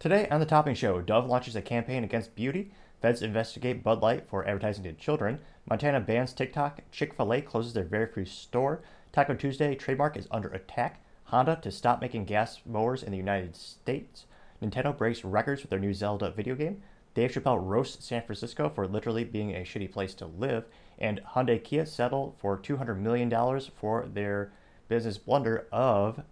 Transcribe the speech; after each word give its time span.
Today 0.00 0.26
on 0.30 0.40
the 0.40 0.46
Topping 0.46 0.74
Show, 0.74 1.02
Dove 1.02 1.26
launches 1.26 1.54
a 1.54 1.60
campaign 1.60 2.04
against 2.04 2.34
beauty, 2.34 2.72
feds 3.02 3.20
investigate 3.20 3.84
Bud 3.84 4.00
Light 4.00 4.26
for 4.26 4.48
advertising 4.48 4.82
to 4.84 4.94
children, 4.94 5.40
Montana 5.68 6.00
bans 6.00 6.32
TikTok, 6.32 6.80
Chick 6.90 7.12
fil 7.12 7.34
A 7.34 7.42
closes 7.42 7.74
their 7.74 7.84
very 7.84 8.06
first 8.06 8.40
store, 8.40 8.80
Taco 9.12 9.34
Tuesday 9.34 9.74
trademark 9.74 10.16
is 10.16 10.26
under 10.30 10.48
attack, 10.48 11.02
Honda 11.24 11.60
to 11.60 11.70
stop 11.70 12.00
making 12.00 12.24
gas 12.24 12.60
mowers 12.64 13.02
in 13.02 13.10
the 13.10 13.18
United 13.18 13.54
States, 13.54 14.24
Nintendo 14.62 14.96
breaks 14.96 15.22
records 15.22 15.60
with 15.60 15.68
their 15.68 15.78
new 15.78 15.92
Zelda 15.92 16.30
video 16.30 16.54
game, 16.54 16.80
Dave 17.12 17.32
Chappelle 17.32 17.62
roasts 17.62 18.02
San 18.02 18.22
Francisco 18.22 18.70
for 18.70 18.88
literally 18.88 19.24
being 19.24 19.54
a 19.54 19.64
shitty 19.64 19.92
place 19.92 20.14
to 20.14 20.24
live, 20.24 20.64
and 20.98 21.20
Hyundai 21.34 21.62
Kia 21.62 21.84
settle 21.84 22.34
for 22.38 22.56
$200 22.56 22.96
million 22.96 23.30
for 23.78 24.06
their 24.06 24.50
business 24.88 25.18
blunder 25.18 25.66
of 25.70 26.22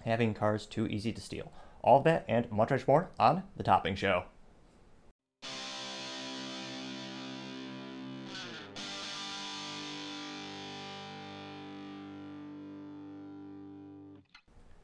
having 0.00 0.34
cars 0.34 0.66
too 0.66 0.88
easy 0.88 1.12
to 1.12 1.20
steal. 1.20 1.52
All 1.84 1.98
of 1.98 2.04
that 2.04 2.24
and 2.26 2.50
much, 2.50 2.70
much 2.70 2.88
more 2.88 3.10
on 3.20 3.42
The 3.58 3.62
Topping 3.62 3.94
Show. 3.94 4.24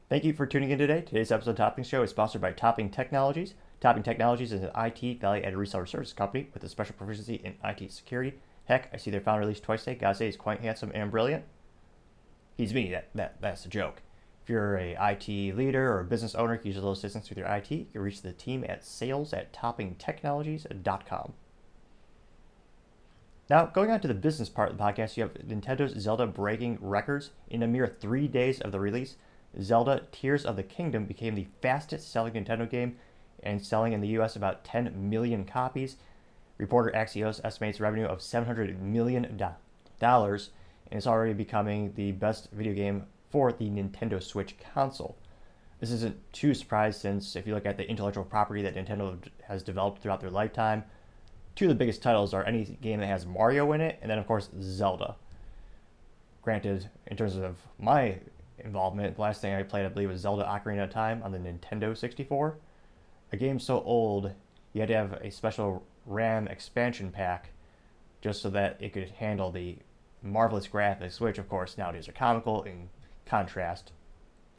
Thank 0.09 0.25
you 0.25 0.33
for 0.33 0.45
tuning 0.45 0.69
in 0.69 0.77
today. 0.77 1.01
Today's 1.01 1.31
episode 1.31 1.51
of 1.51 1.57
Topping 1.57 1.85
Show 1.85 2.03
is 2.03 2.11
sponsored 2.11 2.41
by 2.41 2.51
Topping 2.51 2.91
Technologies. 2.91 3.55
Topping 3.79 4.03
Technologies 4.03 4.51
is 4.51 4.61
an 4.61 4.69
IT 4.75 5.19
value 5.19 5.41
added 5.41 5.57
reseller 5.57 5.87
service 5.87 6.13
company 6.13 6.49
with 6.53 6.63
a 6.63 6.69
special 6.69 6.93
proficiency 6.95 7.41
in 7.43 7.55
IT 7.63 7.91
security. 7.91 8.37
Heck, 8.65 8.93
I 8.93 8.97
see 8.97 9.09
their 9.09 9.21
founder 9.21 9.39
release 9.39 9.59
twice 9.59 9.85
today. 9.85 9.97
Gotta 9.97 10.13
say, 10.13 10.25
he's 10.27 10.37
quite 10.37 10.59
handsome 10.59 10.91
and 10.93 11.09
brilliant. 11.09 11.45
He's 12.57 12.75
me. 12.75 12.91
That, 12.91 13.07
that 13.15 13.41
That's 13.41 13.65
a 13.65 13.69
joke. 13.69 14.03
If 14.51 14.55
you're 14.55 14.75
a 14.75 14.97
IT 14.99 15.55
leader 15.55 15.93
or 15.93 16.01
a 16.01 16.03
business 16.03 16.35
owner, 16.35 16.55
you 16.55 16.71
use 16.71 16.75
a 16.75 16.79
little 16.79 16.91
assistance 16.91 17.29
with 17.29 17.37
your 17.37 17.47
IT, 17.47 17.71
you 17.71 17.85
can 17.89 18.01
reach 18.01 18.21
the 18.21 18.33
team 18.33 18.65
at 18.67 18.83
sales 18.83 19.31
at 19.31 19.53
toppingtechnologies.com. 19.53 21.33
Now, 23.49 23.65
going 23.67 23.91
on 23.91 24.01
to 24.01 24.09
the 24.09 24.13
business 24.13 24.49
part 24.49 24.69
of 24.69 24.77
the 24.77 24.83
podcast, 24.83 25.15
you 25.15 25.23
have 25.23 25.35
Nintendo's 25.35 25.97
Zelda 25.97 26.27
breaking 26.27 26.79
records. 26.81 27.29
In 27.49 27.63
a 27.63 27.67
mere 27.67 27.87
three 27.87 28.27
days 28.27 28.59
of 28.59 28.73
the 28.73 28.81
release, 28.81 29.15
Zelda 29.61 30.01
Tears 30.11 30.43
of 30.43 30.57
the 30.57 30.63
Kingdom 30.63 31.05
became 31.05 31.35
the 31.35 31.47
fastest 31.61 32.11
selling 32.11 32.33
Nintendo 32.33 32.69
game 32.69 32.97
and 33.41 33.65
selling 33.65 33.93
in 33.93 34.01
the 34.01 34.19
US 34.19 34.35
about 34.35 34.65
10 34.65 35.09
million 35.09 35.45
copies. 35.45 35.95
Reporter 36.57 36.91
Axios 36.93 37.39
estimates 37.45 37.79
revenue 37.79 38.03
of 38.03 38.19
$700 38.19 38.81
million, 38.81 39.23
and 39.23 40.41
it's 40.91 41.07
already 41.07 41.31
becoming 41.31 41.93
the 41.95 42.11
best 42.11 42.51
video 42.51 42.73
game 42.73 43.05
for 43.31 43.51
the 43.51 43.69
Nintendo 43.69 44.21
Switch 44.21 44.55
console. 44.73 45.17
This 45.79 45.91
isn't 45.91 46.31
too 46.31 46.53
surprised 46.53 47.01
since 47.01 47.35
if 47.35 47.47
you 47.47 47.55
look 47.55 47.65
at 47.65 47.77
the 47.77 47.89
intellectual 47.89 48.23
property 48.23 48.61
that 48.61 48.75
Nintendo 48.75 49.17
has 49.47 49.63
developed 49.63 50.01
throughout 50.01 50.19
their 50.19 50.29
lifetime, 50.29 50.83
two 51.55 51.65
of 51.65 51.69
the 51.69 51.75
biggest 51.75 52.03
titles 52.03 52.33
are 52.33 52.45
any 52.45 52.77
game 52.81 52.99
that 52.99 53.07
has 53.07 53.25
Mario 53.25 53.71
in 53.73 53.81
it, 53.81 53.97
and 54.01 54.11
then 54.11 54.19
of 54.19 54.27
course 54.27 54.49
Zelda. 54.61 55.15
Granted, 56.43 56.89
in 57.07 57.17
terms 57.17 57.35
of 57.35 57.57
my 57.79 58.19
involvement, 58.59 59.15
the 59.15 59.21
last 59.21 59.41
thing 59.41 59.53
I 59.53 59.63
played, 59.63 59.85
I 59.85 59.89
believe, 59.89 60.09
was 60.09 60.21
Zelda 60.21 60.43
Ocarina 60.43 60.83
of 60.83 60.89
Time 60.89 61.21
on 61.23 61.31
the 61.31 61.39
Nintendo 61.39 61.97
64. 61.97 62.57
A 63.31 63.37
game 63.37 63.59
so 63.59 63.81
old, 63.83 64.33
you 64.73 64.81
had 64.81 64.89
to 64.89 64.95
have 64.95 65.13
a 65.13 65.31
special 65.31 65.83
RAM 66.05 66.47
expansion 66.47 67.11
pack 67.11 67.51
just 68.21 68.41
so 68.41 68.49
that 68.51 68.77
it 68.79 68.93
could 68.93 69.09
handle 69.11 69.51
the 69.51 69.77
marvelous 70.21 70.67
graphics, 70.67 71.19
which, 71.19 71.37
of 71.37 71.49
course, 71.49 71.77
nowadays 71.77 72.07
are 72.07 72.13
comical 72.13 72.63
and 72.63 72.89
contrast, 73.25 73.91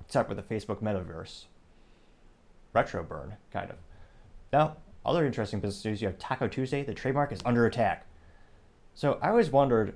except 0.00 0.28
for 0.28 0.34
the 0.34 0.42
Facebook 0.42 0.82
metaverse. 0.82 1.44
Retro 2.72 3.02
burn, 3.02 3.36
kind 3.50 3.70
of. 3.70 3.76
Now, 4.52 4.76
other 5.04 5.26
interesting 5.26 5.60
business 5.60 5.84
news 5.84 6.02
you 6.02 6.08
have 6.08 6.18
Taco 6.18 6.48
Tuesday. 6.48 6.82
The 6.84 6.94
trademark 6.94 7.32
is 7.32 7.40
under 7.44 7.66
attack. 7.66 8.06
So 8.94 9.18
I 9.20 9.30
always 9.30 9.50
wondered 9.50 9.94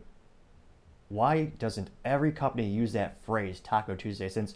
why 1.08 1.44
doesn't 1.58 1.90
every 2.04 2.32
company 2.32 2.66
use 2.66 2.92
that 2.92 3.22
phrase 3.22 3.60
Taco 3.60 3.94
Tuesday 3.94 4.28
since 4.28 4.54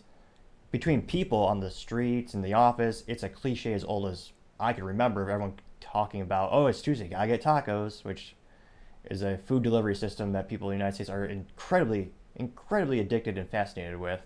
between 0.70 1.02
people 1.02 1.38
on 1.38 1.60
the 1.60 1.70
streets 1.70 2.34
and 2.34 2.44
the 2.44 2.54
office, 2.54 3.04
it's 3.06 3.22
a 3.22 3.28
cliche 3.28 3.72
as 3.72 3.84
old 3.84 4.06
as 4.06 4.32
I 4.58 4.72
can 4.72 4.84
remember 4.84 5.22
of 5.22 5.28
everyone 5.28 5.54
talking 5.80 6.20
about, 6.20 6.50
oh, 6.52 6.66
it's 6.66 6.82
Tuesday, 6.82 7.08
gotta 7.08 7.26
get 7.26 7.42
tacos, 7.42 8.04
which 8.04 8.36
is 9.10 9.22
a 9.22 9.38
food 9.38 9.62
delivery 9.62 9.94
system 9.94 10.32
that 10.32 10.48
people 10.48 10.70
in 10.70 10.78
the 10.78 10.84
United 10.84 10.94
States 10.94 11.10
are 11.10 11.24
incredibly 11.24 12.12
incredibly 12.40 12.98
addicted 12.98 13.38
and 13.38 13.48
fascinated 13.48 14.00
with. 14.00 14.20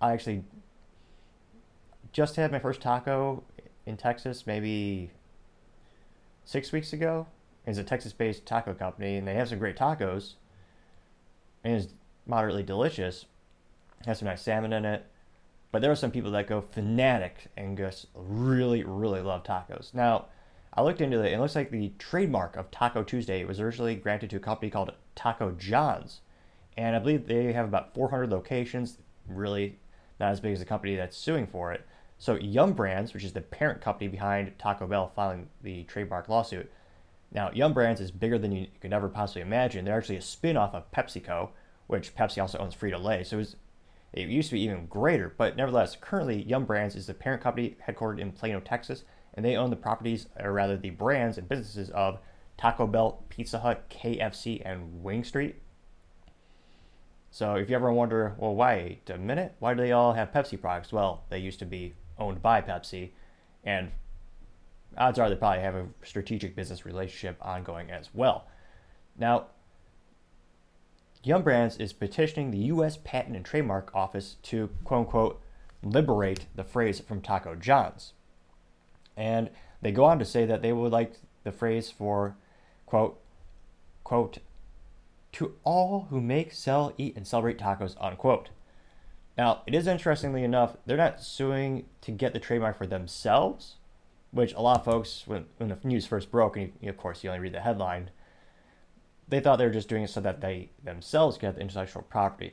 I 0.00 0.12
actually 0.12 0.44
just 2.12 2.36
had 2.36 2.52
my 2.52 2.60
first 2.60 2.80
taco 2.80 3.42
in 3.84 3.96
Texas 3.96 4.46
maybe 4.46 5.10
six 6.44 6.72
weeks 6.72 6.92
ago. 6.92 7.26
It's 7.66 7.78
a 7.78 7.84
Texas 7.84 8.12
based 8.12 8.46
taco 8.46 8.72
company, 8.72 9.16
and 9.16 9.26
they 9.26 9.34
have 9.34 9.48
some 9.48 9.58
great 9.58 9.76
tacos. 9.76 10.34
And 11.64 11.74
it's 11.74 11.88
moderately 12.26 12.62
delicious. 12.62 13.24
It 14.00 14.06
has 14.06 14.20
some 14.20 14.28
nice 14.28 14.42
salmon 14.42 14.72
in 14.72 14.84
it. 14.84 15.06
But 15.72 15.82
there 15.82 15.90
are 15.90 15.96
some 15.96 16.12
people 16.12 16.30
that 16.32 16.46
go 16.46 16.60
fanatic 16.60 17.48
and 17.56 17.76
just 17.76 18.06
really, 18.14 18.84
really 18.84 19.20
love 19.20 19.42
tacos. 19.42 19.92
Now, 19.92 20.26
I 20.72 20.82
looked 20.82 21.00
into 21.00 21.22
it. 21.22 21.32
It 21.32 21.40
looks 21.40 21.56
like 21.56 21.70
the 21.70 21.92
trademark 21.98 22.56
of 22.56 22.70
Taco 22.70 23.02
Tuesday 23.02 23.44
was 23.44 23.58
originally 23.58 23.96
granted 23.96 24.30
to 24.30 24.36
a 24.36 24.40
company 24.40 24.70
called 24.70 24.92
Taco 25.16 25.50
John's 25.52 26.20
and 26.76 26.96
I 26.96 26.98
believe 26.98 27.26
they 27.26 27.52
have 27.52 27.66
about 27.66 27.94
400 27.94 28.30
locations. 28.30 28.98
Really, 29.28 29.78
not 30.20 30.32
as 30.32 30.40
big 30.40 30.52
as 30.52 30.58
the 30.58 30.64
company 30.64 30.96
that's 30.96 31.16
suing 31.16 31.46
for 31.46 31.72
it. 31.72 31.86
So 32.18 32.36
Yum 32.36 32.72
Brands, 32.72 33.12
which 33.12 33.24
is 33.24 33.32
the 33.32 33.40
parent 33.40 33.80
company 33.80 34.08
behind 34.08 34.58
Taco 34.58 34.86
Bell 34.86 35.12
filing 35.14 35.48
the 35.62 35.84
trademark 35.84 36.28
lawsuit. 36.28 36.70
Now, 37.32 37.50
Yum 37.52 37.72
Brands 37.72 38.00
is 38.00 38.10
bigger 38.10 38.38
than 38.38 38.52
you 38.52 38.68
could 38.80 38.92
ever 38.92 39.08
possibly 39.08 39.42
imagine. 39.42 39.84
They're 39.84 39.98
actually 39.98 40.16
a 40.16 40.22
spin-off 40.22 40.74
of 40.74 40.90
PepsiCo, 40.92 41.50
which 41.88 42.14
Pepsi 42.14 42.40
also 42.40 42.58
owns 42.58 42.74
Frito-Lay. 42.74 43.24
So 43.24 43.36
it, 43.36 43.38
was, 43.38 43.56
it 44.12 44.28
used 44.28 44.50
to 44.50 44.54
be 44.54 44.62
even 44.62 44.86
greater, 44.86 45.34
but 45.36 45.56
nevertheless, 45.56 45.96
currently 46.00 46.42
Yum 46.42 46.64
Brands 46.64 46.94
is 46.94 47.06
the 47.06 47.14
parent 47.14 47.42
company 47.42 47.76
headquartered 47.86 48.20
in 48.20 48.30
Plano, 48.30 48.60
Texas, 48.60 49.02
and 49.34 49.44
they 49.44 49.56
own 49.56 49.70
the 49.70 49.76
properties, 49.76 50.28
or 50.38 50.52
rather 50.52 50.76
the 50.76 50.90
brands 50.90 51.36
and 51.36 51.48
businesses 51.48 51.90
of 51.90 52.20
Taco 52.56 52.86
Bell, 52.86 53.24
Pizza 53.28 53.58
Hut, 53.58 53.90
KFC, 53.90 54.62
and 54.64 55.02
Wing 55.02 55.24
Street. 55.24 55.56
So 57.34 57.56
if 57.56 57.68
you 57.68 57.74
ever 57.74 57.92
wonder, 57.92 58.36
well, 58.38 58.54
wait 58.54 59.10
a 59.10 59.18
minute, 59.18 59.56
why 59.58 59.74
do 59.74 59.82
they 59.82 59.90
all 59.90 60.12
have 60.12 60.30
Pepsi 60.30 60.58
products? 60.58 60.92
Well, 60.92 61.24
they 61.30 61.38
used 61.38 61.58
to 61.58 61.66
be 61.66 61.94
owned 62.16 62.40
by 62.40 62.60
Pepsi, 62.60 63.10
and 63.64 63.90
odds 64.96 65.18
are 65.18 65.28
they 65.28 65.34
probably 65.34 65.62
have 65.62 65.74
a 65.74 65.88
strategic 66.04 66.54
business 66.54 66.86
relationship 66.86 67.36
ongoing 67.44 67.90
as 67.90 68.08
well. 68.14 68.46
Now, 69.18 69.46
Yum 71.24 71.42
Brands 71.42 71.76
is 71.78 71.92
petitioning 71.92 72.52
the 72.52 72.66
U.S. 72.66 72.98
Patent 73.02 73.34
and 73.34 73.44
Trademark 73.44 73.92
Office 73.96 74.36
to 74.44 74.70
quote 74.84 75.00
unquote 75.00 75.42
liberate 75.82 76.46
the 76.54 76.62
phrase 76.62 77.00
from 77.00 77.20
Taco 77.20 77.56
John's. 77.56 78.12
And 79.16 79.50
they 79.82 79.90
go 79.90 80.04
on 80.04 80.20
to 80.20 80.24
say 80.24 80.46
that 80.46 80.62
they 80.62 80.72
would 80.72 80.92
like 80.92 81.14
the 81.42 81.50
phrase 81.50 81.90
for 81.90 82.36
quote 82.86 83.18
quote 84.04 84.38
to 85.34 85.54
all 85.64 86.06
who 86.10 86.20
make, 86.20 86.52
sell, 86.52 86.92
eat, 86.96 87.16
and 87.16 87.26
celebrate 87.26 87.58
tacos, 87.58 87.96
unquote. 88.00 88.50
Now, 89.36 89.62
it 89.66 89.74
is 89.74 89.88
interestingly 89.88 90.44
enough, 90.44 90.76
they're 90.86 90.96
not 90.96 91.20
suing 91.20 91.86
to 92.02 92.12
get 92.12 92.32
the 92.32 92.38
trademark 92.38 92.78
for 92.78 92.86
themselves, 92.86 93.76
which 94.30 94.54
a 94.54 94.60
lot 94.60 94.78
of 94.78 94.84
folks, 94.84 95.24
when, 95.26 95.46
when 95.56 95.70
the 95.70 95.78
news 95.82 96.06
first 96.06 96.30
broke, 96.30 96.56
and 96.56 96.72
you, 96.80 96.88
of 96.88 96.96
course 96.96 97.24
you 97.24 97.30
only 97.30 97.40
read 97.40 97.52
the 97.52 97.60
headline, 97.60 98.10
they 99.28 99.40
thought 99.40 99.56
they 99.56 99.66
were 99.66 99.72
just 99.72 99.88
doing 99.88 100.04
it 100.04 100.10
so 100.10 100.20
that 100.20 100.40
they 100.40 100.70
themselves 100.84 101.36
get 101.36 101.56
the 101.56 101.60
intellectual 101.60 102.02
property. 102.02 102.52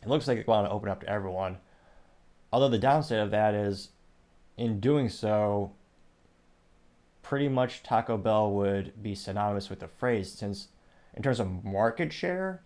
It 0.00 0.08
looks 0.08 0.28
like 0.28 0.38
they 0.38 0.44
want 0.44 0.66
to 0.66 0.72
open 0.72 0.88
up 0.88 1.00
to 1.00 1.08
everyone. 1.08 1.58
Although 2.52 2.68
the 2.68 2.78
downside 2.78 3.18
of 3.18 3.32
that 3.32 3.54
is, 3.54 3.88
in 4.56 4.78
doing 4.78 5.08
so, 5.08 5.72
pretty 7.22 7.48
much 7.48 7.82
Taco 7.82 8.16
Bell 8.16 8.52
would 8.52 9.02
be 9.02 9.14
synonymous 9.14 9.70
with 9.70 9.80
the 9.80 9.88
phrase 9.88 10.30
since 10.30 10.68
in 11.14 11.22
terms 11.22 11.40
of 11.40 11.64
market 11.64 12.12
share, 12.12 12.62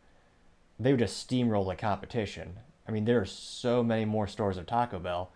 they 0.79 0.93
would 0.93 1.01
just 1.01 1.29
steamroll 1.29 1.69
the 1.69 1.77
competition. 1.77 2.59
I 2.87 2.93
mean, 2.93 3.05
there 3.05 3.21
are 3.21 3.27
so 3.27 3.83
many 3.83 4.05
more 4.05 4.27
stores 4.27 4.57
of 4.57 4.67
Taco 4.67 4.99
Bell. 4.99 5.31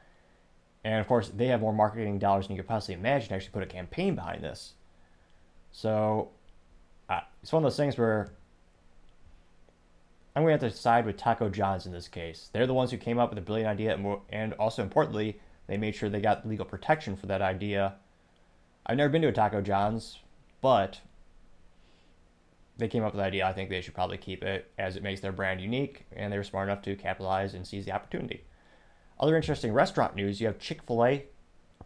And 0.84 1.00
of 1.00 1.06
course, 1.06 1.28
they 1.28 1.46
have 1.49 1.60
more 1.60 1.72
marketing 1.72 2.19
dollars 2.19 2.46
than 2.46 2.56
you 2.56 2.62
could 2.62 2.69
possibly 2.69 2.94
imagine 2.94 3.28
to 3.28 3.34
actually 3.34 3.52
put 3.52 3.62
a 3.62 3.66
campaign 3.66 4.14
behind 4.14 4.43
this. 4.43 4.75
So 5.72 6.31
uh, 7.08 7.20
it's 7.43 7.52
one 7.52 7.62
of 7.62 7.64
those 7.64 7.76
things 7.76 7.99
where 7.99 8.31
I'm 10.34 10.43
going 10.44 10.56
to 10.56 10.64
have 10.64 10.72
to 10.72 10.78
side 10.78 11.04
with 11.04 11.16
Taco 11.16 11.49
John's 11.49 11.87
in 11.87 11.93
this 11.93 12.08
case. 12.08 12.49
They're 12.52 12.66
the 12.66 12.75
ones 12.75 12.90
who 12.90 12.96
came 12.96 13.19
up 13.19 13.31
with 13.31 13.37
the 13.37 13.43
brilliant 13.44 13.69
idea, 13.69 13.94
and, 13.94 14.02
more, 14.02 14.22
and 14.31 14.52
also 14.54 14.82
importantly, 14.82 15.40
they 15.66 15.76
made 15.76 15.94
sure 15.94 16.08
they 16.08 16.20
got 16.20 16.46
legal 16.49 16.64
protection 16.64 17.16
for 17.16 17.26
that 17.26 17.43
idea. 17.43 17.96
I've 18.87 18.96
never 18.96 19.08
been 19.08 19.22
to 19.22 19.28
a 19.28 19.32
Taco 19.32 19.61
John's, 19.61 20.20
but 20.61 21.00
they 22.78 22.88
came 22.88 23.02
up 23.02 23.12
with 23.12 23.19
the 23.19 23.26
idea. 23.26 23.46
I 23.46 23.52
think 23.52 23.70
they 23.70 23.80
should 23.80 23.94
probably 23.94 24.19
keep 24.19 24.42
it 24.44 24.70
as 24.78 24.96
it 24.96 25.02
makes 25.02 25.20
their 25.20 25.32
brand 25.32 25.60
unique, 25.60 26.06
and 26.12 26.32
they 26.32 26.38
were 26.38 26.44
smart 26.44 26.69
enough 26.69 26.82
to 26.82 26.96
capitalize 26.96 27.54
and 27.54 27.66
seize 27.66 27.84
the 27.84 27.92
opportunity. 27.92 28.44
Other 29.20 29.36
interesting 29.36 29.72
restaurant 29.72 30.14
news: 30.14 30.40
you 30.40 30.46
have 30.46 30.58
Chick 30.58 30.82
Fil 30.84 31.04
A 31.04 31.25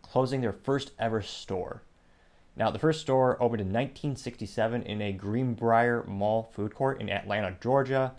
closing 0.02 0.42
their 0.42 0.52
first 0.52 0.92
ever 0.98 1.22
store. 1.22 1.82
Now, 2.54 2.70
the 2.70 2.78
first 2.78 3.00
store 3.00 3.42
opened 3.42 3.62
in 3.62 3.68
1967 3.68 4.82
in 4.82 5.00
a 5.00 5.12
Greenbrier 5.12 6.04
Mall 6.04 6.50
food 6.52 6.74
court 6.74 7.00
in 7.00 7.08
Atlanta, 7.08 7.56
Georgia. 7.62 8.12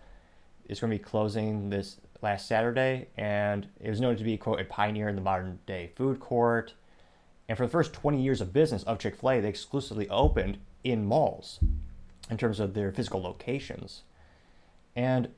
It's 0.66 0.80
going 0.80 0.92
to 0.92 0.98
be 0.98 1.04
closing 1.04 1.70
this 1.70 1.98
last 2.24 2.48
Saturday, 2.48 3.10
and 3.16 3.68
it 3.80 3.90
was 3.90 4.02
noted 4.02 4.18
to 4.18 4.24
be, 4.24 4.38
quote, 4.38 4.60
a 4.60 4.64
pioneer 4.64 5.10
in 5.10 5.16
the 5.16 5.22
modern 5.22 5.60
day 5.68 5.92
food 5.96 6.20
court. 6.20 6.74
And 7.48 7.58
for 7.58 7.66
the 7.66 7.72
first 7.72 7.94
20 7.94 8.20
years 8.20 8.42
of 8.42 8.54
business 8.54 8.82
of 8.84 8.98
Chick 8.98 9.18
fil 9.18 9.32
A, 9.32 9.42
they 9.42 9.50
exclusively 9.50 10.10
opened 10.10 10.58
in 10.84 11.06
malls 11.06 11.60
in 12.30 12.38
terms 12.38 12.60
of 12.60 12.74
their 12.74 12.92
physical 12.92 13.22
locations. 13.22 14.04
And 14.96 15.30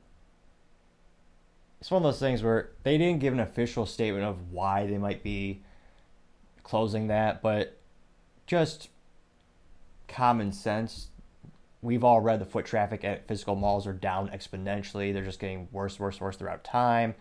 it's 1.80 1.92
one 1.92 2.02
of 2.02 2.04
those 2.04 2.20
things 2.20 2.44
where 2.44 2.72
they 2.84 2.98
didn't 2.98 3.20
give 3.20 3.34
an 3.34 3.40
official 3.40 3.86
statement 3.86 4.24
of 4.24 4.52
why 4.52 4.88
they 4.88 4.98
might 4.98 5.24
be 5.24 5.62
closing 6.64 7.08
that, 7.08 7.42
but 7.42 7.78
just 8.48 8.90
common 10.08 10.52
sense. 10.52 11.10
We've 11.82 12.04
all 12.04 12.22
read 12.22 12.40
the 12.40 12.46
foot 12.46 12.66
traffic 12.66 13.04
at 13.04 13.28
physical 13.28 13.56
malls 13.56 13.86
are 13.86 13.94
down 13.94 14.30
exponentially. 14.30 15.14
They're 15.14 15.24
just 15.24 15.40
getting 15.40 15.68
worse, 15.72 16.00
worse, 16.00 16.20
worse 16.20 16.36
throughout 16.36 16.64
time. 16.64 17.14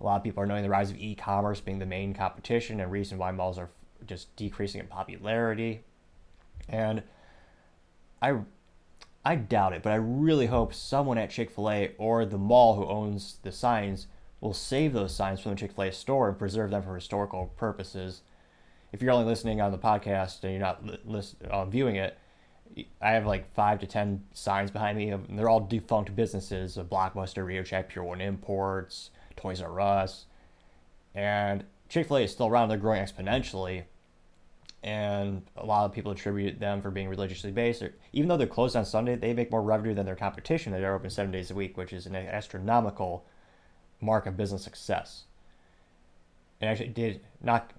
A 0.00 0.04
lot 0.04 0.16
of 0.16 0.24
people 0.24 0.42
are 0.42 0.46
knowing 0.46 0.62
the 0.62 0.68
rise 0.68 0.90
of 0.90 0.98
e 0.98 1.14
commerce 1.14 1.60
being 1.60 1.78
the 1.78 1.86
main 1.86 2.12
competition 2.12 2.80
and 2.80 2.90
reason 2.92 3.18
why 3.18 3.30
malls 3.30 3.58
are 3.58 3.70
just 4.06 4.34
decreasing 4.36 4.80
in 4.80 4.88
popularity. 4.88 5.84
And 6.68 7.02
I 8.20 8.36
I 9.24 9.36
doubt 9.36 9.72
it, 9.72 9.82
but 9.82 9.92
I 9.92 9.96
really 9.96 10.46
hope 10.46 10.74
someone 10.74 11.18
at 11.18 11.30
Chick 11.30 11.50
fil 11.50 11.70
A 11.70 11.92
or 11.96 12.24
the 12.24 12.38
mall 12.38 12.74
who 12.74 12.86
owns 12.86 13.38
the 13.42 13.52
signs 13.52 14.08
will 14.40 14.52
save 14.52 14.92
those 14.92 15.14
signs 15.14 15.40
from 15.40 15.52
the 15.52 15.56
Chick 15.56 15.72
fil 15.72 15.84
A 15.84 15.92
store 15.92 16.28
and 16.28 16.38
preserve 16.38 16.70
them 16.70 16.82
for 16.82 16.94
historical 16.94 17.52
purposes. 17.56 18.22
If 18.90 19.00
you're 19.00 19.12
only 19.12 19.26
listening 19.26 19.60
on 19.60 19.70
the 19.70 19.78
podcast 19.78 20.42
and 20.42 20.52
you're 20.52 20.60
not 20.60 20.84
li- 20.84 20.98
list, 21.04 21.36
uh, 21.42 21.64
viewing 21.64 21.96
it, 21.96 22.18
I 23.00 23.12
have 23.12 23.26
like 23.26 23.54
five 23.54 23.78
to 23.80 23.86
ten 23.86 24.24
signs 24.32 24.70
behind 24.70 24.98
me. 24.98 25.14
They're 25.30 25.48
all 25.48 25.60
defunct 25.60 26.16
businesses 26.16 26.76
of 26.76 26.90
Blockbuster, 26.90 27.44
RadioShack, 27.46 27.88
Pier 27.88 28.02
1 28.02 28.20
Imports, 28.20 29.10
Toys 29.36 29.60
R 29.60 29.80
Us. 29.80 30.26
And 31.14 31.64
Chick 31.88 32.08
fil 32.08 32.16
A 32.16 32.22
is 32.22 32.32
still 32.32 32.48
around, 32.48 32.70
they're 32.70 32.78
growing 32.78 33.02
exponentially 33.02 33.84
and 34.82 35.42
a 35.56 35.64
lot 35.64 35.84
of 35.84 35.92
people 35.92 36.10
attribute 36.10 36.58
them 36.58 36.82
for 36.82 36.90
being 36.90 37.08
religiously 37.08 37.52
based. 37.52 37.84
Even 38.12 38.28
though 38.28 38.36
they're 38.36 38.46
closed 38.46 38.74
on 38.74 38.84
Sunday, 38.84 39.14
they 39.14 39.32
make 39.32 39.50
more 39.50 39.62
revenue 39.62 39.94
than 39.94 40.06
their 40.06 40.16
competition 40.16 40.72
that 40.72 40.82
are 40.82 40.94
open 40.94 41.10
seven 41.10 41.30
days 41.30 41.50
a 41.50 41.54
week, 41.54 41.76
which 41.76 41.92
is 41.92 42.06
an 42.06 42.16
astronomical 42.16 43.24
mark 44.00 44.26
of 44.26 44.36
business 44.36 44.64
success. 44.64 45.24
And 46.60 46.68
actually, 46.68 46.88
did 46.88 47.20
not 47.40 47.72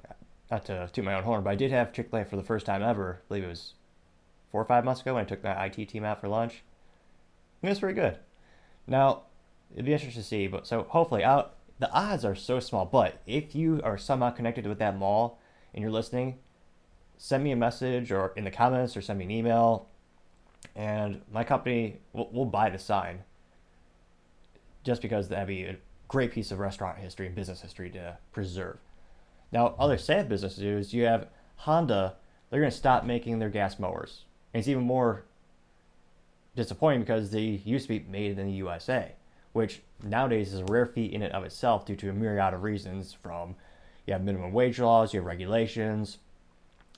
not 0.51 0.65
to 0.65 0.89
toot 0.93 1.03
my 1.03 1.15
own 1.15 1.23
horn, 1.23 1.43
but 1.43 1.49
I 1.49 1.55
did 1.55 1.71
have 1.71 1.93
Chick 1.93 2.09
Fil 2.09 2.19
A 2.19 2.25
for 2.25 2.35
the 2.35 2.43
first 2.43 2.65
time 2.65 2.83
ever. 2.83 3.21
I 3.21 3.27
believe 3.27 3.43
it 3.43 3.47
was 3.47 3.73
four 4.51 4.61
or 4.61 4.65
five 4.65 4.85
months 4.85 5.01
ago 5.01 5.15
when 5.15 5.23
I 5.23 5.27
took 5.27 5.43
my 5.43 5.65
IT 5.65 5.89
team 5.89 6.03
out 6.03 6.21
for 6.21 6.27
lunch. 6.27 6.63
And 7.61 7.69
it 7.69 7.71
was 7.71 7.79
pretty 7.79 7.99
good. 7.99 8.19
Now, 8.85 9.23
it'd 9.71 9.85
be 9.85 9.93
interesting 9.93 10.21
to 10.21 10.27
see, 10.27 10.47
but 10.47 10.67
so 10.67 10.83
hopefully, 10.89 11.23
out 11.23 11.55
the 11.79 11.91
odds 11.91 12.23
are 12.23 12.35
so 12.35 12.59
small. 12.59 12.85
But 12.85 13.21
if 13.25 13.55
you 13.55 13.81
are 13.83 13.97
somehow 13.97 14.29
connected 14.29 14.67
with 14.67 14.79
that 14.79 14.97
mall 14.97 15.39
and 15.73 15.81
you're 15.81 15.91
listening, 15.91 16.37
send 17.17 17.43
me 17.43 17.51
a 17.51 17.55
message 17.55 18.11
or 18.11 18.33
in 18.35 18.43
the 18.43 18.51
comments 18.51 18.97
or 18.97 19.01
send 19.01 19.19
me 19.19 19.25
an 19.25 19.31
email 19.31 19.87
and 20.75 21.21
my 21.31 21.43
company 21.43 21.97
will, 22.13 22.29
will 22.31 22.45
buy 22.45 22.69
the 22.69 22.79
sign 22.79 23.23
just 24.83 25.01
because 25.01 25.29
that'd 25.29 25.47
be 25.47 25.63
a 25.63 25.77
great 26.07 26.31
piece 26.31 26.51
of 26.51 26.59
restaurant 26.59 26.97
history 26.97 27.27
and 27.27 27.35
business 27.35 27.61
history 27.61 27.89
to 27.89 28.17
preserve. 28.31 28.77
Now, 29.51 29.75
other 29.79 29.97
sad 29.97 30.27
business 30.27 30.57
news, 30.57 30.93
you 30.93 31.05
have 31.05 31.27
Honda, 31.57 32.15
they're 32.49 32.59
going 32.59 32.71
to 32.71 32.77
stop 32.77 33.03
making 33.03 33.39
their 33.39 33.49
gas 33.49 33.79
mowers. 33.79 34.23
And 34.53 34.59
it's 34.59 34.67
even 34.67 34.83
more 34.83 35.23
disappointing 36.55 37.01
because 37.01 37.31
they 37.31 37.41
used 37.41 37.87
to 37.87 37.99
be 37.99 38.05
made 38.09 38.37
in 38.37 38.47
the 38.47 38.53
USA, 38.53 39.13
which 39.53 39.81
nowadays 40.03 40.53
is 40.53 40.59
a 40.59 40.65
rare 40.65 40.85
feat 40.85 41.13
in 41.13 41.21
and 41.21 41.33
of 41.33 41.43
itself 41.43 41.85
due 41.85 41.95
to 41.95 42.09
a 42.09 42.13
myriad 42.13 42.53
of 42.53 42.63
reasons 42.63 43.13
from 43.13 43.55
you 44.05 44.13
have 44.13 44.23
minimum 44.23 44.51
wage 44.51 44.79
laws, 44.79 45.13
you 45.13 45.19
have 45.19 45.25
regulations, 45.25 46.17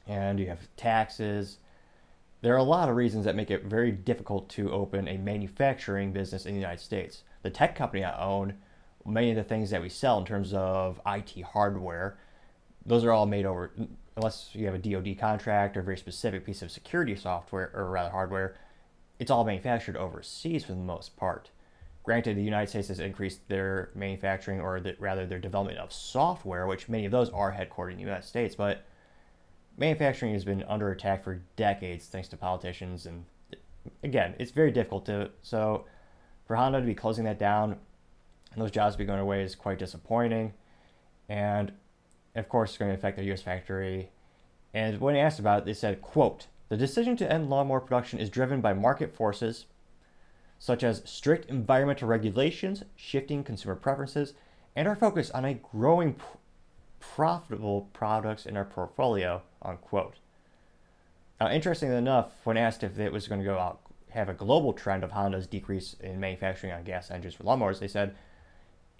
and 0.07 0.40
you 0.40 0.48
have 0.48 0.68
taxes. 0.75 1.57
There 2.42 2.54
are 2.54 2.57
a 2.57 2.63
lot 2.63 2.90
of 2.90 2.96
reasons 2.96 3.25
that 3.25 3.36
make 3.36 3.50
it 3.50 3.66
very 3.66 3.92
difficult 3.92 4.50
to 4.50 4.72
open 4.72 5.07
a 5.07 5.18
manufacturing 5.18 6.13
business 6.13 6.46
in 6.46 6.54
the 6.54 6.60
United 6.60 6.81
States. 6.81 7.24
The 7.42 7.50
tech 7.50 7.75
company 7.75 8.04
I 8.04 8.19
own, 8.24 8.56
many 9.06 9.31
of 9.31 9.36
the 9.36 9.44
things 9.44 9.69
that 9.69 9.81
we 9.81 9.90
sell 9.90 10.19
in 10.19 10.25
terms 10.25 10.54
of 10.54 11.00
IT 11.06 11.42
hardware, 11.54 12.18
those 12.86 13.04
are 13.04 13.12
all 13.12 13.25
made 13.25 13.46
over, 13.46 13.72
unless 14.16 14.50
you 14.54 14.66
have 14.66 14.75
a 14.75 14.78
DoD 14.78 15.18
contract 15.19 15.75
or 15.75 15.80
a 15.80 15.84
very 15.84 15.98
specific 15.98 16.46
piece 16.46 16.62
of 16.62 16.72
security 16.72 17.16
software 17.16 17.72
or 17.74 17.90
rather 17.90 18.12
hardware, 18.12 18.56
it's 19.19 19.31
all 19.31 19.44
manufactured 19.44 19.98
overseas 19.98 20.66
for 20.66 20.74
the 20.74 20.78
most 20.78 21.16
part. 21.18 21.50
Granted, 22.04 22.38
the 22.38 22.44
United 22.44 22.69
States 22.69 22.90
has 22.90 23.00
increased 23.00 23.48
their 23.48 23.90
manufacturing 23.96 24.62
or 24.62 24.80
the, 24.80 24.96
rather 25.00 25.25
their 25.25 25.40
development 25.40 25.80
of 25.80 25.92
software, 25.92 26.68
which 26.68 26.88
many 26.88 27.06
of 27.06 27.12
those 27.12 27.31
are 27.31 27.51
headquartered 27.51 27.92
in 27.92 27.98
the 27.98 28.04
United 28.04 28.25
States, 28.25 28.56
but 28.56 28.86
manufacturing 29.77 30.33
has 30.33 30.45
been 30.45 30.63
under 30.68 30.92
attack 30.92 31.24
for 31.24 31.42
decades 31.56 32.06
thanks 32.07 32.27
to 32.27 32.38
politicians 32.38 33.06
and 33.06 33.25
again 34.04 34.33
it's 34.39 34.51
very 34.51 34.72
difficult 34.72 35.06
to 35.06 35.30
so 35.42 35.86
for 36.45 36.56
honda 36.56 36.80
to 36.80 36.86
be 36.86 36.95
closing 36.95 37.25
that 37.25 37.39
down 37.39 37.77
and 38.56 38.63
those 38.63 38.72
jobs 38.72 38.95
be 38.95 39.06
going 39.06 39.19
away 39.19 39.44
is 39.44 39.54
quite 39.54 39.77
disappointing. 39.77 40.54
And 41.27 41.74
of 42.36 42.50
course 42.50 42.72
it's 42.72 42.77
going 42.77 42.92
to 42.92 42.98
affect 42.98 43.18
their 43.18 43.31
us 43.31 43.42
factory. 43.42 44.10
And 44.74 45.00
when 45.00 45.16
asked 45.16 45.39
about 45.39 45.60
it 45.60 45.66
they 45.66 45.74
said 45.74 46.01
quote 46.01 46.48
the 46.69 46.77
decision 46.77 47.16
to 47.18 47.31
end 47.31 47.50
lawnmower 47.50 47.80
production 47.80 48.19
is 48.19 48.30
driven 48.30 48.62
by 48.62 48.74
market 48.74 49.13
forces 49.13 49.66
such 50.57 50.83
as 50.83 51.01
strict 51.06 51.50
environmental 51.50 52.07
regulations 52.07 52.83
shifting 52.95 53.44
consumer 53.44 53.75
preferences 53.75 54.33
and 54.75 54.88
our 54.88 54.95
focus 54.95 55.30
on 55.31 55.45
a 55.45 55.54
growing 55.54 56.16
profitable 57.00 57.89
products 57.94 58.45
in 58.45 58.57
our 58.57 58.66
portfolio, 58.66 59.42
unquote. 59.66 60.16
Now, 61.40 61.50
interestingly 61.50 61.98
enough, 61.98 62.32
when 62.44 62.58
asked 62.58 62.84
if 62.84 62.98
it 62.98 63.12
was 63.12 63.28
going 63.28 63.42
to 63.42 63.46
go 63.46 63.60
out, 63.60 63.82
have 64.12 64.30
a 64.30 64.34
global 64.34 64.72
trend 64.72 65.04
of 65.04 65.12
Honda's 65.12 65.48
decrease 65.48 65.96
in 66.00 66.20
manufacturing 66.20 66.72
on 66.72 66.84
gas 66.84 67.12
engines 67.12 67.34
for 67.34 67.44
lawnmowers, 67.44 67.80
they 67.80 67.88
said, 67.88 68.16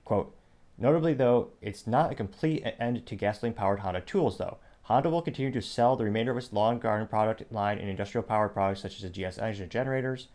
quote, 0.04 0.36
Notably, 0.78 1.14
though, 1.14 1.52
it's 1.62 1.88
not 1.88 2.12
a 2.12 2.16
complete 2.16 2.66
end 2.80 3.06
to 3.06 3.16
gasoline 3.16 3.54
powered 3.54 3.80
Honda 3.80 4.02
tools, 4.02 4.38
though. 4.38 4.58
Honda 4.84 5.10
will 5.10 5.22
continue 5.22 5.52
to 5.52 5.62
sell 5.62 5.96
the 5.96 6.04
remainder 6.04 6.32
of 6.32 6.38
its 6.38 6.52
lawn 6.52 6.80
garden 6.80 7.08
product 7.08 7.50
line 7.52 7.80
in 7.80 7.88
industrial 7.88 8.24
power 8.24 8.50
products 8.50 8.82
such 8.82 8.98
as 8.98 9.02
the 9.02 9.10
GX 9.10 9.42
engine 9.42 9.70
generators 9.70 10.28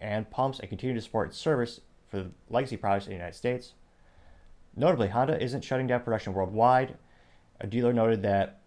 and 0.00 0.28
pumps 0.30 0.58
and 0.58 0.68
continue 0.68 0.94
to 0.94 1.00
support 1.00 1.28
its 1.28 1.38
service 1.38 1.80
for 2.10 2.18
the 2.18 2.30
legacy 2.50 2.76
products 2.76 3.06
in 3.06 3.10
the 3.10 3.16
United 3.16 3.36
States. 3.36 3.74
Notably, 4.76 5.08
Honda 5.08 5.42
isn't 5.42 5.62
shutting 5.62 5.86
down 5.86 6.00
production 6.02 6.34
worldwide, 6.34 6.96
a 7.60 7.66
dealer 7.66 7.92
noted 7.92 8.22
that, 8.22 8.60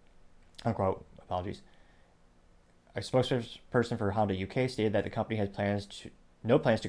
unquote, 0.64 1.04
apologies, 1.28 1.62
a 2.96 3.00
spokesperson 3.00 3.98
for 3.98 4.10
Honda 4.12 4.34
UK 4.34 4.68
stated 4.68 4.92
that 4.94 5.04
the 5.04 5.10
company 5.10 5.36
has 5.36 5.48
plans 5.48 5.86
to 5.86 6.10
no 6.44 6.58
plans 6.58 6.80
to 6.80 6.88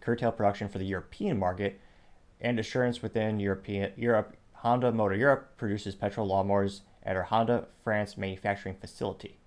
curtail 0.00 0.30
production 0.30 0.68
for 0.68 0.78
the 0.78 0.84
European 0.84 1.38
market, 1.38 1.80
and 2.40 2.58
assurance 2.58 3.02
within 3.02 3.40
European 3.40 3.92
Europe, 3.96 4.36
Honda 4.52 4.92
Motor 4.92 5.16
Europe 5.16 5.56
produces 5.56 5.94
petrol 5.94 6.28
lawnmowers 6.28 6.80
at 7.02 7.16
our 7.16 7.22
Honda 7.22 7.66
France 7.82 8.18
manufacturing 8.18 8.74
facility, 8.74 9.38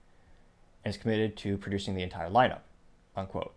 and 0.83 0.93
is 0.93 0.99
committed 0.99 1.37
to 1.37 1.57
producing 1.57 1.93
the 1.93 2.01
entire 2.01 2.29
lineup, 2.29 2.61
unquote. 3.15 3.53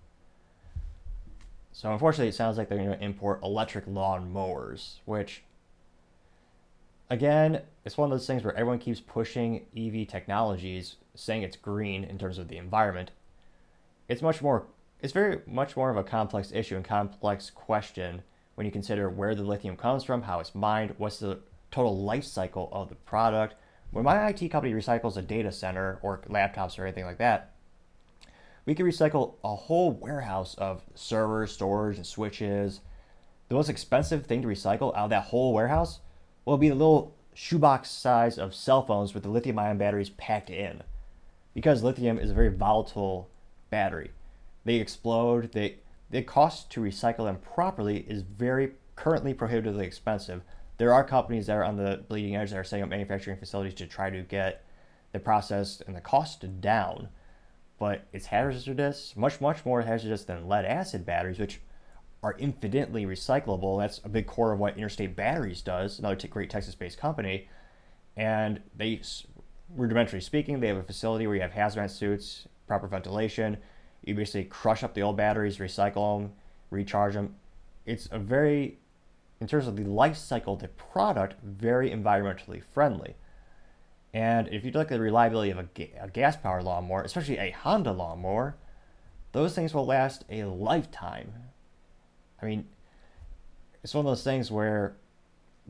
So 1.72 1.92
unfortunately, 1.92 2.28
it 2.28 2.34
sounds 2.34 2.58
like 2.58 2.68
they're 2.68 2.78
going 2.78 2.90
to 2.90 3.04
import 3.04 3.42
electric 3.42 3.86
lawn 3.86 4.32
mowers, 4.32 5.00
which 5.06 5.42
again, 7.10 7.62
it's 7.84 7.96
one 7.96 8.10
of 8.10 8.18
those 8.18 8.26
things 8.26 8.44
where 8.44 8.54
everyone 8.54 8.78
keeps 8.78 9.00
pushing 9.00 9.66
EV 9.76 10.08
technologies, 10.08 10.96
saying 11.14 11.42
it's 11.42 11.56
green 11.56 12.04
in 12.04 12.18
terms 12.18 12.38
of 12.38 12.48
the 12.48 12.56
environment. 12.56 13.10
It's 14.08 14.22
much 14.22 14.42
more 14.42 14.66
it's 15.00 15.12
very 15.12 15.40
much 15.46 15.76
more 15.76 15.90
of 15.90 15.96
a 15.96 16.02
complex 16.02 16.50
issue 16.52 16.76
and 16.76 16.84
complex 16.84 17.50
question 17.50 18.22
when 18.54 18.64
you 18.64 18.72
consider 18.72 19.10
where 19.10 19.34
the 19.34 19.42
lithium 19.42 19.76
comes 19.76 20.04
from, 20.04 20.22
how 20.22 20.40
it's 20.40 20.54
mined, 20.54 20.94
what's 20.96 21.18
the 21.18 21.38
total 21.70 21.96
life 21.96 22.24
cycle 22.24 22.70
of 22.72 22.88
the 22.88 22.94
product. 22.94 23.54
When 23.90 24.04
my 24.04 24.28
IT 24.28 24.48
company 24.48 24.72
recycles 24.72 25.16
a 25.16 25.22
data 25.22 25.52
center 25.52 25.98
or 26.02 26.22
laptops 26.28 26.78
or 26.78 26.84
anything 26.84 27.04
like 27.04 27.18
that, 27.18 27.52
we 28.64 28.74
can 28.74 28.86
recycle 28.86 29.34
a 29.44 29.54
whole 29.54 29.92
warehouse 29.92 30.54
of 30.54 30.82
servers, 30.94 31.52
storage, 31.52 31.98
and 31.98 32.06
switches. 32.06 32.80
The 33.48 33.54
most 33.54 33.68
expensive 33.68 34.26
thing 34.26 34.42
to 34.42 34.48
recycle 34.48 34.96
out 34.96 35.04
of 35.04 35.10
that 35.10 35.24
whole 35.24 35.52
warehouse 35.52 36.00
will 36.46 36.56
be 36.56 36.70
the 36.70 36.74
little 36.74 37.14
shoebox 37.34 37.90
size 37.90 38.38
of 38.38 38.54
cell 38.54 38.80
phones 38.80 39.12
with 39.12 39.24
the 39.24 39.28
lithium 39.28 39.58
ion 39.58 39.76
batteries 39.76 40.08
packed 40.10 40.48
in. 40.48 40.82
Because 41.52 41.82
lithium 41.82 42.18
is 42.18 42.30
a 42.30 42.34
very 42.34 42.48
volatile 42.48 43.28
battery. 43.68 44.12
They 44.64 44.76
explode, 44.76 45.52
they 45.52 45.76
the 46.08 46.22
cost 46.22 46.70
to 46.70 46.80
recycle 46.80 47.24
them 47.24 47.38
properly 47.38 48.06
is 48.08 48.22
very 48.22 48.72
currently 48.94 49.34
prohibitively 49.34 49.84
expensive. 49.84 50.42
There 50.78 50.92
are 50.92 51.02
companies 51.04 51.46
that 51.46 51.56
are 51.56 51.64
on 51.64 51.76
the 51.76 52.04
bleeding 52.08 52.36
edge 52.36 52.50
that 52.50 52.58
are 52.58 52.64
setting 52.64 52.84
up 52.84 52.90
manufacturing 52.90 53.38
facilities 53.38 53.74
to 53.74 53.86
try 53.86 54.10
to 54.10 54.22
get 54.22 54.64
the 55.12 55.18
process 55.18 55.82
and 55.86 55.96
the 55.96 56.00
cost 56.00 56.60
down, 56.60 57.08
but 57.78 58.06
it's 58.12 58.26
hazardous, 58.26 59.14
much, 59.16 59.40
much 59.40 59.64
more 59.64 59.82
hazardous 59.82 60.24
than 60.24 60.48
lead 60.48 60.64
acid 60.64 61.04
batteries, 61.04 61.38
which 61.38 61.60
are 62.26 62.34
infinitely 62.40 63.06
recyclable. 63.06 63.78
That's 63.78 64.00
a 64.02 64.08
big 64.08 64.26
core 64.26 64.50
of 64.50 64.58
what 64.58 64.76
Interstate 64.76 65.14
Batteries 65.14 65.62
does, 65.62 66.00
another 66.00 66.16
t- 66.16 66.26
great 66.26 66.50
Texas 66.50 66.74
based 66.74 66.98
company. 66.98 67.48
And 68.16 68.60
they, 68.76 69.00
rudimentarily 69.78 70.20
speaking, 70.20 70.58
they 70.58 70.66
have 70.66 70.76
a 70.76 70.82
facility 70.82 71.28
where 71.28 71.36
you 71.36 71.42
have 71.42 71.52
hazmat 71.52 71.88
suits, 71.88 72.48
proper 72.66 72.88
ventilation. 72.88 73.58
You 74.02 74.16
basically 74.16 74.42
crush 74.42 74.82
up 74.82 74.94
the 74.94 75.02
old 75.02 75.16
batteries, 75.16 75.58
recycle 75.58 76.18
them, 76.18 76.32
recharge 76.70 77.14
them. 77.14 77.36
It's 77.84 78.08
a 78.10 78.18
very, 78.18 78.78
in 79.40 79.46
terms 79.46 79.68
of 79.68 79.76
the 79.76 79.84
life 79.84 80.16
cycle 80.16 80.54
of 80.54 80.58
the 80.58 80.68
product, 80.68 81.36
very 81.44 81.90
environmentally 81.92 82.60
friendly. 82.74 83.14
And 84.12 84.48
if 84.48 84.64
you 84.64 84.72
look 84.72 84.90
at 84.90 84.96
the 84.96 85.00
reliability 85.00 85.52
of 85.52 85.58
a, 85.58 85.68
ga- 85.74 85.92
a 86.00 86.08
gas 86.08 86.36
powered 86.36 86.64
lawnmower, 86.64 87.02
especially 87.02 87.38
a 87.38 87.52
Honda 87.52 87.92
lawnmower, 87.92 88.56
those 89.30 89.54
things 89.54 89.72
will 89.72 89.86
last 89.86 90.24
a 90.28 90.42
lifetime. 90.42 91.32
I 92.40 92.46
mean, 92.46 92.66
it's 93.82 93.94
one 93.94 94.04
of 94.04 94.10
those 94.10 94.24
things 94.24 94.50
where, 94.50 94.96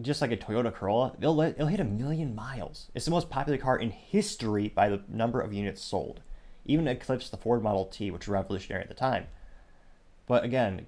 just 0.00 0.20
like 0.20 0.32
a 0.32 0.36
Toyota 0.36 0.72
Corolla, 0.72 1.14
it'll, 1.18 1.34
let, 1.34 1.54
it'll 1.54 1.66
hit 1.66 1.80
a 1.80 1.84
million 1.84 2.34
miles. 2.34 2.90
It's 2.94 3.04
the 3.04 3.10
most 3.10 3.30
popular 3.30 3.58
car 3.58 3.78
in 3.78 3.90
history 3.90 4.68
by 4.68 4.88
the 4.88 5.02
number 5.08 5.40
of 5.40 5.52
units 5.52 5.82
sold, 5.82 6.20
even 6.64 6.88
eclipsed 6.88 7.30
the 7.30 7.36
Ford 7.36 7.62
Model 7.62 7.86
T, 7.86 8.10
which 8.10 8.26
was 8.26 8.32
revolutionary 8.32 8.82
at 8.82 8.88
the 8.88 8.94
time. 8.94 9.26
But 10.26 10.44
again, 10.44 10.86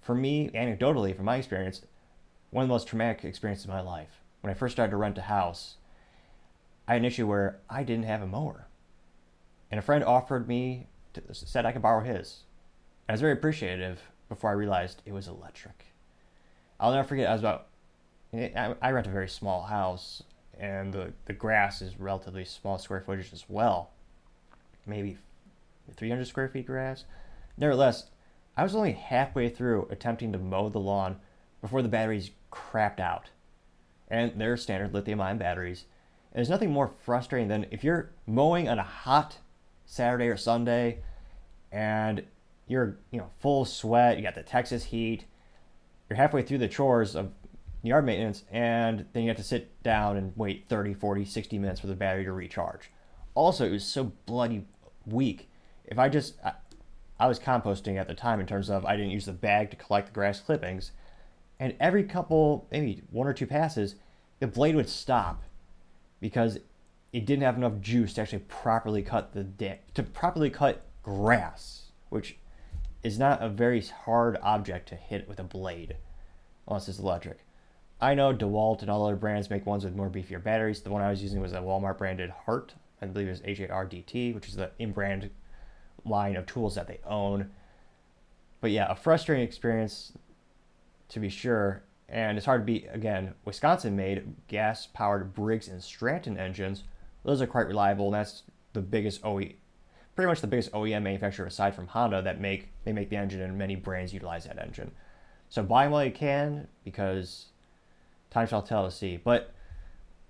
for 0.00 0.14
me, 0.14 0.50
anecdotally, 0.54 1.14
from 1.14 1.26
my 1.26 1.36
experience, 1.36 1.82
one 2.50 2.62
of 2.62 2.68
the 2.68 2.74
most 2.74 2.88
traumatic 2.88 3.24
experiences 3.24 3.66
of 3.66 3.70
my 3.70 3.80
life. 3.80 4.22
When 4.40 4.50
I 4.50 4.54
first 4.54 4.72
started 4.72 4.92
to 4.92 4.96
rent 4.96 5.18
a 5.18 5.22
house, 5.22 5.76
I 6.86 6.94
had 6.94 7.02
an 7.02 7.06
issue 7.06 7.26
where 7.26 7.60
I 7.68 7.82
didn't 7.82 8.06
have 8.06 8.22
a 8.22 8.26
mower. 8.26 8.66
And 9.70 9.78
a 9.78 9.82
friend 9.82 10.02
offered 10.02 10.48
me, 10.48 10.86
to, 11.12 11.22
said 11.32 11.66
I 11.66 11.72
could 11.72 11.82
borrow 11.82 12.02
his. 12.02 12.44
I 13.08 13.12
was 13.12 13.20
very 13.20 13.34
appreciative 13.34 14.00
before 14.28 14.50
I 14.50 14.54
realized 14.54 15.02
it 15.04 15.12
was 15.12 15.28
electric. 15.28 15.86
I'll 16.80 16.92
never 16.92 17.06
forget, 17.06 17.28
I 17.28 17.32
was 17.32 17.40
about, 17.40 17.68
I, 18.32 18.90
rent 18.90 19.06
a 19.06 19.10
very 19.10 19.28
small 19.28 19.62
house, 19.62 20.22
and 20.58 20.92
the, 20.92 21.12
the 21.24 21.32
grass 21.32 21.82
is 21.82 21.98
relatively 21.98 22.44
small 22.44 22.78
square 22.78 23.00
footage 23.00 23.32
as 23.32 23.44
well. 23.48 23.90
Maybe 24.86 25.18
300 25.96 26.26
square 26.26 26.48
feet 26.48 26.66
grass. 26.66 27.04
Nevertheless, 27.56 28.10
I 28.56 28.62
was 28.62 28.74
only 28.74 28.92
halfway 28.92 29.48
through 29.48 29.88
attempting 29.90 30.32
to 30.32 30.38
mow 30.38 30.68
the 30.68 30.80
lawn 30.80 31.16
before 31.60 31.82
the 31.82 31.88
batteries 31.88 32.30
crapped 32.52 33.00
out. 33.00 33.30
And 34.08 34.32
they're 34.36 34.56
standard 34.56 34.94
lithium 34.94 35.20
ion 35.20 35.38
batteries. 35.38 35.84
And 36.32 36.38
there's 36.38 36.50
nothing 36.50 36.72
more 36.72 36.88
frustrating 37.04 37.48
than 37.48 37.66
if 37.70 37.84
you're 37.84 38.10
mowing 38.26 38.68
on 38.68 38.78
a 38.78 38.84
hot 38.84 39.38
Saturday 39.86 40.28
or 40.28 40.36
Sunday 40.36 40.98
and 41.72 42.24
you're, 42.68 42.98
you 43.10 43.18
know, 43.18 43.30
full 43.40 43.64
sweat, 43.64 44.16
you 44.16 44.22
got 44.22 44.34
the 44.34 44.42
Texas 44.42 44.84
heat, 44.84 45.24
you're 46.08 46.16
halfway 46.16 46.42
through 46.42 46.58
the 46.58 46.68
chores 46.68 47.16
of 47.16 47.32
yard 47.82 48.04
maintenance 48.04 48.44
and 48.50 49.06
then 49.12 49.22
you 49.22 49.28
have 49.28 49.36
to 49.36 49.42
sit 49.42 49.82
down 49.82 50.16
and 50.16 50.32
wait 50.36 50.66
30, 50.68 50.94
40, 50.94 51.24
60 51.24 51.58
minutes 51.58 51.80
for 51.80 51.86
the 51.86 51.94
battery 51.94 52.24
to 52.24 52.32
recharge. 52.32 52.90
Also, 53.34 53.64
it 53.64 53.70
was 53.70 53.84
so 53.84 54.12
bloody 54.26 54.66
weak. 55.06 55.48
If 55.84 55.98
I 55.98 56.08
just 56.08 56.34
I, 56.44 56.52
I 57.20 57.26
was 57.26 57.38
composting 57.38 57.96
at 57.96 58.08
the 58.08 58.14
time 58.14 58.40
in 58.40 58.46
terms 58.46 58.70
of 58.70 58.84
I 58.84 58.96
didn't 58.96 59.10
use 59.10 59.26
the 59.26 59.32
bag 59.32 59.70
to 59.70 59.76
collect 59.76 60.08
the 60.08 60.12
grass 60.12 60.40
clippings, 60.40 60.92
and 61.60 61.74
every 61.80 62.04
couple, 62.04 62.66
maybe 62.70 63.02
one 63.10 63.26
or 63.26 63.32
two 63.32 63.46
passes, 63.46 63.96
the 64.38 64.46
blade 64.46 64.76
would 64.76 64.88
stop 64.88 65.42
because 66.20 66.58
it 67.12 67.26
didn't 67.26 67.42
have 67.42 67.56
enough 67.56 67.80
juice 67.80 68.14
to 68.14 68.20
actually 68.20 68.40
properly 68.40 69.02
cut 69.02 69.32
the 69.32 69.78
to 69.94 70.02
properly 70.02 70.50
cut 70.50 70.82
grass, 71.02 71.86
which 72.10 72.36
is 73.02 73.18
not 73.18 73.42
a 73.42 73.48
very 73.48 73.80
hard 73.80 74.38
object 74.42 74.88
to 74.88 74.96
hit 74.96 75.28
with 75.28 75.38
a 75.38 75.44
blade, 75.44 75.96
unless 76.66 76.88
it's 76.88 76.98
electric. 76.98 77.38
I 78.00 78.14
know 78.14 78.32
DeWalt 78.32 78.82
and 78.82 78.90
all 78.90 79.06
other 79.06 79.16
brands 79.16 79.50
make 79.50 79.66
ones 79.66 79.84
with 79.84 79.96
more 79.96 80.10
beefier 80.10 80.42
batteries. 80.42 80.82
The 80.82 80.90
one 80.90 81.02
I 81.02 81.10
was 81.10 81.22
using 81.22 81.40
was 81.40 81.52
a 81.52 81.58
Walmart 81.58 81.98
branded 81.98 82.30
Hart. 82.30 82.74
I 83.02 83.06
believe 83.06 83.28
it 83.28 83.30
was 83.30 83.42
H-A-R-D-T, 83.44 84.32
which 84.32 84.48
is 84.48 84.56
the 84.56 84.70
in-brand 84.78 85.30
line 86.04 86.36
of 86.36 86.46
tools 86.46 86.74
that 86.76 86.86
they 86.86 87.00
own. 87.04 87.50
But 88.60 88.70
yeah, 88.70 88.90
a 88.90 88.94
frustrating 88.94 89.44
experience 89.44 90.12
to 91.08 91.20
be 91.20 91.28
sure. 91.28 91.82
And 92.08 92.38
it's 92.38 92.46
hard 92.46 92.62
to 92.62 92.64
beat. 92.64 92.86
Again, 92.90 93.34
Wisconsin 93.44 93.94
made 93.94 94.34
gas 94.46 94.86
powered 94.86 95.34
Briggs 95.34 95.68
and 95.68 95.82
Stratton 95.82 96.38
engines. 96.38 96.84
Those 97.24 97.42
are 97.42 97.46
quite 97.46 97.66
reliable, 97.66 98.06
and 98.06 98.14
that's 98.14 98.44
the 98.72 98.80
biggest 98.80 99.24
OE, 99.24 99.52
pretty 100.18 100.30
much 100.30 100.40
the 100.40 100.48
biggest 100.48 100.72
OEM 100.72 101.04
manufacturer 101.04 101.46
aside 101.46 101.76
from 101.76 101.86
Honda 101.86 102.20
that 102.22 102.40
make 102.40 102.70
they 102.82 102.92
make 102.92 103.08
the 103.08 103.14
engine, 103.14 103.40
and 103.40 103.56
many 103.56 103.76
brands 103.76 104.12
utilize 104.12 104.46
that 104.46 104.58
engine. 104.58 104.90
So 105.48 105.62
buy 105.62 105.86
while 105.86 106.04
you 106.04 106.10
can 106.10 106.66
because 106.82 107.46
time 108.28 108.48
shall 108.48 108.60
tell 108.60 108.84
to 108.84 108.90
see. 108.90 109.16
But 109.16 109.54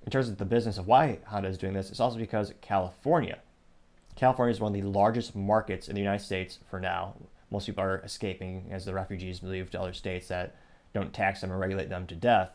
in 0.04 0.12
terms 0.12 0.28
of 0.28 0.36
the 0.36 0.44
business 0.44 0.76
of 0.76 0.86
why 0.86 1.20
Honda 1.28 1.48
is 1.48 1.56
doing 1.56 1.72
this, 1.72 1.88
it's 1.88 2.00
also 2.00 2.18
because 2.18 2.52
California. 2.60 3.38
California 4.14 4.52
is 4.52 4.60
one 4.60 4.76
of 4.76 4.82
the 4.82 4.86
largest 4.86 5.34
markets 5.34 5.88
in 5.88 5.94
the 5.94 6.02
United 6.02 6.22
States 6.22 6.58
for 6.68 6.78
now. 6.78 7.14
Most 7.50 7.64
people 7.64 7.82
are 7.82 8.00
escaping 8.00 8.66
as 8.70 8.84
the 8.84 8.92
refugees 8.92 9.42
move 9.42 9.70
to 9.70 9.80
other 9.80 9.94
states 9.94 10.28
that 10.28 10.54
don't 10.92 11.14
tax 11.14 11.40
them 11.40 11.50
or 11.50 11.56
regulate 11.56 11.88
them 11.88 12.06
to 12.08 12.14
death. 12.14 12.50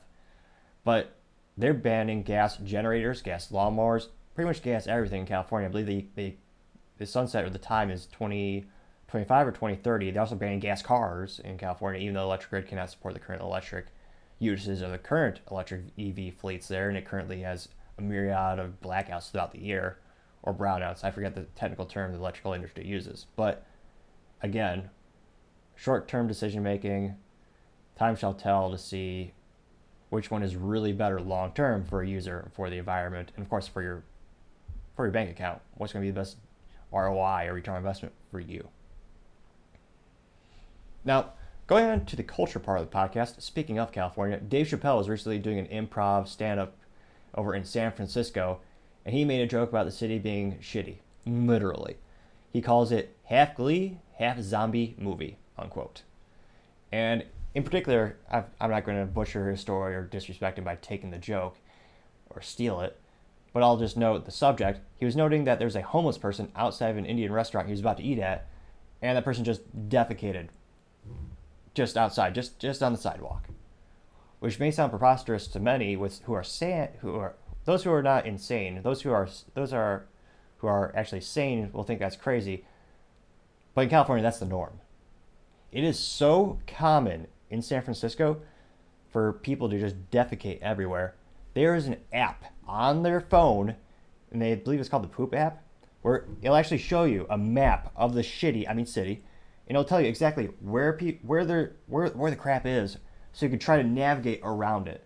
But 0.84 1.16
they're 1.58 1.74
banning 1.74 2.22
gas 2.22 2.58
generators, 2.58 3.24
gas 3.24 3.48
lawnmowers, 3.48 4.10
pretty 4.36 4.48
much 4.48 4.62
gas 4.62 4.86
everything 4.86 5.22
in 5.22 5.25
California. 5.25 5.68
I 5.68 5.72
believe 5.72 5.88
they, 5.88 6.06
the, 6.16 6.36
the 7.04 7.12
sunset 7.12 7.44
or 7.44 7.50
the 7.50 7.58
time 7.58 7.92
is 7.92 8.06
2025 8.08 9.48
or 9.48 9.52
2030. 9.52 10.12
They're 10.12 10.22
also 10.22 10.36
banning 10.36 10.60
gas 10.60 10.82
cars 10.82 11.40
in 11.44 11.58
California, 11.58 12.02
even 12.02 12.14
though 12.14 12.22
the 12.22 12.28
electric 12.28 12.50
grid 12.50 12.68
cannot 12.68 12.90
support 12.90 13.14
the 13.14 13.20
current 13.20 13.42
electric 13.42 13.88
uses 14.40 14.82
of 14.82 14.92
the 14.92 14.98
current 14.98 15.40
electric 15.52 15.82
EV 16.00 16.34
fleets 16.34 16.68
there, 16.68 16.90
and 16.90 16.98
it 16.98 17.06
currently 17.06 17.42
has 17.42 17.70
a 17.98 18.02
myriad 18.02 18.60
of 18.60 18.82
blackouts 18.82 19.32
throughout 19.32 19.52
the 19.52 19.60
year 19.60 19.98
or 20.42 20.54
brownouts. 20.54 21.04
I 21.04 21.12
forget 21.12 21.36
the 21.36 21.44
technical 21.56 21.86
term 21.86 22.12
the 22.12 22.18
electrical 22.18 22.54
industry 22.54 22.86
uses. 22.86 23.26
But 23.36 23.66
again, 24.42 24.90
short 25.76 26.08
term 26.08 26.28
decision 26.28 26.64
making, 26.64 27.16
time 27.98 28.16
shall 28.16 28.34
tell 28.34 28.72
to 28.72 28.78
see 28.78 29.34
which 30.10 30.30
one 30.30 30.44
is 30.44 30.56
really 30.56 30.94
better 30.94 31.20
long 31.20 31.52
term 31.54 31.84
for 31.84 32.02
a 32.02 32.08
user, 32.08 32.50
for 32.54 32.70
the 32.70 32.78
environment, 32.78 33.32
and 33.36 33.44
of 33.44 33.50
course 33.50 33.68
for 33.68 33.82
your 33.82 34.04
for 34.96 35.06
your 35.06 35.12
bank 35.12 35.30
account. 35.30 35.60
What's 35.76 35.94
going 35.94 36.04
to 36.04 36.08
be 36.08 36.12
the 36.12 36.20
best 36.20 36.38
ROI 36.94 37.48
or 37.48 37.54
return 37.54 37.76
on 37.76 37.80
investment 37.80 38.14
for 38.32 38.40
you? 38.40 38.68
Now, 41.06 41.32
going 41.68 41.86
on 41.86 42.06
to 42.06 42.16
the 42.16 42.24
culture 42.24 42.60
part 42.60 42.80
of 42.80 42.90
the 42.90 42.96
podcast, 42.96 43.42
speaking 43.42 43.80
of 43.80 43.92
California, 43.92 44.40
Dave 44.40 44.68
Chappelle 44.68 44.98
was 44.98 45.10
recently 45.10 45.40
doing 45.40 45.60
an 45.60 45.88
improv 45.88 46.28
stand 46.28 46.60
up 46.60 46.76
over 47.36 47.54
in 47.54 47.66
San 47.66 47.92
Francisco, 47.92 48.60
and 49.06 49.14
he 49.14 49.26
made 49.26 49.42
a 49.42 49.48
joke 49.48 49.70
about 49.70 49.86
the 49.86 49.92
city 49.92 50.20
being 50.20 50.58
shitty. 50.62 50.98
Literally. 51.26 51.98
He 52.52 52.62
calls 52.62 52.92
it 52.92 53.16
half 53.26 53.56
glee, 53.56 53.98
half 54.18 54.40
zombie 54.40 54.96
movie, 54.98 55.38
unquote. 55.58 56.04
And 56.92 57.26
in 57.56 57.64
particular, 57.64 58.18
i 58.32 58.44
am 58.62 58.70
not 58.72 58.86
going 58.86 59.00
to 59.00 59.06
butcher 59.06 59.50
his 59.50 59.60
story 59.60 59.96
or 59.96 60.04
disrespect 60.04 60.58
him 60.58 60.64
by 60.64 60.76
taking 60.76 61.12
the 61.12 61.18
joke 61.18 61.58
or 62.30 62.42
steal 62.42 62.82
it, 62.82 63.00
but 63.54 63.64
I'll 63.64 63.78
just 63.78 63.96
note 63.96 64.26
the 64.26 64.32
subject. 64.32 64.82
He 64.98 65.06
was 65.06 65.16
noting 65.16 65.44
that 65.44 65.60
there's 65.60 65.76
a 65.76 65.82
homeless 65.82 66.18
person 66.18 66.52
outside 66.56 66.90
of 66.90 66.98
an 66.98 67.06
Indian 67.06 67.32
restaurant 67.32 67.68
he 67.68 67.72
was 67.72 67.80
about 67.80 67.98
to 67.98 68.04
eat 68.04 68.20
at, 68.20 68.48
and 69.02 69.16
that 69.16 69.24
person 69.24 69.44
just 69.44 69.90
defecated 69.90 70.50
just 71.74 71.98
outside, 71.98 72.36
just 72.36 72.60
just 72.60 72.84
on 72.84 72.92
the 72.92 72.98
sidewalk, 72.98 73.48
which 74.40 74.60
may 74.60 74.72
sound 74.72 74.92
preposterous 74.92 75.48
to 75.48 75.60
many 75.60 75.96
with 75.96 76.22
who 76.24 76.34
are 76.34 76.44
sane, 76.44 76.90
who 77.02 77.16
are 77.16 77.36
those 77.66 77.84
who 77.84 77.92
are 77.92 78.04
not 78.04 78.26
insane. 78.26 78.82
Those 78.84 79.02
who 79.04 79.12
are 79.12 79.30
those 79.54 79.74
are 79.74 80.06
who 80.58 80.68
are 80.68 80.94
actually 80.96 81.22
sane 81.22 81.70
will 81.74 81.84
think 81.84 82.00
that's 82.00 82.16
crazy, 82.16 82.66
but 83.74 83.82
in 83.82 83.90
California, 83.90 84.24
that's 84.24 84.40
the 84.40 84.46
norm. 84.46 84.80
It 85.72 85.84
is 85.84 85.98
so 85.98 86.60
common 86.68 87.28
in 87.50 87.62
San 87.62 87.82
Francisco 87.82 88.42
for 89.12 89.34
people 89.34 89.70
to 89.70 89.80
just 89.80 90.10
defecate 90.12 90.60
everywhere. 90.62 91.16
There 91.54 91.76
is 91.76 91.88
an 91.88 91.98
app 92.12 92.46
on 92.68 93.04
their 93.04 93.22
phone, 93.22 93.76
and 94.32 94.42
they 94.42 94.56
believe 94.56 94.80
it's 94.80 94.90
called 94.90 95.04
the 95.04 95.08
Poop 95.08 95.36
app, 95.36 95.64
where 96.02 96.26
it'll 96.42 96.56
actually 96.56 96.80
show 96.80 97.04
you 97.04 97.28
a 97.30 97.38
map 97.38 97.92
of 97.96 98.14
the 98.14 98.22
shitty, 98.22 98.68
I 98.70 98.74
mean 98.74 98.86
city, 98.86 99.24
and 99.68 99.76
it'll 99.76 99.88
tell 99.88 100.02
you 100.02 100.08
exactly 100.08 100.46
where 100.62 100.94
pe- 100.94 101.20
where 101.20 101.46
the 101.46 101.72
where 101.88 102.08
where 102.10 102.32
the 102.32 102.38
crap 102.38 102.66
is, 102.66 102.98
so 103.32 103.46
you 103.46 103.50
can 103.50 103.60
try 103.60 103.78
to 103.78 103.88
navigate 103.88 104.42
around 104.44 104.88
it. 104.88 105.06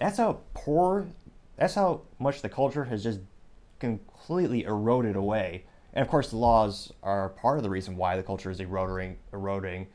That's 0.00 0.18
how 0.18 0.40
poor. 0.54 1.06
That's 1.56 1.74
how 1.74 2.02
much 2.18 2.42
the 2.42 2.48
culture 2.48 2.84
has 2.84 3.02
just 3.02 3.20
completely 3.78 4.64
eroded 4.64 5.16
away. 5.16 5.64
And 5.92 6.02
of 6.02 6.08
course, 6.08 6.30
the 6.30 6.36
laws 6.36 6.92
are 7.02 7.28
part 7.30 7.58
of 7.58 7.62
the 7.62 7.70
reason 7.70 7.96
why 7.96 8.16
the 8.16 8.22
culture 8.22 8.50
is 8.50 8.58
eroding, 8.58 9.16
eroding, 9.32 9.86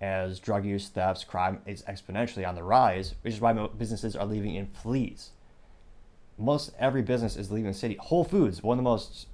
as 0.00 0.40
drug 0.40 0.64
use, 0.64 0.88
thefts, 0.88 1.24
crime 1.24 1.60
is 1.66 1.82
exponentially 1.82 2.48
on 2.48 2.54
the 2.54 2.62
rise, 2.62 3.14
which 3.22 3.34
is 3.34 3.40
why 3.40 3.52
businesses 3.52 4.16
are 4.16 4.26
leaving 4.26 4.54
in 4.54 4.66
fleas. 4.66 5.30
most 6.38 6.72
every 6.78 7.02
business 7.02 7.36
is 7.36 7.50
leaving 7.50 7.70
the 7.70 7.76
city. 7.76 7.96
Whole 8.00 8.24
Foods, 8.24 8.62
one 8.62 8.78
of 8.78 8.84
the 8.84 8.90
most 8.90 9.26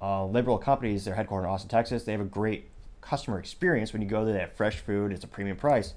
uh, 0.00 0.24
liberal 0.24 0.56
companies, 0.56 1.04
they're 1.04 1.14
headquartered 1.14 1.44
in 1.44 1.50
Austin, 1.50 1.68
Texas. 1.68 2.04
They 2.04 2.12
have 2.12 2.20
a 2.20 2.24
great 2.24 2.70
customer 3.02 3.38
experience 3.38 3.92
when 3.92 4.00
you 4.00 4.08
go 4.08 4.24
there. 4.24 4.32
They 4.34 4.40
have 4.40 4.52
fresh 4.52 4.78
food, 4.78 5.12
it's 5.12 5.24
a 5.24 5.28
premium 5.28 5.58
price. 5.58 5.94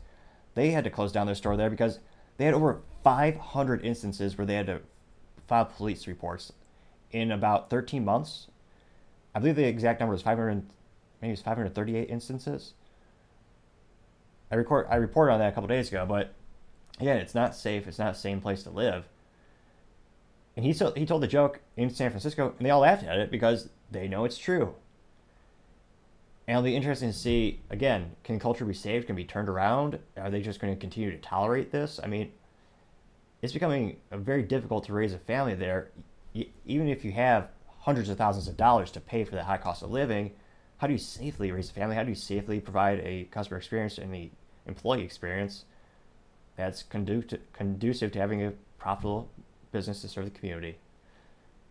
They 0.56 0.72
had 0.72 0.84
to 0.84 0.90
close 0.90 1.12
down 1.14 1.26
their 1.26 1.36
store 1.36 1.56
there 1.56 1.70
because 1.70 2.00
they 2.38 2.46
had 2.46 2.54
over 2.54 2.82
500 3.04 3.86
instances 3.86 4.38
where 4.38 4.46
they 4.46 4.56
had 4.56 4.68
to 4.68 4.82
file 5.48 5.66
police 5.66 6.08
reports 6.08 6.52
in 7.12 7.32
about 7.32 7.70
13 7.70 8.04
months. 8.04 8.48
I 9.34 9.40
believe 9.40 9.56
the 9.56 9.66
exact 9.66 10.00
number 10.00 10.16
is 10.16 10.22
500, 10.22 10.64
maybe 11.22 11.34
it's 11.34 11.42
538 11.42 12.10
instances. 12.10 12.74
I 14.54 14.56
record 14.56 14.86
I 14.88 14.98
reported 14.98 15.34
on 15.34 15.40
that 15.40 15.48
a 15.48 15.52
couple 15.52 15.68
days 15.68 15.88
ago, 15.88 16.06
but 16.08 16.32
again, 17.00 17.18
it's 17.18 17.34
not 17.34 17.56
safe. 17.56 17.88
It's 17.88 17.98
not 17.98 18.12
a 18.12 18.16
same 18.16 18.40
place 18.40 18.62
to 18.64 18.70
live. 18.70 19.06
And 20.56 20.64
he 20.64 20.76
told 20.76 20.96
he 20.96 21.08
told 21.08 21.24
the 21.24 21.28
joke 21.28 21.60
in 21.76 21.90
San 21.90 22.12
Francisco, 22.12 22.54
and 22.56 22.64
they 22.64 22.70
all 22.70 22.82
laughed 22.82 23.04
at 23.04 23.18
it 23.18 23.32
because 23.32 23.70
they 23.90 24.08
know 24.08 24.26
it's 24.26 24.38
true. 24.38 24.76
And 26.48 26.56
it'll 26.56 26.66
be 26.66 26.76
interesting 26.76 27.10
to 27.10 27.18
see 27.18 27.62
again, 27.72 28.12
can 28.24 28.40
culture 28.40 28.64
be 28.64 28.76
saved? 28.76 29.08
Can 29.08 29.16
be 29.16 29.24
turned 29.24 29.50
around? 29.50 29.98
Are 30.18 30.30
they 30.30 30.42
just 30.42 30.60
going 30.60 30.72
to 30.72 30.80
continue 30.80 31.10
to 31.10 31.18
tolerate 31.18 31.72
this? 31.72 32.00
I 32.04 32.06
mean, 32.06 32.32
it's 33.42 33.54
becoming 33.54 33.98
very 34.12 34.44
difficult 34.44 34.86
to 34.86 34.94
raise 34.94 35.14
a 35.14 35.18
family 35.18 35.56
there, 35.56 35.90
even 36.36 36.90
if 36.90 37.04
you 37.04 37.12
have 37.14 37.48
hundreds 37.80 38.08
of 38.10 38.20
thousands 38.20 38.48
of 38.48 38.56
dollars 38.56 38.92
to 38.92 39.00
pay 39.00 39.24
for 39.24 39.34
the 39.34 39.46
high 39.46 39.58
cost 39.58 39.82
of 39.82 39.90
living. 39.90 40.32
How 40.78 40.86
do 40.86 40.94
you 40.94 41.00
safely 41.00 41.52
raise 41.52 41.72
a 41.72 41.74
family? 41.74 41.96
How 41.96 42.04
do 42.04 42.10
you 42.10 42.16
safely 42.16 42.60
provide 42.60 43.00
a 43.00 43.24
customer 43.32 43.58
experience 43.58 43.98
and 43.98 44.14
the 44.14 44.30
employee 44.68 45.04
experience 45.04 45.66
that's 46.56 46.84
conducive 46.84 48.12
to 48.12 48.20
having 48.20 48.44
a 48.44 48.54
profitable 48.78 49.30
business 49.72 50.02
to 50.02 50.08
serve 50.08 50.26
the 50.26 50.32
community? 50.32 50.78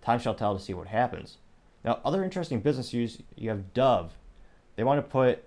Time 0.02 0.18
shall 0.18 0.34
tell 0.34 0.56
to 0.56 0.62
see 0.62 0.74
what 0.74 0.88
happens. 0.88 1.38
Now, 1.84 2.00
other 2.04 2.24
interesting 2.24 2.60
business 2.60 2.92
use 2.92 3.22
you 3.36 3.50
have 3.50 3.72
Dove. 3.74 4.12
They 4.76 4.84
want 4.84 4.98
to 4.98 5.10
put 5.10 5.44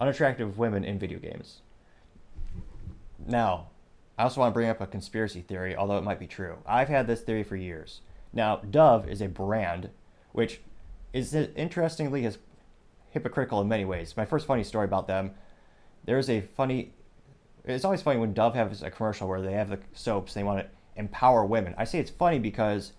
unattractive 0.00 0.58
women 0.58 0.84
in 0.84 0.98
video 0.98 1.18
games. 1.18 1.60
Now, 3.26 3.68
I 4.18 4.24
also 4.24 4.40
want 4.40 4.52
to 4.52 4.54
bring 4.54 4.68
up 4.68 4.80
a 4.80 4.86
conspiracy 4.86 5.40
theory, 5.40 5.76
although 5.76 5.98
it 5.98 6.04
might 6.04 6.18
be 6.18 6.26
true. 6.26 6.58
I've 6.66 6.88
had 6.88 7.06
this 7.06 7.22
theory 7.22 7.44
for 7.44 7.56
years. 7.56 8.00
Now, 8.32 8.56
Dove 8.56 9.08
is 9.08 9.20
a 9.20 9.28
brand 9.28 9.90
which 10.32 10.60
is 11.12 11.34
interestingly 11.34 12.24
is 12.24 12.38
hypocritical 13.10 13.60
in 13.60 13.68
many 13.68 13.84
ways. 13.84 14.16
My 14.16 14.24
first 14.24 14.46
funny 14.46 14.64
story 14.64 14.86
about 14.86 15.06
them, 15.06 15.32
there's 16.04 16.28
a 16.28 16.40
funny 16.40 16.92
it's 17.64 17.84
always 17.84 18.02
funny 18.02 18.18
when 18.18 18.32
Dove 18.32 18.54
has 18.54 18.82
a 18.82 18.90
commercial 18.90 19.28
where 19.28 19.40
they 19.40 19.52
have 19.52 19.68
the 19.68 19.78
soaps, 19.92 20.34
they 20.34 20.42
want 20.42 20.60
to 20.60 20.66
empower 20.96 21.44
women. 21.44 21.74
I 21.78 21.84
say 21.84 21.98
it's 22.00 22.10
funny 22.10 22.38
because 22.38 22.92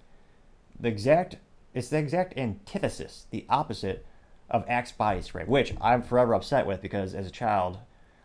the 0.79 0.87
exact 0.87 1.37
it's 1.73 1.89
the 1.89 1.97
exact 1.97 2.37
antithesis, 2.37 3.25
the 3.31 3.45
opposite 3.49 4.05
of 4.49 4.63
Axe 4.67 4.91
body 4.91 5.21
spray, 5.21 5.43
which 5.45 5.73
I'm 5.81 6.03
forever 6.03 6.35
upset 6.35 6.67
with 6.67 6.81
because 6.81 7.15
as 7.15 7.25
a 7.25 7.31
child, 7.31 7.79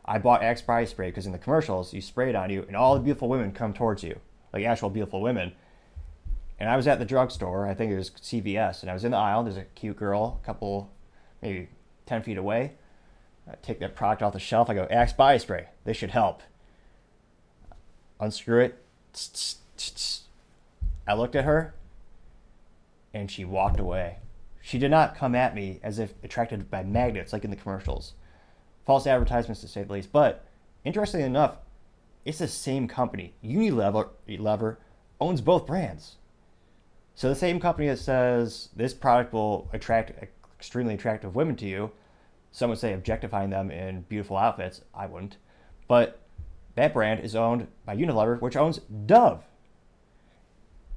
I 0.05 0.19
bought 0.19 0.43
Axe 0.43 0.63
body 0.63 0.87
spray 0.87 1.09
because 1.09 1.27
in 1.27 1.33
the 1.33 1.39
commercials 1.39 1.93
you 1.95 2.01
spray 2.01 2.29
it 2.29 2.37
on 2.37 2.51
you 2.51 2.65
and 2.67 2.77
all 2.77 2.95
the 2.95 3.01
beautiful 3.01 3.29
women 3.29 3.53
come 3.53 3.73
towards 3.73 4.03
you, 4.03 4.21
like 4.53 4.65
actual 4.65 4.91
beautiful 4.91 5.21
women. 5.21 5.53
And 6.61 6.69
I 6.69 6.77
was 6.77 6.87
at 6.89 6.99
the 6.99 7.05
drugstore, 7.05 7.67
I 7.67 7.75
think 7.75 7.93
it 7.93 7.97
was 7.97 8.11
CVS, 8.11 8.83
and 8.83 8.91
I 8.91 8.95
was 8.95 9.05
in 9.05 9.13
the 9.13 9.17
aisle. 9.17 9.45
There's 9.45 9.57
a 9.57 9.65
cute 9.77 9.97
girl, 9.97 10.41
a 10.43 10.45
couple, 10.45 10.91
maybe 11.41 11.69
10 12.07 12.23
feet 12.25 12.37
away. 12.37 12.73
I 13.49 13.55
take 13.63 13.81
that 13.81 13.97
product 13.97 14.23
off 14.23 14.33
the 14.33 14.39
shelf. 14.39 14.69
I 14.69 14.75
go, 14.75 14.87
Axe 14.91 15.13
body 15.13 15.39
spray. 15.39 15.69
This 15.85 15.97
should 15.97 16.11
help. 16.11 16.43
Unscrew 18.21 18.61
it. 18.61 18.85
I 21.07 21.15
looked 21.15 21.37
at 21.37 21.45
her 21.45 21.75
and 23.15 23.31
she 23.31 23.45
walked 23.45 23.81
away. 23.81 24.19
She 24.61 24.79
did 24.79 24.91
not 24.91 25.17
come 25.17 25.35
at 25.35 25.55
me 25.55 25.81
as 25.83 25.99
if 25.99 26.13
attracted 26.23 26.71
by 26.71 26.83
magnets 26.83 27.33
like 27.33 27.45
in 27.45 27.51
the 27.51 27.57
commercials. 27.57 28.13
False 28.85 29.07
advertisements 29.07 29.61
to 29.63 29.69
say 29.69 29.83
the 29.83 29.93
least. 29.93 30.13
But 30.13 30.45
interestingly 30.85 31.25
enough, 31.25 31.57
it's 32.25 32.39
the 32.39 32.49
same 32.49 32.87
company. 32.87 33.33
Unilever 33.43 34.11
Lever 34.29 34.79
owns 35.21 35.41
both 35.41 35.67
brands. 35.67 36.17
So 37.15 37.29
the 37.29 37.35
same 37.35 37.59
company 37.61 37.89
that 37.89 37.99
says 37.99 38.69
this 38.77 38.95
product 38.95 39.33
will 39.33 39.69
attract 39.73 40.13
extremely 40.59 40.95
attractive 40.95 41.35
women 41.35 41.57
to 41.57 41.67
you, 41.67 41.91
some 42.51 42.71
would 42.71 42.79
say 42.79 42.93
objectifying 42.93 43.51
them 43.51 43.71
in 43.71 44.03
beautiful 44.03 44.37
outfits. 44.37 44.83
I 44.95 45.07
wouldn't. 45.07 45.37
But 45.87 46.21
that 46.75 46.93
brand 46.93 47.21
is 47.21 47.35
owned 47.35 47.69
by 47.85 47.97
Unilever, 47.97 48.41
which 48.41 48.57
owns 48.57 48.79
Dove. 49.07 49.45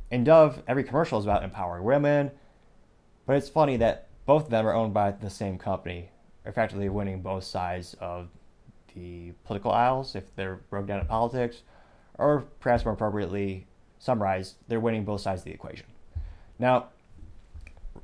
And 0.09 0.25
Dove, 0.25 0.61
every 0.67 0.83
commercial 0.83 1.19
is 1.19 1.25
about 1.25 1.43
empowering 1.43 1.83
women. 1.83 2.31
But 3.25 3.37
it's 3.37 3.49
funny 3.49 3.77
that 3.77 4.07
both 4.25 4.45
of 4.45 4.49
them 4.49 4.67
are 4.67 4.73
owned 4.73 4.93
by 4.93 5.11
the 5.11 5.29
same 5.29 5.57
company, 5.57 6.09
effectively 6.45 6.89
winning 6.89 7.21
both 7.21 7.43
sides 7.43 7.95
of 7.99 8.29
the 8.93 9.31
political 9.45 9.71
aisles 9.71 10.15
if 10.15 10.35
they're 10.35 10.57
broke 10.69 10.87
down 10.87 10.99
at 10.99 11.07
politics, 11.07 11.61
or 12.17 12.41
perhaps 12.59 12.83
more 12.83 12.93
appropriately 12.93 13.67
summarized, 13.99 14.55
they're 14.67 14.79
winning 14.79 15.05
both 15.05 15.21
sides 15.21 15.41
of 15.41 15.45
the 15.45 15.51
equation. 15.51 15.85
Now, 16.59 16.87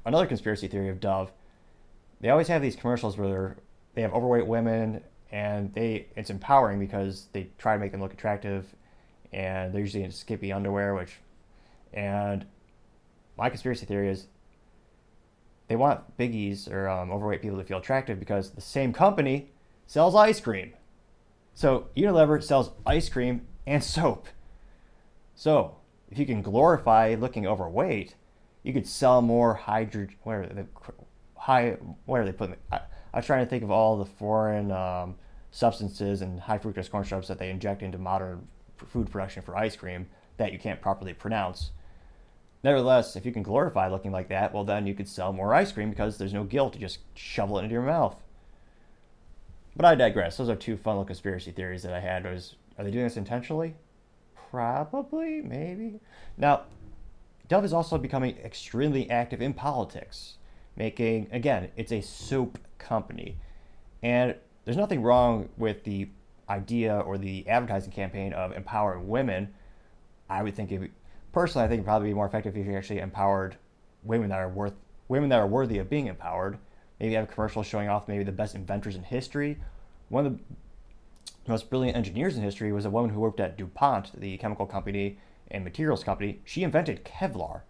another 0.05 0.25
conspiracy 0.25 0.67
theory 0.67 0.89
of 0.89 0.99
Dove, 0.99 1.31
they 2.21 2.29
always 2.29 2.47
have 2.47 2.61
these 2.61 2.75
commercials 2.75 3.17
where 3.17 3.57
they 3.93 4.01
have 4.01 4.13
overweight 4.13 4.47
women 4.47 5.03
and 5.31 5.73
they 5.73 6.07
it's 6.15 6.29
empowering 6.29 6.79
because 6.79 7.27
they 7.33 7.49
try 7.57 7.73
to 7.73 7.79
make 7.79 7.91
them 7.91 8.01
look 8.01 8.13
attractive 8.13 8.65
and 9.33 9.73
they're 9.73 9.81
usually 9.81 10.03
in 10.03 10.11
skimpy 10.11 10.51
underwear, 10.51 10.95
which 10.95 11.17
and 11.93 12.45
my 13.37 13.49
conspiracy 13.49 13.85
theory 13.85 14.09
is 14.09 14.27
they 15.67 15.75
want 15.75 16.17
biggies 16.17 16.71
or 16.71 16.87
um, 16.87 17.11
overweight 17.11 17.41
people 17.41 17.57
to 17.57 17.63
feel 17.63 17.77
attractive 17.77 18.19
because 18.19 18.51
the 18.51 18.61
same 18.61 18.93
company 18.93 19.49
sells 19.85 20.15
ice 20.15 20.39
cream. 20.39 20.73
So 21.53 21.87
Unilever 21.95 22.41
sells 22.41 22.71
ice 22.85 23.09
cream 23.09 23.47
and 23.65 23.83
soap. 23.83 24.27
So 25.35 25.77
if 26.09 26.17
you 26.17 26.25
can 26.25 26.41
glorify 26.41 27.15
looking 27.19 27.45
overweight, 27.45 28.15
you 28.63 28.73
could 28.73 28.87
sell 28.87 29.21
more 29.21 29.53
hydrogen. 29.53 30.15
Where 30.23 30.43
are 30.43 30.47
they? 30.47 30.65
High. 31.47 31.77
Where 32.03 32.23
are 32.23 32.25
they 32.25 32.33
putting? 32.33 32.57
I, 32.73 32.81
I 33.13 33.19
was 33.19 33.25
trying 33.25 33.45
to 33.45 33.49
think 33.49 33.63
of 33.63 33.71
all 33.71 33.95
the 33.95 34.05
foreign 34.05 34.69
um, 34.69 35.15
substances 35.49 36.21
and 36.21 36.41
high 36.41 36.57
fructose 36.57 36.91
corn 36.91 37.05
syrups 37.05 37.29
that 37.29 37.39
they 37.39 37.49
inject 37.49 37.81
into 37.81 37.97
modern 37.97 38.45
food 38.75 39.09
production 39.09 39.41
for 39.41 39.55
ice 39.55 39.77
cream 39.77 40.07
that 40.35 40.51
you 40.51 40.59
can't 40.59 40.81
properly 40.81 41.13
pronounce. 41.13 41.71
Nevertheless, 42.65 43.15
if 43.15 43.25
you 43.25 43.31
can 43.31 43.43
glorify 43.43 43.87
looking 43.87 44.11
like 44.11 44.27
that, 44.27 44.53
well, 44.53 44.65
then 44.65 44.85
you 44.85 44.93
could 44.93 45.07
sell 45.07 45.31
more 45.31 45.53
ice 45.53 45.71
cream 45.71 45.89
because 45.89 46.17
there's 46.17 46.33
no 46.33 46.43
guilt 46.43 46.73
to 46.73 46.79
just 46.79 46.99
shovel 47.15 47.59
it 47.59 47.63
into 47.63 47.73
your 47.73 47.81
mouth. 47.81 48.17
But 49.77 49.85
I 49.85 49.95
digress. 49.95 50.35
Those 50.35 50.49
are 50.49 50.55
two 50.57 50.75
fun 50.75 50.95
little 50.95 51.05
conspiracy 51.05 51.51
theories 51.51 51.83
that 51.83 51.93
I 51.93 52.01
had. 52.01 52.25
Was 52.25 52.55
are 52.77 52.83
they 52.83 52.91
doing 52.91 53.05
this 53.05 53.15
intentionally? 53.15 53.75
Probably, 54.51 55.41
maybe. 55.41 56.01
Now, 56.37 56.63
Dove 57.47 57.63
is 57.63 57.71
also 57.71 57.97
becoming 57.97 58.37
extremely 58.39 59.09
active 59.09 59.41
in 59.41 59.53
politics, 59.53 60.36
making 60.77 61.27
again, 61.31 61.69
it's 61.75 61.91
a 61.91 62.01
soap 62.01 62.59
company, 62.77 63.37
and 64.03 64.35
there's 64.63 64.77
nothing 64.77 65.01
wrong 65.01 65.49
with 65.57 65.83
the 65.83 66.09
idea 66.49 66.99
or 66.99 67.17
the 67.17 67.47
advertising 67.47 67.91
campaign 67.91 68.33
of 68.33 68.51
empowering 68.53 69.07
women. 69.07 69.53
I 70.29 70.43
would 70.43 70.55
think 70.55 70.71
it 70.71 70.91
personally, 71.33 71.65
I 71.65 71.67
think 71.67 71.79
it'd 71.79 71.85
probably 71.85 72.09
be 72.09 72.13
more 72.13 72.25
effective 72.25 72.55
if 72.55 72.65
you 72.65 72.75
actually 72.75 72.99
empowered 72.99 73.57
women 74.03 74.29
that 74.29 74.39
are 74.39 74.49
worth 74.49 74.73
women 75.07 75.29
that 75.29 75.39
are 75.39 75.47
worthy 75.47 75.79
of 75.79 75.89
being 75.89 76.07
empowered. 76.07 76.57
Maybe 76.99 77.13
have 77.13 77.29
commercials 77.29 77.67
showing 77.67 77.89
off 77.89 78.07
maybe 78.07 78.23
the 78.23 78.31
best 78.31 78.55
inventors 78.55 78.95
in 78.95 79.03
history. 79.03 79.57
One 80.09 80.25
of 80.25 80.33
the 80.33 80.39
most 81.47 81.69
brilliant 81.69 81.95
engineers 81.95 82.35
in 82.35 82.43
history 82.43 82.71
was 82.71 82.85
a 82.85 82.89
woman 82.89 83.11
who 83.11 83.19
worked 83.19 83.39
at 83.39 83.57
DuPont, 83.57 84.19
the 84.19 84.37
chemical 84.37 84.65
company 84.65 85.19
and 85.51 85.63
materials 85.63 86.03
company. 86.03 86.41
She 86.43 86.63
invented 86.63 87.05
Kevlar, 87.05 87.61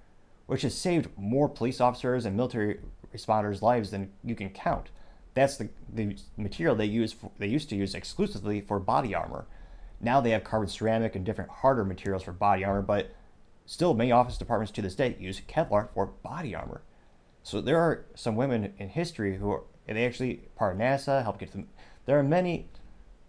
which 0.46 0.62
has 0.62 0.74
saved 0.74 1.10
more 1.17 1.50
police 1.50 1.82
officers 1.82 2.26
and 2.26 2.36
military 2.36 2.80
responders' 3.13 3.62
lives 3.62 3.91
than 3.91 4.12
you 4.24 4.36
can 4.36 4.50
count. 4.50 4.89
That's 5.34 5.58
the, 5.58 5.70
the 5.93 6.17
material 6.36 6.76
they 6.76 6.86
use 6.86 7.13
for, 7.13 7.32
they 7.38 7.48
used 7.48 7.70
to 7.70 7.76
use 7.76 7.93
exclusively 7.93 8.62
for 8.62 8.80
body 8.80 9.13
armor. 9.13 9.46
Now 10.02 10.22
they 10.22 10.32
have 10.32 10.43
carbon 10.43 10.70
ceramic 10.70 11.15
and 11.15 11.26
different 11.26 11.50
harder 11.50 11.84
materials 11.84 12.24
for 12.24 12.32
body 12.32 12.63
armor, 12.63 12.82
but 12.82 13.12
Still, 13.67 13.93
many 13.93 14.13
office 14.13 14.38
departments 14.38 14.72
to 14.72 14.82
this 14.82 14.96
day 14.96 15.17
use 15.20 15.41
Kevlar 15.41 15.89
for 15.93 16.06
body 16.06 16.56
armor. 16.56 16.82
So 17.43 17.60
there 17.60 17.78
are 17.78 18.06
some 18.15 18.38
women 18.38 18.74
in 18.78 18.88
history 18.88 19.38
who 19.38 19.52
are 19.52 19.63
they 19.86 20.06
actually 20.06 20.36
part 20.56 20.76
of 20.76 20.82
NASA, 20.82 21.22
helped 21.22 21.41
get 21.41 21.52
them. 21.52 21.67
There 22.06 22.17
are 22.17 22.24
many, 22.24 22.70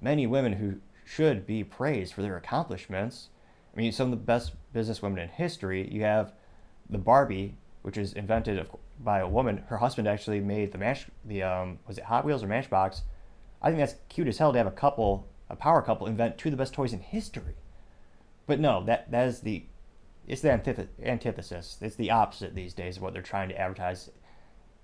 many 0.00 0.28
women 0.28 0.54
who 0.54 0.76
should 1.04 1.44
be 1.44 1.64
praised 1.64 2.14
for 2.14 2.22
their 2.22 2.36
accomplishments. 2.36 3.30
I 3.74 3.76
mean, 3.76 3.90
some 3.90 4.12
of 4.12 4.18
the 4.18 4.24
best 4.24 4.52
business 4.72 5.02
women 5.02 5.18
in 5.18 5.28
history. 5.28 5.88
You 5.92 6.02
have 6.02 6.32
the 6.88 6.98
Barbie, 6.98 7.56
which 7.82 7.96
is 7.96 8.12
invented 8.12 8.66
by 9.00 9.20
a 9.20 9.28
woman. 9.28 9.64
Her 9.68 9.78
husband 9.78 10.08
actually 10.08 10.40
made 10.40 10.72
the 10.72 10.78
mash, 10.78 11.06
the 11.24 11.42
um, 11.42 11.78
was 11.86 11.98
it 11.98 12.04
Hot 12.04 12.24
Wheels 12.24 12.42
or 12.42 12.46
Matchbox? 12.46 13.02
I 13.62 13.68
think 13.68 13.78
that's 13.78 13.96
cute 14.08 14.28
as 14.28 14.38
hell 14.38 14.52
to 14.52 14.58
have 14.58 14.66
a 14.66 14.72
couple, 14.72 15.26
a 15.50 15.56
power 15.56 15.82
couple, 15.82 16.06
invent 16.06 16.38
two 16.38 16.48
of 16.48 16.52
the 16.52 16.56
best 16.56 16.74
toys 16.74 16.92
in 16.92 17.00
history. 17.00 17.54
But 18.46 18.60
no, 18.60 18.84
that 18.84 19.10
that 19.10 19.26
is 19.26 19.40
the 19.40 19.64
it's 20.26 20.42
the 20.42 20.48
antith- 20.48 20.88
antithesis. 21.02 21.78
It's 21.80 21.96
the 21.96 22.10
opposite 22.10 22.54
these 22.54 22.74
days 22.74 22.96
of 22.96 23.02
what 23.02 23.14
they're 23.14 23.22
trying 23.22 23.48
to 23.48 23.58
advertise 23.58 24.10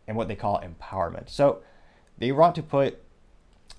and 0.09 0.17
what 0.17 0.29
they 0.29 0.37
call 0.37 0.61
empowerment. 0.61 1.29
So 1.29 1.63
they 2.19 2.33
want 2.33 2.55
to 2.57 2.63
put 2.63 3.03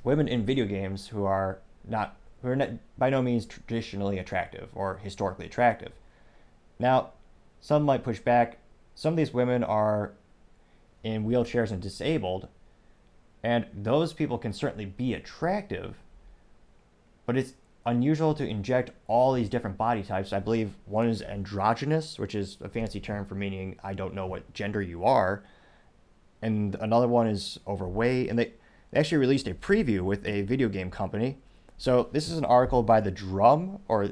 women 0.04 0.28
in 0.28 0.46
video 0.46 0.66
games 0.66 1.08
who 1.08 1.26
are 1.26 1.60
not 1.88 2.16
who 2.42 2.50
are 2.50 2.56
not, 2.56 2.70
by 2.98 3.10
no 3.10 3.22
means 3.22 3.46
traditionally 3.46 4.20
attractive 4.20 4.70
or 4.76 4.98
historically 4.98 5.48
attractive. 5.48 5.92
Now, 6.78 7.12
some 7.60 7.84
might 7.84 8.04
push 8.04 8.20
back. 8.20 8.58
Some 8.96 9.14
of 9.14 9.18
these 9.18 9.34
women 9.34 9.64
are 9.64 10.14
in 11.04 11.26
wheelchairs 11.26 11.72
and 11.72 11.82
disabled, 11.82 12.48
and 13.44 13.68
those 13.74 14.14
people 14.14 14.38
can 14.38 14.54
certainly 14.54 14.86
be 14.86 15.14
attractive, 15.14 15.98
but 17.26 17.38
it's 17.38 17.54
unusual 17.86 18.34
to 18.34 18.48
inject 18.48 18.90
all 19.08 19.34
these 19.34 19.50
different 19.50 19.78
body 19.78 20.02
types. 20.02 20.34
I 20.34 20.40
believe 20.40 20.74
one 20.86 21.08
is 21.08 21.22
androgynous, 21.22 22.18
which 22.18 22.34
is 22.34 22.58
a 22.62 22.70
fancy 22.70 23.00
term 23.00 23.26
for 23.26 23.36
meaning 23.36 23.78
I 23.84 23.94
don't 23.94 24.16
know 24.16 24.26
what 24.26 24.52
gender 24.54 24.82
you 24.82 25.04
are. 25.06 25.44
And 26.42 26.76
another 26.76 27.08
one 27.08 27.28
is 27.28 27.60
overweight. 27.68 28.30
And 28.30 28.40
they, 28.40 28.54
they 28.92 29.00
actually 29.00 29.20
released 29.20 29.48
a 29.48 29.54
preview 29.54 30.02
with 30.02 30.26
a 30.26 30.42
video 30.42 30.68
game 30.68 30.90
company. 30.90 31.38
So 31.78 32.10
this 32.12 32.30
is 32.30 32.38
an 32.38 32.46
article 32.46 32.82
by 32.82 33.02
The 33.02 33.12
Drum, 33.12 33.80
or 33.88 34.12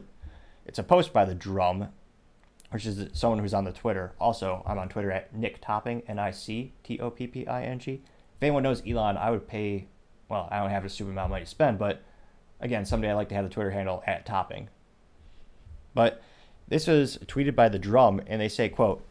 it's 0.65 0.79
a 0.79 0.83
post 0.83 1.13
by 1.13 1.25
The 1.25 1.35
Drum, 1.35 1.89
which 2.73 2.86
is 2.86 3.07
someone 3.13 3.39
who's 3.39 3.53
on 3.53 3.63
the 3.63 3.71
Twitter. 3.71 4.13
Also, 4.19 4.63
I'm 4.65 4.79
on 4.79 4.89
Twitter 4.89 5.12
at 5.12 5.36
Nic 5.36 5.62
Topping, 5.62 6.03
N 6.07 6.19
I 6.19 6.31
C 6.31 6.73
T 6.83 6.99
O 6.99 7.09
P 7.09 7.27
P 7.27 7.47
I 7.47 7.63
N 7.63 7.79
G. 7.79 8.01
If 8.36 8.43
anyone 8.43 8.63
knows 8.63 8.81
Elon, 8.86 9.15
I 9.17 9.31
would 9.31 9.47
pay, 9.47 9.88
well, 10.27 10.47
I 10.51 10.59
don't 10.59 10.71
have 10.71 10.83
a 10.83 10.89
stupid 10.89 11.12
amount 11.12 11.25
of 11.25 11.31
money 11.31 11.45
to 11.45 11.49
spend, 11.49 11.79
but 11.79 12.03
Again, 12.63 12.86
someday 12.86 13.12
I'd 13.12 13.15
like 13.15 13.27
to 13.27 13.36
have 13.36 13.43
the 13.43 13.49
Twitter 13.49 13.71
handle 13.71 14.01
at 14.07 14.25
topping. 14.25 14.69
But 15.93 16.23
this 16.65 16.88
was 16.88 17.17
tweeted 17.25 17.55
by 17.55 17.67
the 17.67 17.77
drum, 17.77 18.21
and 18.25 18.39
they 18.39 18.47
say, 18.47 18.69
quote, 18.69 19.05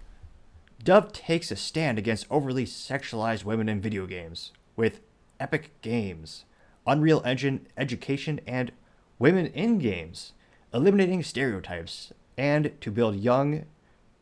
Dove 0.82 1.12
takes 1.12 1.50
a 1.50 1.56
stand 1.56 1.98
against 1.98 2.26
overly 2.30 2.64
sexualized 2.64 3.44
women 3.44 3.68
in 3.68 3.78
video 3.78 4.06
games 4.06 4.52
with 4.74 5.00
Epic 5.38 5.70
Games, 5.82 6.46
Unreal 6.86 7.20
Engine 7.26 7.68
Education, 7.76 8.40
and 8.46 8.72
Women 9.18 9.46
in 9.48 9.78
Games, 9.78 10.32
eliminating 10.72 11.22
stereotypes, 11.22 12.10
and 12.36 12.72
to 12.80 12.90
build 12.90 13.16
young 13.16 13.64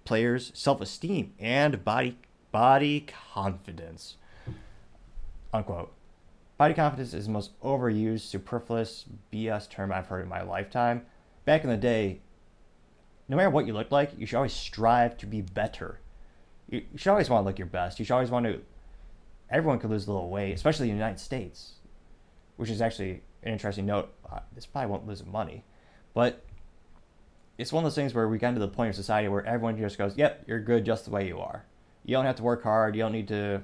players' 0.04 0.50
self-esteem 0.54 1.34
and 1.38 1.84
body 1.84 2.18
body 2.52 3.06
confidence. 3.32 4.16
Unquote. 5.52 5.92
Body 6.58 6.74
confidence 6.74 7.14
is 7.14 7.26
the 7.26 7.32
most 7.32 7.58
overused, 7.62 8.20
superfluous 8.20 9.06
BS 9.32 9.68
term 9.70 9.92
I've 9.92 10.06
heard 10.06 10.22
in 10.22 10.28
my 10.28 10.42
lifetime. 10.42 11.06
Back 11.44 11.64
in 11.64 11.70
the 11.70 11.76
day, 11.76 12.20
no 13.28 13.36
matter 13.36 13.50
what 13.50 13.66
you 13.66 13.72
look 13.72 13.90
like, 13.90 14.10
you 14.18 14.26
should 14.26 14.36
always 14.36 14.52
strive 14.52 15.16
to 15.18 15.26
be 15.26 15.40
better. 15.40 16.00
You, 16.68 16.82
should 16.96 17.10
always 17.10 17.30
want 17.30 17.44
to 17.44 17.46
look 17.46 17.58
your 17.58 17.66
best. 17.66 17.98
You 17.98 18.04
should 18.04 18.14
always 18.14 18.30
want 18.30 18.46
to. 18.46 18.60
Everyone 19.48 19.78
could 19.78 19.90
lose 19.90 20.06
a 20.06 20.12
little 20.12 20.28
weight, 20.28 20.52
especially 20.52 20.90
in 20.90 20.96
the 20.96 20.98
United 20.98 21.18
States, 21.18 21.74
which 22.56 22.70
is 22.70 22.82
actually 22.82 23.22
an 23.42 23.52
interesting 23.52 23.86
note. 23.86 24.12
Uh, 24.30 24.40
this 24.54 24.66
probably 24.66 24.90
won't 24.90 25.06
lose 25.06 25.24
money, 25.24 25.64
but 26.14 26.44
it's 27.60 27.72
one 27.72 27.84
of 27.84 27.86
those 27.90 27.94
things 27.94 28.14
where 28.14 28.26
we 28.26 28.38
got 28.38 28.54
to 28.54 28.58
the 28.58 28.68
point 28.68 28.88
of 28.88 28.96
society 28.96 29.28
where 29.28 29.44
everyone 29.44 29.76
just 29.76 29.98
goes, 29.98 30.16
"Yep, 30.16 30.44
you're 30.46 30.60
good 30.60 30.84
just 30.84 31.04
the 31.04 31.10
way 31.10 31.28
you 31.28 31.38
are. 31.40 31.64
You 32.04 32.14
don't 32.14 32.24
have 32.24 32.36
to 32.36 32.42
work 32.42 32.62
hard. 32.62 32.96
You 32.96 33.02
don't 33.02 33.12
need 33.12 33.28
to 33.28 33.62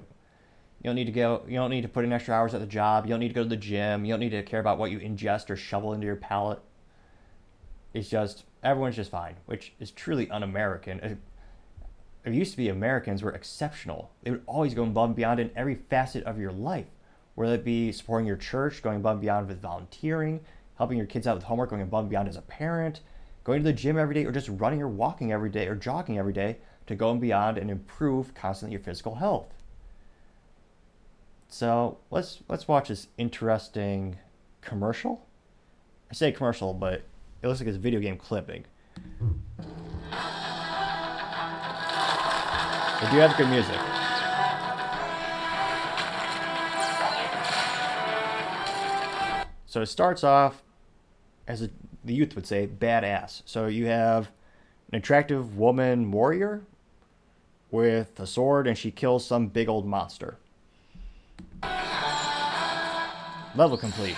you 0.83 0.85
don't 0.85 0.97
need 0.97 1.07
to 1.07 1.13
go. 1.13 1.43
You 1.49 1.55
don't 1.55 1.71
need 1.71 1.83
to 1.83 1.89
put 1.89 2.05
in 2.05 2.13
extra 2.13 2.35
hours 2.35 2.53
at 2.53 2.61
the 2.61 2.67
job. 2.67 3.07
You 3.07 3.11
don't 3.11 3.21
need 3.21 3.29
to 3.29 3.35
go 3.35 3.43
to 3.43 3.49
the 3.49 3.57
gym. 3.57 4.05
You 4.05 4.13
don't 4.13 4.21
need 4.21 4.31
to 4.31 4.43
care 4.43 4.61
about 4.61 4.79
what 4.79 4.91
you 4.91 4.99
ingest 4.99 5.49
or 5.49 5.57
shovel 5.57 5.95
into 5.95 6.07
your 6.07 6.17
palate. 6.17 6.61
It's 7.95 8.11
just 8.11 8.45
everyone's 8.63 8.97
just 8.97 9.11
fine, 9.11 9.37
which 9.47 9.73
is 9.81 9.91
truly 9.91 10.31
un-American. 10.31 11.01
It, 11.01 11.19
it 12.27 12.35
used 12.35 12.51
to 12.51 12.57
be 12.59 12.69
Americans 12.69 13.23
were 13.23 13.33
exceptional. 13.33 14.11
They 14.23 14.33
would 14.33 14.43
always 14.47 14.75
go 14.75 14.83
above 14.83 15.11
and 15.11 15.17
beyond 15.17 15.41
in 15.41 15.51
every 15.57 15.77
facet 15.77 16.25
of 16.25 16.39
your 16.39 16.53
life, 16.53 16.87
whether 17.35 17.55
it 17.55 17.65
be 17.65 17.93
supporting 17.93 18.27
your 18.27 18.37
church, 18.37 18.83
going 18.83 18.99
above 18.99 19.13
and 19.13 19.21
beyond 19.23 19.49
with 19.49 19.63
volunteering, 19.63 20.41
helping 20.77 20.99
your 20.99 21.07
kids 21.07 21.27
out 21.27 21.37
with 21.37 21.45
homework, 21.45 21.71
going 21.71 21.83
above 21.83 22.05
and 22.05 22.11
beyond 22.11 22.29
as 22.29 22.37
a 22.37 22.43
parent, 22.43 23.01
going 23.47 23.63
to 23.63 23.65
the 23.65 23.73
gym 23.73 23.97
every 23.97 24.13
day, 24.13 24.25
or 24.25 24.33
just 24.33 24.49
running 24.49 24.83
or 24.83 24.89
walking 24.89 25.31
every 25.31 25.49
day 25.49 25.69
or 25.69 25.77
jogging 25.77 26.19
every 26.19 26.33
day 26.33 26.57
to 26.89 26.97
go 26.97 27.13
and 27.13 27.21
beyond 27.21 27.57
and 27.57 27.71
improve 27.71 28.35
constantly 28.35 28.73
your 28.73 28.83
physical 28.83 29.15
health. 29.15 29.55
So 31.49 31.99
let's 32.11 32.41
let's 32.49 32.67
watch 32.67 32.89
this 32.89 33.07
interesting 33.17 34.17
commercial. 34.63 35.25
I 36.11 36.15
say 36.15 36.33
commercial, 36.33 36.75
but 36.75 37.05
it 37.41 37.47
looks 37.47 37.61
like 37.61 37.69
it's 37.69 37.77
video 37.77 38.01
game 38.01 38.17
clipping. 38.17 38.65
They 43.01 43.11
do 43.13 43.19
have 43.19 43.37
good 43.37 43.49
music. 43.49 43.79
So 49.67 49.83
it 49.83 49.87
starts 49.87 50.25
off 50.25 50.65
as 51.47 51.63
a, 51.63 51.71
the 52.07 52.14
youth 52.14 52.35
would 52.35 52.47
say, 52.47 52.66
badass. 52.66 53.42
So 53.45 53.66
you 53.66 53.87
have 53.87 54.31
an 54.92 54.99
attractive 54.99 55.59
woman 55.59 56.11
warrior 56.11 56.62
with 57.71 58.19
a 58.21 58.27
sword, 58.27 58.66
and 58.66 58.79
she 58.79 58.90
kills 58.90 59.27
some 59.27 59.49
big 59.49 59.69
old 59.69 59.87
monster. 59.87 60.38
Level 63.57 63.77
complete. 63.77 64.16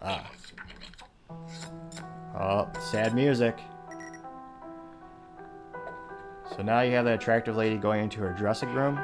Ah. 0.00 0.30
Oh, 2.38 2.68
sad 2.80 3.14
music. 3.14 3.58
So 6.56 6.62
now 6.62 6.80
you 6.80 6.92
have 6.92 7.04
that 7.04 7.14
attractive 7.14 7.56
lady 7.56 7.76
going 7.76 8.02
into 8.04 8.20
her 8.20 8.32
dressing 8.32 8.72
room. 8.72 8.98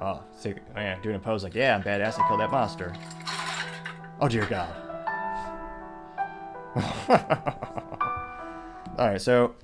Oh, 0.00 0.22
so, 0.38 0.52
oh 0.76 0.80
yeah, 0.80 1.00
doing 1.00 1.16
a 1.16 1.18
pose 1.18 1.42
like, 1.42 1.54
yeah, 1.54 1.74
I'm 1.74 1.82
badass, 1.82 2.20
I 2.20 2.28
killed 2.28 2.40
that 2.40 2.50
monster. 2.50 2.92
Oh 4.18 4.28
dear 4.28 4.46
god. 4.46 4.74
Alright, 8.98 9.20
so 9.20 9.54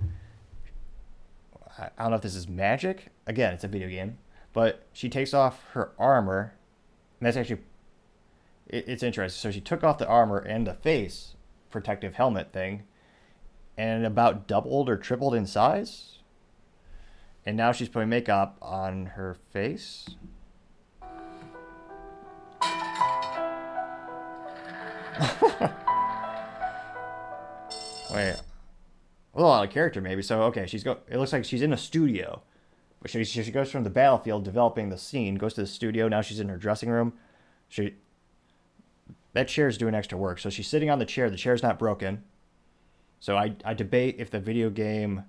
I 1.79 1.89
don't 1.99 2.11
know 2.11 2.17
if 2.17 2.23
this 2.23 2.35
is 2.35 2.49
magic. 2.49 3.09
Again, 3.27 3.55
it's 3.55 3.65
a 3.65 3.69
video 3.69 3.89
game. 3.89 4.19
But 4.53 4.87
she 4.93 5.09
takes 5.09 5.33
off 5.33 5.65
her 5.73 5.93
armor, 5.99 6.55
and 7.19 7.27
that's 7.27 7.39
actually 7.39 7.63
it, 8.67 8.85
it's 8.87 9.03
interesting. 9.03 9.41
So 9.41 9.51
she 9.51 9.61
took 9.61 9.83
off 9.83 9.97
the 9.97 10.07
armor 10.07 10.39
and 10.39 10.67
the 10.67 10.75
face 10.75 11.37
protective 11.71 12.17
helmet 12.17 12.53
thing, 12.53 12.83
and 13.79 14.05
about 14.05 14.47
doubled 14.47 14.91
or 14.91 14.97
tripled 14.97 15.35
in 15.35 15.47
size. 15.47 16.19
And 17.47 17.57
now 17.57 17.73
she's 17.73 17.89
putting 17.89 18.11
makeup 18.11 18.59
on 18.61 19.07
her 19.07 19.37
face. 19.51 20.11
Wait, 28.15 28.35
a 28.35 28.43
little 29.35 29.53
out 29.53 29.65
of 29.65 29.71
character 29.71 30.01
maybe. 30.01 30.23
So 30.23 30.43
okay, 30.45 30.67
she's 30.67 30.85
go. 30.85 30.99
It 31.09 31.19
looks 31.19 31.33
like 31.33 31.45
she's 31.45 31.63
in 31.63 31.73
a 31.73 31.79
studio 31.79 32.43
she, 33.07 33.25
she 33.25 33.51
goes 33.51 33.71
from 33.71 33.85
the 33.85 33.91
battlefield 33.91 34.45
developing 34.45 34.89
the 34.89 34.99
scene, 34.99 35.37
goes 35.37 35.55
to 35.55 35.63
the 35.63 35.67
studio. 35.67 36.09
Now 36.09 36.21
she's 36.21 36.41
in 36.41 36.49
her 36.49 36.57
dressing 36.57 36.89
room. 36.89 37.15
She 37.69 37.95
that 39.33 39.49
chair 39.49 39.67
is 39.67 39.79
doing 39.79 39.95
extra 39.95 40.19
work. 40.19 40.39
So 40.39 40.51
she's 40.51 40.69
sitting 40.69 40.91
on 40.91 40.99
the 40.99 41.07
chair. 41.07 41.31
The 41.31 41.37
chair's 41.37 41.63
not 41.63 41.79
broken. 41.79 42.23
So 43.19 43.37
I, 43.37 43.55
I 43.65 43.73
debate 43.73 44.17
if 44.19 44.31
the 44.31 44.41
video 44.41 44.69
game 44.69 45.25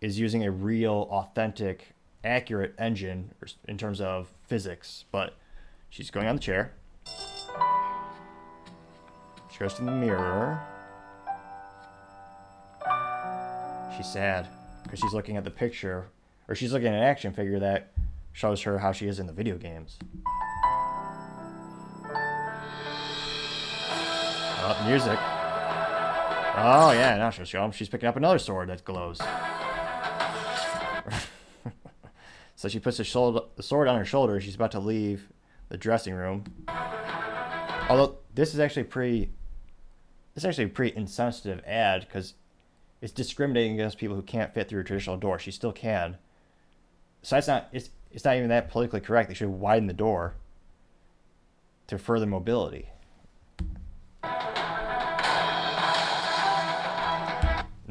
is 0.00 0.18
using 0.18 0.44
a 0.44 0.50
real, 0.50 1.08
authentic, 1.10 1.94
accurate 2.24 2.74
engine 2.78 3.32
in 3.68 3.76
terms 3.76 4.00
of 4.00 4.32
physics. 4.46 5.04
But 5.12 5.36
she's 5.90 6.10
going 6.10 6.26
on 6.26 6.36
the 6.36 6.42
chair. 6.42 6.72
To 9.62 9.84
the 9.84 9.92
mirror. 9.92 10.60
She's 13.96 14.12
sad 14.12 14.48
because 14.82 14.98
she's 14.98 15.12
looking 15.12 15.36
at 15.36 15.44
the 15.44 15.52
picture 15.52 16.08
or 16.48 16.56
she's 16.56 16.72
looking 16.72 16.88
at 16.88 16.94
an 16.94 17.02
action 17.04 17.32
figure 17.32 17.60
that 17.60 17.92
shows 18.32 18.60
her 18.62 18.80
how 18.80 18.90
she 18.90 19.06
is 19.06 19.20
in 19.20 19.28
the 19.28 19.32
video 19.32 19.56
games. 19.56 19.98
Oh, 24.64 24.84
music. 24.84 25.16
Oh, 26.56 26.90
yeah, 26.92 27.16
now 27.18 27.30
she'll 27.30 27.44
show 27.44 27.64
him. 27.64 27.70
She's 27.70 27.88
picking 27.88 28.08
up 28.08 28.16
another 28.16 28.40
sword 28.40 28.68
that 28.68 28.84
glows. 28.84 29.18
so 32.56 32.68
she 32.68 32.80
puts 32.80 32.96
the, 32.96 33.04
shoulder, 33.04 33.42
the 33.54 33.62
sword 33.62 33.86
on 33.86 33.96
her 33.96 34.04
shoulder. 34.04 34.40
She's 34.40 34.56
about 34.56 34.72
to 34.72 34.80
leave 34.80 35.28
the 35.68 35.76
dressing 35.78 36.14
room. 36.14 36.44
Although, 37.88 38.18
this 38.34 38.54
is 38.54 38.60
actually 38.60 38.84
pretty... 38.84 39.30
Is 40.34 40.44
actually 40.44 40.64
a 40.64 40.68
pretty 40.68 40.96
insensitive 40.96 41.62
ad 41.66 42.06
because 42.06 42.34
it's 43.02 43.12
discriminating 43.12 43.74
against 43.74 43.98
people 43.98 44.16
who 44.16 44.22
can't 44.22 44.54
fit 44.54 44.68
through 44.68 44.80
a 44.80 44.84
traditional 44.84 45.18
door. 45.18 45.38
She 45.38 45.50
still 45.50 45.72
can. 45.72 46.16
So 47.22 47.36
that's 47.36 47.48
not 47.48 47.68
it's 47.72 47.90
it's 48.10 48.24
not 48.24 48.36
even 48.36 48.48
that 48.48 48.70
politically 48.70 49.00
correct. 49.00 49.28
They 49.28 49.34
should 49.34 49.48
widen 49.48 49.88
the 49.88 49.92
door 49.92 50.34
to 51.88 51.98
further 51.98 52.26
mobility. 52.26 52.88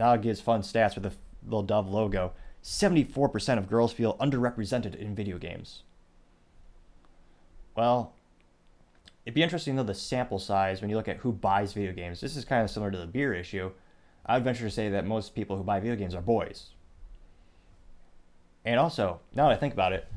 now 0.01 0.13
it 0.13 0.21
gives 0.21 0.41
fun 0.41 0.61
stats 0.61 0.95
with 0.95 1.03
the 1.03 1.11
little 1.45 1.61
Dove 1.61 1.87
logo. 1.87 2.33
74% 2.63 3.57
of 3.57 3.69
girls 3.69 3.93
feel 3.93 4.17
underrepresented 4.17 4.95
in 4.95 5.15
video 5.15 5.37
games. 5.37 5.83
Well, 7.75 8.13
it'd 9.25 9.35
be 9.35 9.43
interesting 9.43 9.75
know 9.75 9.83
the 9.83 9.93
sample 9.93 10.39
size 10.39 10.81
when 10.81 10.89
you 10.89 10.95
look 10.95 11.07
at 11.07 11.17
who 11.17 11.31
buys 11.31 11.73
video 11.73 11.93
games. 11.93 12.21
This 12.21 12.35
is 12.35 12.45
kind 12.45 12.63
of 12.63 12.69
similar 12.69 12.91
to 12.91 12.97
the 12.97 13.05
beer 13.05 13.33
issue. 13.33 13.71
I 14.25 14.35
would 14.35 14.43
venture 14.43 14.65
to 14.65 14.71
say 14.71 14.89
that 14.89 15.05
most 15.05 15.35
people 15.35 15.57
who 15.57 15.63
buy 15.63 15.79
video 15.79 15.95
games 15.95 16.15
are 16.15 16.21
boys. 16.21 16.69
And 18.63 18.79
also, 18.79 19.19
now 19.33 19.47
that 19.47 19.53
I 19.53 19.57
think 19.57 19.73
about 19.73 19.93
it, 19.93 20.07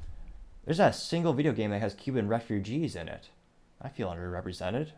there's 0.65 0.79
not 0.79 0.91
a 0.91 0.95
single 0.95 1.33
video 1.33 1.53
game 1.53 1.71
that 1.71 1.81
has 1.81 1.95
Cuban 1.95 2.29
refugees 2.29 2.97
in 2.97 3.09
it. 3.09 3.31
I 3.81 3.89
feel 3.89 4.09
underrepresented. 4.09 4.91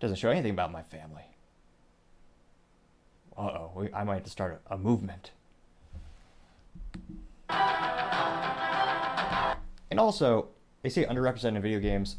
Doesn't 0.00 0.16
show 0.16 0.30
anything 0.30 0.52
about 0.52 0.72
my 0.72 0.82
family. 0.82 1.24
Uh 3.36 3.40
oh, 3.40 3.88
I 3.94 4.04
might 4.04 4.14
have 4.14 4.24
to 4.24 4.30
start 4.30 4.62
a, 4.68 4.74
a 4.74 4.78
movement. 4.78 5.30
And 9.90 10.00
also, 10.00 10.48
they 10.82 10.88
say 10.88 11.04
underrepresented 11.04 11.56
in 11.56 11.62
video 11.62 11.80
games. 11.80 12.16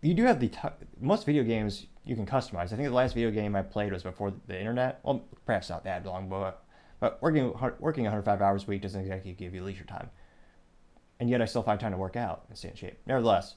You 0.00 0.14
do 0.14 0.24
have 0.24 0.40
the 0.40 0.48
t- 0.48 0.58
most 1.00 1.26
video 1.26 1.42
games 1.42 1.86
you 2.04 2.14
can 2.14 2.26
customize. 2.26 2.72
I 2.72 2.76
think 2.76 2.84
the 2.84 2.90
last 2.90 3.14
video 3.14 3.30
game 3.30 3.56
I 3.56 3.62
played 3.62 3.92
was 3.92 4.02
before 4.02 4.32
the 4.46 4.58
internet. 4.58 5.00
Well, 5.02 5.24
perhaps 5.44 5.68
not 5.68 5.84
that 5.84 6.06
long, 6.06 6.28
but 6.28 6.62
but 7.00 7.20
working 7.22 7.52
working 7.80 8.04
105 8.04 8.40
hours 8.40 8.64
a 8.64 8.66
week 8.66 8.82
doesn't 8.82 9.00
exactly 9.00 9.32
give 9.32 9.54
you 9.54 9.62
leisure 9.62 9.84
time. 9.84 10.10
And 11.20 11.28
yet, 11.28 11.42
I 11.42 11.46
still 11.46 11.62
find 11.62 11.80
time 11.80 11.92
to 11.92 11.98
work 11.98 12.16
out 12.16 12.44
and 12.48 12.56
stay 12.56 12.68
in 12.68 12.76
shape. 12.76 12.98
Nevertheless, 13.06 13.56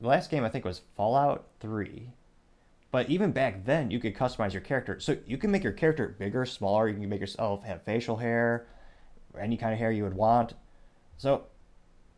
the 0.00 0.08
last 0.08 0.30
game 0.30 0.44
I 0.44 0.50
think 0.50 0.64
was 0.64 0.82
Fallout 0.96 1.46
3. 1.60 2.10
But 2.90 3.10
even 3.10 3.32
back 3.32 3.64
then, 3.64 3.90
you 3.90 3.98
could 3.98 4.14
customize 4.14 4.52
your 4.52 4.62
character. 4.62 5.00
So 5.00 5.16
you 5.26 5.38
can 5.38 5.50
make 5.50 5.64
your 5.64 5.72
character 5.72 6.14
bigger, 6.18 6.44
smaller. 6.46 6.88
You 6.88 6.94
can 6.94 7.08
make 7.08 7.20
yourself 7.20 7.64
have 7.64 7.82
facial 7.82 8.16
hair, 8.16 8.66
any 9.38 9.56
kind 9.56 9.72
of 9.72 9.78
hair 9.78 9.90
you 9.90 10.04
would 10.04 10.14
want. 10.14 10.54
So 11.16 11.44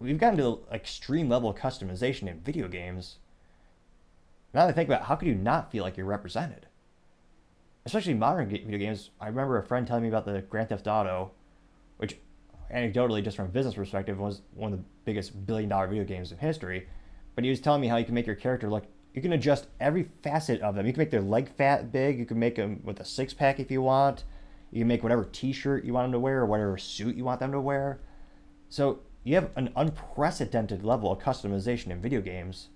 we've 0.01 0.19
gotten 0.19 0.39
to 0.39 0.43
the 0.43 0.75
extreme 0.75 1.29
level 1.29 1.51
of 1.51 1.57
customization 1.57 2.29
in 2.29 2.41
video 2.41 2.69
games. 2.69 3.17
Now 4.55 4.67
that 4.67 4.71
I 4.71 4.73
think 4.73 4.89
about 4.89 5.03
it, 5.03 5.07
how 5.07 5.17
could 5.17 5.29
you 5.29 5.35
not 5.35 5.71
feel 5.71 5.85
like 5.85 5.97
you're 5.97 6.07
represented? 6.07 6.67
Especially 7.85 8.15
modern 8.15 8.49
video 8.49 8.79
games. 8.79 9.11
I 9.21 9.29
remember 9.29 9.59
a 9.59 9.63
friend 9.67 9.87
telling 9.87 10.03
me 10.03 10.09
about 10.09 10.25
the 10.25 10.43
Grand 10.43 10.69
Theft 10.69 10.87
Auto, 10.87 11.33
which 11.97 12.17
anecdotally, 12.73 13.23
just 13.23 13.37
from 13.37 13.47
a 13.47 13.51
business 13.51 13.75
perspective, 13.75 14.19
was 14.19 14.43
one 14.55 14.73
of 14.73 14.79
the 14.79 14.85
biggest 15.05 15.47
billion 15.47 15.69
dollar 15.69 15.87
video 15.87 16.05
games 16.05 16.33
in 16.33 16.39
history. 16.39 16.87
But 17.35 17.45
he 17.45 17.51
was 17.51 17.61
telling 17.61 17.81
me 17.81 17.89
how 17.89 17.97
you 17.97 18.05
can 18.05 18.15
make 18.15 18.27
your 18.27 18.37
character 18.37 18.69
look. 18.69 18.85
You 19.15 19.23
can 19.23 19.33
adjust 19.33 19.67
every 19.81 20.11
facet 20.23 20.61
of 20.61 20.75
them. 20.75 20.87
You 20.87 20.93
can 20.93 21.01
make 21.01 21.11
their 21.11 21.23
leg 21.23 21.49
fat 21.57 21.93
big. 21.93 22.19
You 22.19 22.27
can 22.27 22.39
make 22.39 22.57
them 22.57 22.81
with 22.85 23.01
a 23.01 23.05
six 23.05 23.33
pack 23.33 23.59
if 23.59 23.71
you 23.71 23.81
want. 23.83 24.25
You 24.71 24.81
can 24.81 24.89
make 24.89 25.03
whatever 25.03 25.25
T-shirt 25.25 25.85
you 25.85 25.95
want 25.95 26.05
them 26.05 26.13
to 26.13 26.19
wear 26.19 26.41
or 26.41 26.47
whatever 26.47 26.77
suit 26.77 27.17
you 27.17 27.25
want 27.25 27.41
them 27.41 27.53
to 27.53 27.61
wear. 27.61 28.01
So 28.69 29.01
you 29.29 29.35
have 29.35 29.51
an 29.57 29.71
unprecedented 29.77 30.83
level 30.83 31.12
of 31.12 31.19
customization 31.19 31.88
in 31.91 32.01
video 32.01 32.23
games. 32.23 32.69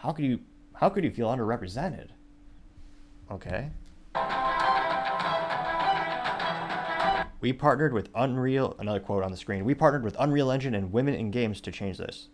How 0.00 0.10
could 0.10 0.24
you 0.24 0.40
how 0.74 0.88
could 0.88 1.04
you 1.04 1.12
feel 1.12 1.28
underrepresented? 1.28 2.08
Okay. 3.30 3.70
We 7.40 7.52
partnered 7.52 7.92
with 7.92 8.08
Unreal, 8.16 8.74
another 8.80 8.98
quote 8.98 9.22
on 9.22 9.30
the 9.30 9.36
screen. 9.36 9.64
We 9.64 9.74
partnered 9.74 10.02
with 10.02 10.16
Unreal 10.18 10.50
Engine 10.50 10.74
and 10.74 10.92
Women 10.92 11.14
in 11.14 11.30
Games 11.30 11.60
to 11.60 11.70
change 11.70 11.98
this. 11.98 12.28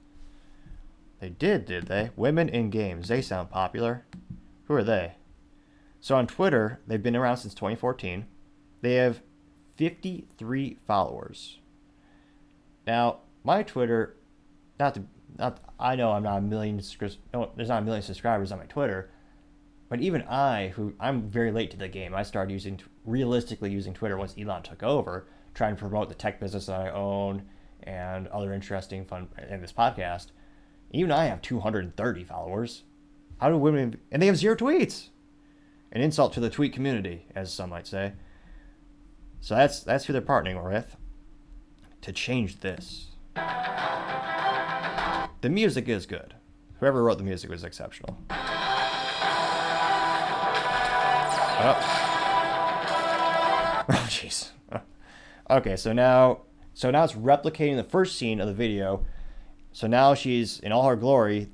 They 1.21 1.29
did, 1.29 1.67
did 1.67 1.89
they? 1.89 2.11
Women 2.17 2.49
in 2.49 2.71
Games. 2.71 3.09
They 3.09 3.21
sound 3.21 3.51
popular. 3.51 4.07
Who 4.65 4.75
are 4.75 4.85
they? 4.85 5.17
So 6.01 6.17
on 6.17 6.27
Twitter, 6.27 6.81
they've 6.87 7.03
been 7.03 7.17
around 7.17 7.37
since 7.37 7.53
2014. 7.53 8.27
They 8.81 8.95
have 8.95 9.21
53 9.77 10.79
followers. 10.87 11.60
Now, 12.91 13.19
my 13.45 13.63
Twitter, 13.63 14.17
not 14.81 14.95
to, 14.95 15.05
not 15.39 15.61
I 15.79 15.95
know 15.95 16.11
I'm 16.11 16.25
not 16.25 16.39
a 16.39 16.41
million 16.41 16.83
no, 17.33 17.53
there's 17.55 17.69
not 17.69 17.83
a 17.83 17.85
million 17.85 18.03
subscribers 18.03 18.51
on 18.51 18.59
my 18.59 18.65
Twitter, 18.65 19.13
but 19.89 20.01
even 20.01 20.23
I, 20.23 20.73
who 20.75 20.95
I'm 20.99 21.31
very 21.31 21.53
late 21.53 21.71
to 21.71 21.77
the 21.77 21.87
game, 21.87 22.17
I 22.17 22.25
started 22.25 22.53
using 22.53 22.81
realistically 23.05 23.71
using 23.71 23.95
Twitter 23.95 24.17
once 24.17 24.35
Elon 24.37 24.65
took 24.65 24.83
over, 24.83 25.29
trying 25.55 25.77
to 25.77 25.79
promote 25.79 26.09
the 26.09 26.17
tech 26.17 26.41
business 26.41 26.67
that 26.67 26.81
I 26.81 26.91
own 26.91 27.45
and 27.85 28.27
other 28.27 28.53
interesting 28.53 29.05
fun 29.05 29.29
in 29.49 29.61
this 29.61 29.73
podcast. 29.73 30.33
Even 30.91 31.13
I 31.13 31.27
have 31.27 31.43
230 31.43 32.25
followers. 32.25 32.83
How 33.41 33.51
do 33.51 33.57
women 33.57 34.01
and 34.11 34.21
they 34.21 34.27
have 34.27 34.37
zero 34.37 34.57
tweets? 34.57 35.11
An 35.93 36.03
insult 36.03 36.33
to 36.33 36.41
the 36.41 36.51
tweet 36.51 36.73
community, 36.73 37.27
as 37.37 37.53
some 37.53 37.71
might 37.71 37.87
say. 37.87 38.15
So 39.41 39.55
that's 39.55 39.79
that's 39.79 40.07
who 40.07 40.13
they're 40.13 40.23
partnering 40.23 40.65
with 40.65 40.97
to 42.03 42.13
change 42.13 42.61
this. 42.61 43.09
The 45.41 45.49
music 45.49 45.89
is 45.89 46.07
good. 46.07 46.35
Whoever 46.81 47.03
wrote 47.03 47.19
the 47.19 47.25
music 47.25 47.51
was 47.51 47.65
exceptional. 47.65 48.19
Oh, 51.63 51.77
oh 53.89 54.07
jeez. 54.09 54.51
Okay, 55.51 55.75
so 55.75 55.93
now 55.93 56.43
so 56.75 56.91
now 56.93 57.03
it's 57.03 57.15
replicating 57.15 57.77
the 57.77 57.85
first 57.85 58.17
scene 58.17 58.41
of 58.41 58.47
the 58.47 58.55
video. 58.55 59.05
So 59.73 59.87
now 59.89 60.15
she's 60.15 60.61
in 60.61 60.71
all 60.73 60.89
her 60.89 60.95
glory, 60.97 61.51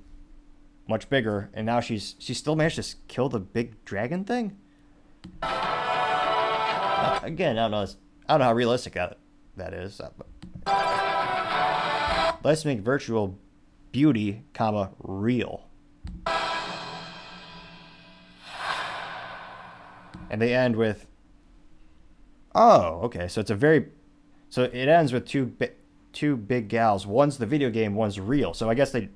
much 0.87 1.09
bigger, 1.09 1.51
and 1.55 1.65
now 1.65 1.81
she's 1.81 2.15
she 2.19 2.35
still 2.35 2.57
managed 2.57 2.77
to 2.77 2.97
kill 3.09 3.29
the 3.29 3.41
big 3.41 3.83
dragon 3.85 4.25
thing. 4.25 4.57
Uh, 5.43 7.21
again, 7.23 7.59
I 7.59 7.63
don't 7.63 7.71
know. 7.71 7.87
I 8.29 8.35
don't 8.35 8.41
know 8.41 8.45
how 8.45 8.53
realistic 8.53 8.93
that 8.95 9.19
that 9.57 9.73
is. 9.75 10.01
Let's 12.43 12.65
make 12.65 12.81
virtual 12.81 13.39
beauty, 13.93 14.43
comma 14.55 14.91
real. 14.99 15.69
And 20.29 20.43
they 20.43 20.55
end 20.55 20.77
with, 20.77 21.07
oh, 22.55 23.01
okay. 23.05 23.29
So 23.29 23.41
it's 23.41 23.51
a 23.51 23.55
very, 23.55 23.87
so 24.49 24.65
it 24.65 24.89
ends 24.89 25.13
with 25.13 25.27
two 25.27 25.47
bi- 25.47 25.73
two 26.13 26.37
big 26.37 26.69
gals. 26.69 27.07
One's 27.07 27.39
the 27.39 27.47
video 27.47 27.71
game, 27.71 27.95
one's 27.95 28.19
real. 28.19 28.55
So 28.55 28.69
I 28.71 28.75
guess 28.75 28.91
they. 28.91 29.09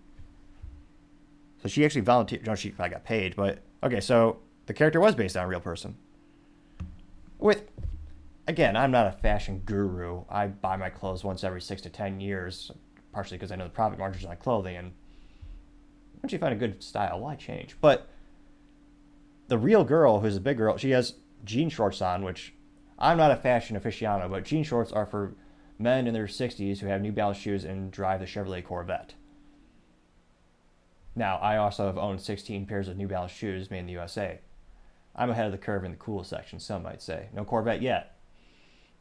So 1.63 1.69
she 1.69 1.85
actually 1.85 2.03
volunteered. 2.03 2.47
No, 2.47 2.55
she 2.55 2.71
probably 2.71 2.93
got 2.93 3.05
paid, 3.05 3.37
but 3.37 3.63
okay. 3.83 4.01
So 4.01 4.39
the 4.67 4.75
character 4.75 5.01
was 5.01 5.15
based 5.15 5.37
on 5.37 5.45
a 5.45 5.49
real 5.49 5.61
person. 5.61 5.97
With 7.39 7.70
again, 8.51 8.77
I'm 8.77 8.91
not 8.91 9.07
a 9.07 9.13
fashion 9.13 9.63
guru. 9.65 10.25
I 10.29 10.49
buy 10.49 10.77
my 10.77 10.91
clothes 10.91 11.25
once 11.25 11.45
every 11.45 11.63
six 11.63 11.81
to 11.83 11.89
ten 11.89 12.21
years, 12.21 12.71
partially 13.13 13.39
because 13.39 13.53
I 13.53 13.57
know 13.57 13.65
the 13.65 13.71
profit 13.71 13.99
margins 13.99 14.25
on 14.25 14.37
clothing. 14.37 14.77
And 14.77 14.93
once 16.23 16.33
you 16.33 16.39
find 16.39 16.53
a 16.53 16.59
good 16.59 16.83
style, 16.83 17.21
why 17.21 17.37
change? 17.37 17.77
But 17.81 18.09
the 19.47 19.57
real 19.57 19.85
girl, 19.85 20.21
who's 20.21 20.37
a 20.37 20.41
big 20.41 20.59
girl, 20.59 20.77
she 20.77 20.91
has 20.91 21.15
jean 21.45 21.71
shorts 21.71 22.03
on, 22.03 22.25
which 22.25 22.53
I'm 22.99 23.17
not 23.17 23.31
a 23.31 23.37
fashion 23.37 23.79
aficionado, 23.79 24.29
but 24.29 24.45
jean 24.45 24.65
shorts 24.65 24.93
are 24.93 25.07
for 25.07 25.35
men 25.79 26.09
in 26.09 26.13
their 26.13 26.27
60s 26.27 26.79
who 26.79 26.89
have 26.89 27.01
New 27.01 27.13
Balance 27.13 27.39
shoes 27.39 27.65
and 27.65 27.91
drive 27.91 28.21
the 28.21 28.27
Chevrolet 28.27 28.65
Corvette. 28.65 29.15
Now, 31.15 31.37
I 31.37 31.57
also 31.57 31.87
have 31.87 31.99
owned 31.99 32.21
16 32.21 32.67
pairs 32.67 32.89
of 32.89 32.97
New 32.97 33.09
Balance 33.09 33.33
shoes 33.33 33.71
made 33.71 33.81
in 33.81 33.87
the 33.87 33.93
USA. 33.93 34.41
I'm 35.15 35.31
ahead 35.31 35.47
of 35.47 35.53
the 35.53 35.59
curve 35.59 35.85
in 35.85 35.93
the 35.93 35.97
cool 35.97 36.25
section, 36.25 36.59
some 36.61 36.83
might 36.83 37.01
say. 37.01 37.29
No 37.33 37.45
Corvette 37.45 37.83
yet. 37.83 38.20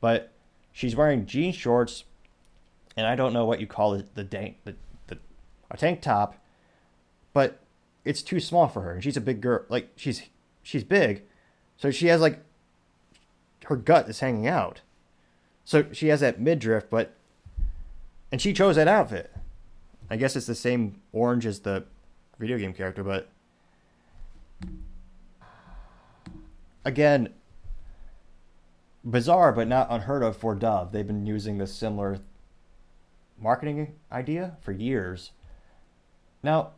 But 0.01 0.31
she's 0.71 0.95
wearing 0.95 1.25
jean 1.25 1.51
shorts, 1.53 2.05
and 2.95 3.05
I 3.05 3.15
don't 3.15 3.33
know 3.33 3.45
what 3.45 3.59
you 3.59 3.67
call 3.67 3.93
it, 3.93 4.15
the 4.15 4.23
dank, 4.23 4.57
the, 4.63 4.75
the 5.07 5.17
a 5.69 5.77
tank 5.77 6.01
top, 6.01 6.35
but 7.33 7.59
it's 8.05 8.21
too 8.21 8.39
small 8.39 8.67
for 8.67 8.81
her, 8.81 8.93
and 8.93 9.03
she's 9.03 9.17
a 9.17 9.21
big 9.21 9.41
girl. 9.41 9.65
Like 9.69 9.89
she's 9.95 10.23
she's 10.63 10.83
big, 10.83 11.23
so 11.77 11.91
she 11.91 12.07
has 12.07 12.21
like 12.21 12.39
her 13.65 13.75
gut 13.75 14.09
is 14.09 14.19
hanging 14.19 14.47
out, 14.47 14.81
so 15.65 15.85
she 15.91 16.07
has 16.07 16.21
that 16.21 16.39
midriff, 16.39 16.89
but 16.89 17.13
and 18.31 18.41
she 18.41 18.53
chose 18.53 18.75
that 18.75 18.87
outfit. 18.87 19.33
I 20.09 20.15
guess 20.15 20.35
it's 20.35 20.47
the 20.47 20.55
same 20.55 21.01
orange 21.11 21.45
as 21.45 21.59
the 21.59 21.85
video 22.39 22.57
game 22.57 22.73
character, 22.73 23.03
but 23.03 23.29
again, 26.83 27.29
bizarre 29.09 29.51
but 29.51 29.67
not 29.67 29.87
unheard 29.89 30.23
of 30.23 30.37
for 30.37 30.55
Dove. 30.55 30.91
They've 30.91 31.07
been 31.07 31.25
using 31.25 31.57
this 31.57 31.73
similar 31.73 32.19
marketing 33.39 33.95
idea 34.11 34.57
for 34.61 34.71
years. 34.71 35.31
Now, 36.43 36.71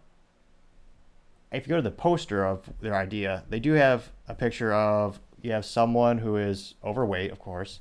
if 1.51 1.67
you 1.67 1.69
go 1.69 1.75
to 1.77 1.81
the 1.81 1.91
poster 1.91 2.45
of 2.45 2.69
their 2.79 2.95
idea, 2.95 3.43
they 3.49 3.59
do 3.59 3.73
have 3.73 4.11
a 4.27 4.33
picture 4.33 4.73
of 4.73 5.19
you 5.41 5.51
have 5.51 5.65
someone 5.65 6.19
who 6.19 6.37
is 6.37 6.75
overweight, 6.83 7.31
of 7.31 7.39
course. 7.39 7.79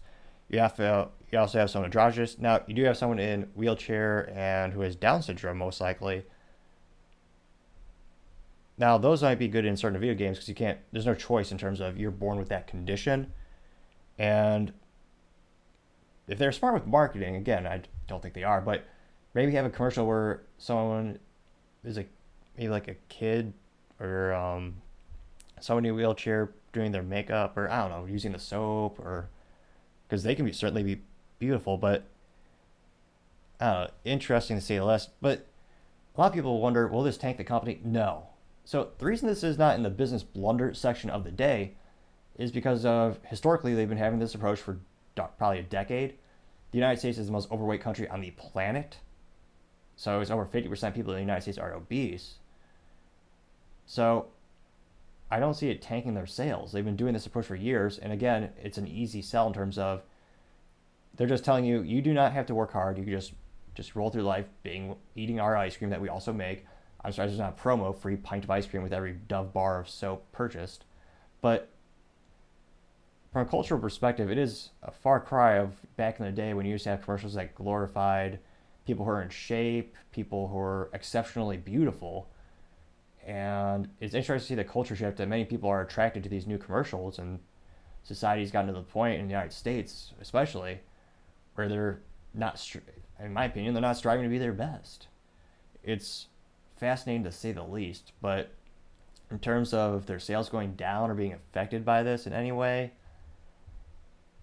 You 0.49 0.59
have 0.59 0.79
you 0.79 1.39
also 1.39 1.59
have 1.59 1.71
someone 1.71 1.87
androgynous. 1.87 2.39
Now, 2.39 2.63
you 2.67 2.75
do 2.75 2.85
have 2.85 2.97
someone 2.97 3.21
in 3.21 3.43
wheelchair 3.55 4.33
and 4.35 4.73
who 4.73 4.81
has 4.81 4.97
Down 4.97 5.23
syndrome, 5.23 5.59
most 5.59 5.81
likely. 5.81 6.25
Now, 8.77 8.99
those 8.99 9.23
might 9.23 9.39
be 9.39 9.47
good 9.47 9.65
in 9.65 9.77
certain 9.77 10.01
video 10.01 10.15
games 10.15 10.39
because 10.39 10.49
you 10.49 10.55
can't. 10.55 10.79
There's 10.91 11.07
no 11.07 11.15
choice 11.15 11.53
in 11.53 11.59
terms 11.59 11.81
of 11.81 11.99
you're 11.99 12.11
born 12.11 12.39
with 12.39 12.49
that 12.49 12.67
condition 12.67 13.33
And 14.21 14.75
if 16.29 16.39
they're 16.39 16.53
smart 16.53 16.75
with 16.75 16.87
marketing, 16.87 17.37
again, 17.37 17.67
I 17.67 17.81
don't 18.07 18.21
think 18.21 18.35
they 18.35 18.45
are, 18.45 18.61
but 18.61 18.85
maybe 19.33 19.53
have 19.53 19.65
a 19.65 19.71
commercial 19.71 20.07
where 20.07 20.43
someone 20.59 21.19
is 21.83 21.97
a 21.97 22.05
maybe 22.55 22.69
like 22.69 22.87
a 22.87 22.97
kid 23.09 23.55
or 23.99 24.35
um, 24.35 24.75
someone 25.59 25.87
in 25.87 25.93
a 25.93 25.95
wheelchair 25.95 26.53
doing 26.75 26.93
their 26.93 27.03
makeup 27.03 27.57
or 27.57 27.71
I 27.71 27.81
don't 27.81 27.91
know, 27.91 28.05
using 28.05 28.33
the 28.33 28.39
soap 28.39 28.99
or 28.99 29.31
because 30.07 30.23
they 30.23 30.35
can 30.35 30.45
be 30.45 30.53
certainly 30.53 30.83
be 30.83 31.01
beautiful, 31.39 31.79
but 31.79 32.05
I 33.59 33.73
don't 33.73 33.85
know, 33.85 33.91
interesting 34.05 34.59
to 34.59 34.63
say 34.63 34.79
least. 34.83 35.09
But 35.23 35.47
a 36.15 36.21
lot 36.21 36.27
of 36.27 36.35
people 36.35 36.61
wonder, 36.61 36.87
will 36.89 37.05
this 37.05 37.17
tank 37.17 37.39
the 37.39 37.45
company? 37.45 37.81
No. 37.83 38.27
So 38.67 38.91
the 38.99 39.07
reason 39.07 39.29
this 39.29 39.43
is 39.43 39.57
not 39.57 39.77
in 39.77 39.83
the 39.83 39.89
business 39.89 40.23
blunder 40.23 40.75
section 40.75 41.09
of 41.09 41.25
the 41.25 41.31
day 41.31 41.77
is 42.41 42.51
because 42.51 42.87
of 42.87 43.19
historically 43.27 43.75
they've 43.75 43.89
been 43.89 43.99
having 43.99 44.19
this 44.19 44.35
approach 44.35 44.59
for 44.59 44.79
probably 45.15 45.59
a 45.59 45.63
decade. 45.63 46.15
The 46.71 46.79
United 46.79 46.99
States 46.99 47.19
is 47.19 47.27
the 47.27 47.33
most 47.33 47.51
overweight 47.53 47.83
country 47.83 48.09
on 48.09 48.23
the 48.23 48.31
planet. 48.31 48.97
So 49.97 50.21
it's 50.21 50.31
over 50.31 50.47
50% 50.47 50.89
of 50.89 50.95
people 50.95 51.13
in 51.13 51.17
the 51.17 51.23
United 51.23 51.43
States 51.43 51.59
are 51.59 51.75
obese. 51.75 52.37
So 53.85 54.29
I 55.31 55.39
don't 55.39 55.53
see 55.53 55.69
it 55.69 55.83
tanking 55.83 56.15
their 56.15 56.27
sales. 56.27 56.73
They've 56.73 56.85
been 56.85 56.97
doing 56.97 57.13
this 57.13 57.27
approach 57.27 57.45
for 57.45 57.57
years. 57.57 57.99
And 57.99 58.11
again, 58.11 58.49
it's 58.63 58.79
an 58.79 58.89
easy 58.89 59.21
sell 59.21 59.47
in 59.47 59.53
terms 59.53 59.77
of 59.77 60.03
they're 61.17 61.27
just 61.27 61.45
telling 61.45 61.67
you 61.67 61.83
you 61.83 62.01
do 62.01 62.15
not 62.15 62.33
have 62.33 62.47
to 62.47 62.55
work 62.55 62.73
hard. 62.73 62.97
You 62.97 63.05
can 63.05 63.13
just 63.13 63.35
just 63.75 63.95
roll 63.95 64.09
through 64.09 64.23
life 64.23 64.47
being 64.63 64.97
eating 65.15 65.41
our 65.41 65.57
ice 65.57 65.77
cream 65.77 65.91
that 65.91 66.01
we 66.01 66.09
also 66.09 66.33
make. 66.33 66.65
I'm 67.05 67.13
sorry, 67.13 67.29
there's 67.29 67.39
not 67.39 67.59
a 67.59 67.63
promo, 67.63 67.95
free 67.95 68.17
pint 68.17 68.45
of 68.45 68.51
ice 68.51 68.67
cream 68.67 68.83
with 68.83 68.95
every 68.95 69.13
Dove 69.29 69.53
bar 69.53 69.81
of 69.81 69.91
soap 69.91 70.25
purchased. 70.33 70.87
But 71.43 71.69
from 73.33 73.43
a 73.43 73.49
cultural 73.49 73.81
perspective, 73.81 74.31
it 74.31 74.39
is 74.39 74.71
a 74.83 74.91
far 74.91 75.21
cry 75.21 75.59
of 75.59 75.75
back 75.97 76.19
in 76.19 76.27
the 76.27 76.33
day 76.33 76.55
when 76.55 76.67
you 76.67 76.73
used 76.73 76.85
to 76.85 76.91
have 76.91 77.03
commercials 77.03 77.35
that 77.35 77.55
glorified 77.55 78.39
people 78.87 79.05
who 79.05 79.11
are 79.11 79.23
in 79.23 79.29
shape, 79.29 79.95
people 80.11 80.49
who 80.49 80.59
are 80.59 80.91
exceptionally 80.93 81.57
beautiful 81.57 82.29
and 83.27 83.89
it's 84.01 84.15
interesting 84.15 84.39
to 84.39 84.45
see 84.45 84.55
the 84.55 84.65
culture 84.65 84.97
shift 84.97 85.19
that 85.19 85.29
many 85.29 85.45
people 85.45 85.69
are 85.69 85.83
attracted 85.83 86.23
to 86.23 86.29
these 86.29 86.47
new 86.47 86.59
commercials, 86.59 87.19
and 87.19 87.39
society's 88.03 88.51
gotten 88.51 88.69
to 88.69 88.73
the 88.73 88.83
point 88.83 89.21
in 89.21 89.27
the 89.27 89.33
United 89.33 89.53
States, 89.53 90.15
especially, 90.21 90.81
where 91.55 91.69
they're 91.69 92.01
not, 92.33 92.61
in 93.21 93.33
my 93.33 93.45
opinion, 93.45 93.75
they're 93.75 93.83
not 93.83 93.97
striving 93.97 94.25
to 94.25 94.31
be 94.31 94.39
their 94.39 94.53
best. 94.53 95.09
It's 95.83 96.27
fascinating 96.77 97.25
to 97.25 97.33
say 97.33 97.53
the 97.53 97.63
least, 97.63 98.13
but 98.23 98.55
in 99.31 99.39
terms 99.39 99.75
of 99.75 100.07
their 100.07 100.19
sales 100.19 100.49
going 100.49 100.75
down 100.75 101.11
or 101.11 101.15
being 101.15 101.35
affected 101.35 101.85
by 101.85 102.03
this 102.03 102.27
in 102.27 102.33
any 102.33 102.53
way, 102.53 102.93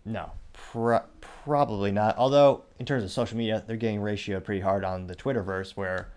no, 0.07 0.31
pro- 0.53 1.03
probably 1.21 1.91
not. 1.91 2.17
Although, 2.17 2.63
in 2.79 2.85
terms 2.85 3.03
of 3.03 3.11
social 3.11 3.37
media, 3.37 3.63
they're 3.67 3.77
getting 3.77 3.99
ratioed 3.99 4.43
pretty 4.43 4.61
hard 4.61 4.83
on 4.83 5.07
the 5.07 5.15
Twitterverse, 5.15 5.71
where 5.71 6.09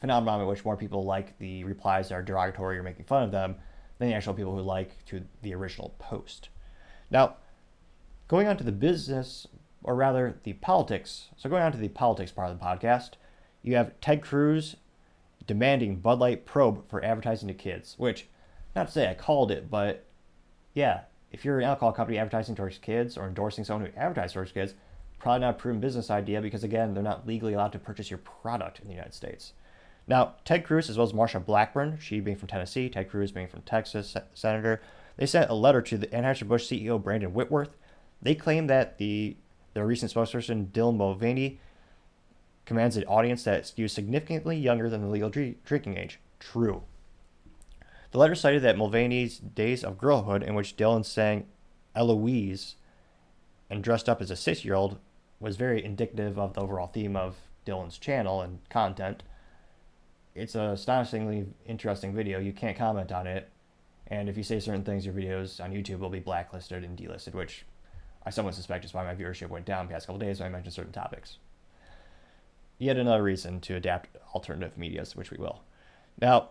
phenomenon 0.00 0.40
in 0.40 0.46
which 0.46 0.64
more 0.64 0.76
people 0.76 1.04
like 1.04 1.38
the 1.38 1.64
replies 1.64 2.08
that 2.08 2.14
are 2.14 2.22
derogatory 2.22 2.78
or 2.78 2.82
making 2.82 3.04
fun 3.04 3.22
of 3.22 3.30
them 3.30 3.56
than 3.98 4.08
the 4.08 4.14
actual 4.14 4.34
people 4.34 4.54
who 4.54 4.62
like 4.62 5.04
to 5.06 5.22
the 5.42 5.54
original 5.54 5.94
post. 5.98 6.48
Now, 7.10 7.36
going 8.28 8.46
on 8.46 8.56
to 8.56 8.64
the 8.64 8.72
business, 8.72 9.46
or 9.82 9.94
rather 9.94 10.38
the 10.44 10.54
politics. 10.54 11.28
So 11.36 11.50
going 11.50 11.62
on 11.62 11.72
to 11.72 11.78
the 11.78 11.88
politics 11.88 12.32
part 12.32 12.50
of 12.50 12.58
the 12.58 12.64
podcast, 12.64 13.12
you 13.62 13.76
have 13.76 13.98
Ted 14.00 14.22
Cruz 14.22 14.76
demanding 15.46 15.96
Bud 15.96 16.18
Light 16.18 16.46
probe 16.46 16.88
for 16.88 17.04
advertising 17.04 17.48
to 17.48 17.54
kids, 17.54 17.94
which, 17.98 18.26
not 18.74 18.86
to 18.86 18.92
say 18.92 19.10
I 19.10 19.14
called 19.14 19.50
it, 19.50 19.70
but 19.70 20.06
yeah, 20.72 21.02
if 21.34 21.44
you're 21.44 21.58
an 21.58 21.64
alcohol 21.64 21.92
company 21.92 22.16
advertising 22.16 22.54
towards 22.54 22.78
kids 22.78 23.18
or 23.18 23.26
endorsing 23.26 23.64
someone 23.64 23.90
who 23.90 23.98
advertises 23.98 24.34
towards 24.34 24.52
kids, 24.52 24.74
probably 25.18 25.40
not 25.40 25.50
a 25.50 25.58
proven 25.58 25.80
business 25.80 26.08
idea 26.08 26.40
because 26.40 26.62
again, 26.62 26.94
they're 26.94 27.02
not 27.02 27.26
legally 27.26 27.54
allowed 27.54 27.72
to 27.72 27.78
purchase 27.78 28.08
your 28.08 28.18
product 28.18 28.78
in 28.78 28.86
the 28.86 28.94
United 28.94 29.12
States. 29.12 29.52
Now, 30.06 30.34
Ted 30.44 30.64
Cruz, 30.64 30.88
as 30.88 30.96
well 30.96 31.06
as 31.08 31.12
Marsha 31.12 31.44
Blackburn, 31.44 31.98
she 32.00 32.20
being 32.20 32.36
from 32.36 32.46
Tennessee, 32.46 32.88
Ted 32.88 33.10
Cruz 33.10 33.32
being 33.32 33.48
from 33.48 33.62
Texas, 33.62 34.16
senator, 34.32 34.80
they 35.16 35.26
sent 35.26 35.50
a 35.50 35.54
letter 35.54 35.82
to 35.82 35.98
the 35.98 36.06
Anheuser-Busch 36.06 36.70
CEO 36.70 37.02
Brendan 37.02 37.34
Whitworth. 37.34 37.70
They 38.22 38.36
claim 38.36 38.68
that 38.68 38.98
the 38.98 39.36
their 39.72 39.86
recent 39.86 40.14
spokesperson 40.14 40.68
Dylan 40.68 40.96
Mulvaney 40.96 41.58
commands 42.64 42.96
an 42.96 43.04
audience 43.04 43.42
that 43.42 43.64
skews 43.64 43.90
significantly 43.90 44.56
younger 44.56 44.88
than 44.88 45.02
the 45.02 45.08
legal 45.08 45.30
drinking 45.30 45.96
age. 45.98 46.20
True. 46.38 46.84
The 48.14 48.20
letter 48.20 48.36
cited 48.36 48.62
that 48.62 48.78
Mulvaney's 48.78 49.38
Days 49.38 49.82
of 49.82 49.98
Girlhood, 49.98 50.44
in 50.44 50.54
which 50.54 50.76
Dylan 50.76 51.04
sang 51.04 51.48
Eloise 51.96 52.76
and 53.68 53.82
dressed 53.82 54.08
up 54.08 54.22
as 54.22 54.30
a 54.30 54.36
six 54.36 54.64
year 54.64 54.74
old, 54.74 55.00
was 55.40 55.56
very 55.56 55.84
indicative 55.84 56.38
of 56.38 56.54
the 56.54 56.60
overall 56.60 56.86
theme 56.86 57.16
of 57.16 57.34
Dylan's 57.66 57.98
channel 57.98 58.40
and 58.40 58.60
content 58.70 59.24
it's 60.34 60.54
an 60.54 60.62
astonishingly 60.62 61.46
interesting 61.66 62.14
video. 62.14 62.38
You 62.38 62.52
can't 62.52 62.76
comment 62.76 63.10
on 63.10 63.26
it, 63.26 63.48
and 64.06 64.28
if 64.28 64.36
you 64.36 64.42
say 64.42 64.60
certain 64.60 64.84
things, 64.84 65.04
your 65.04 65.14
videos 65.14 65.62
on 65.62 65.72
YouTube 65.72 65.98
will 65.98 66.08
be 66.08 66.20
blacklisted 66.20 66.84
and 66.84 66.96
delisted, 66.96 67.34
which 67.34 67.64
I 68.24 68.30
somewhat 68.30 68.54
suspect 68.54 68.84
is 68.84 68.94
why 68.94 69.04
my 69.04 69.14
viewership 69.14 69.48
went 69.48 69.64
down 69.66 69.86
the 69.86 69.92
past 69.92 70.06
couple 70.06 70.18
days 70.20 70.38
when 70.38 70.48
I 70.48 70.52
mentioned 70.52 70.74
certain 70.74 70.92
topics. 70.92 71.38
Yet 72.78 72.96
another 72.96 73.22
reason 73.22 73.60
to 73.62 73.74
adapt 73.74 74.16
alternative 74.34 74.76
medias, 74.76 75.14
which 75.14 75.30
we 75.30 75.36
will. 75.36 75.62
Now, 76.20 76.50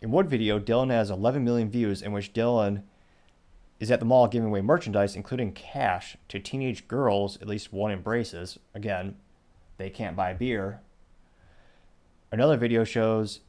in 0.00 0.10
one 0.10 0.28
video, 0.28 0.58
Dylan 0.58 0.90
has 0.90 1.10
11 1.10 1.44
million 1.44 1.70
views 1.70 2.02
in 2.02 2.12
which 2.12 2.32
Dylan 2.32 2.82
is 3.78 3.90
at 3.90 4.00
the 4.00 4.06
mall 4.06 4.28
giving 4.28 4.48
away 4.48 4.60
merchandise, 4.60 5.16
including 5.16 5.52
cash, 5.52 6.16
to 6.28 6.38
teenage 6.38 6.86
girls, 6.88 7.38
at 7.40 7.48
least 7.48 7.72
one 7.72 7.90
embraces. 7.90 8.58
Again, 8.74 9.16
they 9.78 9.90
can't 9.90 10.16
buy 10.16 10.34
beer, 10.34 10.80
Another 12.32 12.56
video 12.56 12.84
shows 12.84 13.40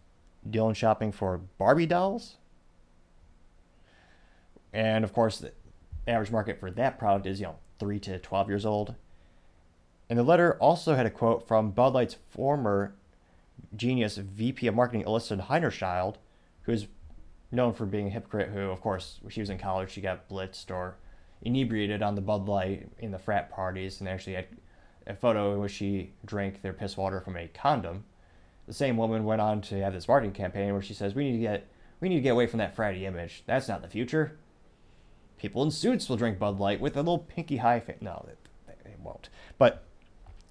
Dylan 0.49 0.75
shopping 0.75 1.11
for 1.11 1.41
Barbie 1.59 1.85
dolls. 1.85 2.37
And 4.73 5.03
of 5.03 5.13
course, 5.13 5.37
the 5.37 5.51
average 6.07 6.31
market 6.31 6.59
for 6.59 6.71
that 6.71 6.97
product 6.97 7.27
is, 7.27 7.39
you 7.39 7.47
know, 7.47 7.55
3 7.79 7.99
to 7.99 8.17
12 8.17 8.49
years 8.49 8.65
old. 8.65 8.95
And 10.09 10.17
the 10.17 10.23
letter 10.23 10.55
also 10.55 10.95
had 10.95 11.05
a 11.05 11.11
quote 11.11 11.47
from 11.47 11.71
Bud 11.71 11.93
Light's 11.93 12.17
former 12.29 12.95
genius 13.75 14.17
VP 14.17 14.65
of 14.67 14.75
marketing, 14.75 15.05
Alyssa 15.05 15.45
Heinerscheid, 15.45 16.15
who's 16.63 16.87
known 17.51 17.73
for 17.73 17.85
being 17.85 18.07
a 18.07 18.11
hypocrite 18.11 18.49
who, 18.49 18.69
of 18.69 18.81
course, 18.81 19.19
when 19.21 19.31
she 19.31 19.41
was 19.41 19.49
in 19.49 19.57
college, 19.57 19.91
she 19.91 20.01
got 20.01 20.29
blitzed 20.29 20.71
or 20.71 20.95
inebriated 21.41 22.01
on 22.01 22.15
the 22.15 22.21
Bud 22.21 22.47
Light 22.47 22.89
in 22.99 23.11
the 23.11 23.19
frat 23.19 23.51
parties 23.51 23.99
and 23.99 24.07
actually 24.07 24.35
had 24.35 24.47
a 25.07 25.15
photo 25.15 25.53
in 25.53 25.59
which 25.59 25.71
she 25.71 26.11
drank 26.23 26.61
their 26.61 26.73
piss 26.73 26.95
water 26.95 27.19
from 27.19 27.35
a 27.35 27.47
condom 27.47 28.05
the 28.67 28.73
same 28.73 28.95
woman 28.95 29.25
went 29.25 29.41
on 29.41 29.61
to 29.61 29.81
have 29.81 29.93
this 29.93 30.07
marketing 30.07 30.33
campaign 30.33 30.71
where 30.71 30.81
she 30.81 30.93
says 30.93 31.15
we 31.15 31.25
need 31.25 31.33
to 31.33 31.39
get 31.39 31.67
we 31.99 32.09
need 32.09 32.15
to 32.15 32.21
get 32.21 32.29
away 32.29 32.47
from 32.47 32.59
that 32.59 32.75
fratty 32.75 33.03
image. 33.03 33.43
That's 33.45 33.67
not 33.67 33.81
the 33.81 33.87
future. 33.87 34.37
People 35.37 35.61
in 35.63 35.71
suits 35.71 36.07
will 36.07 36.17
drink 36.17 36.39
Bud 36.39 36.57
Light 36.57 36.79
with 36.79 36.95
a 36.95 36.99
little 36.99 37.19
pinky 37.19 37.57
high 37.57 37.79
face. 37.79 37.97
No, 37.99 38.25
they, 38.65 38.73
they 38.83 38.95
won't. 39.03 39.29
But 39.57 39.83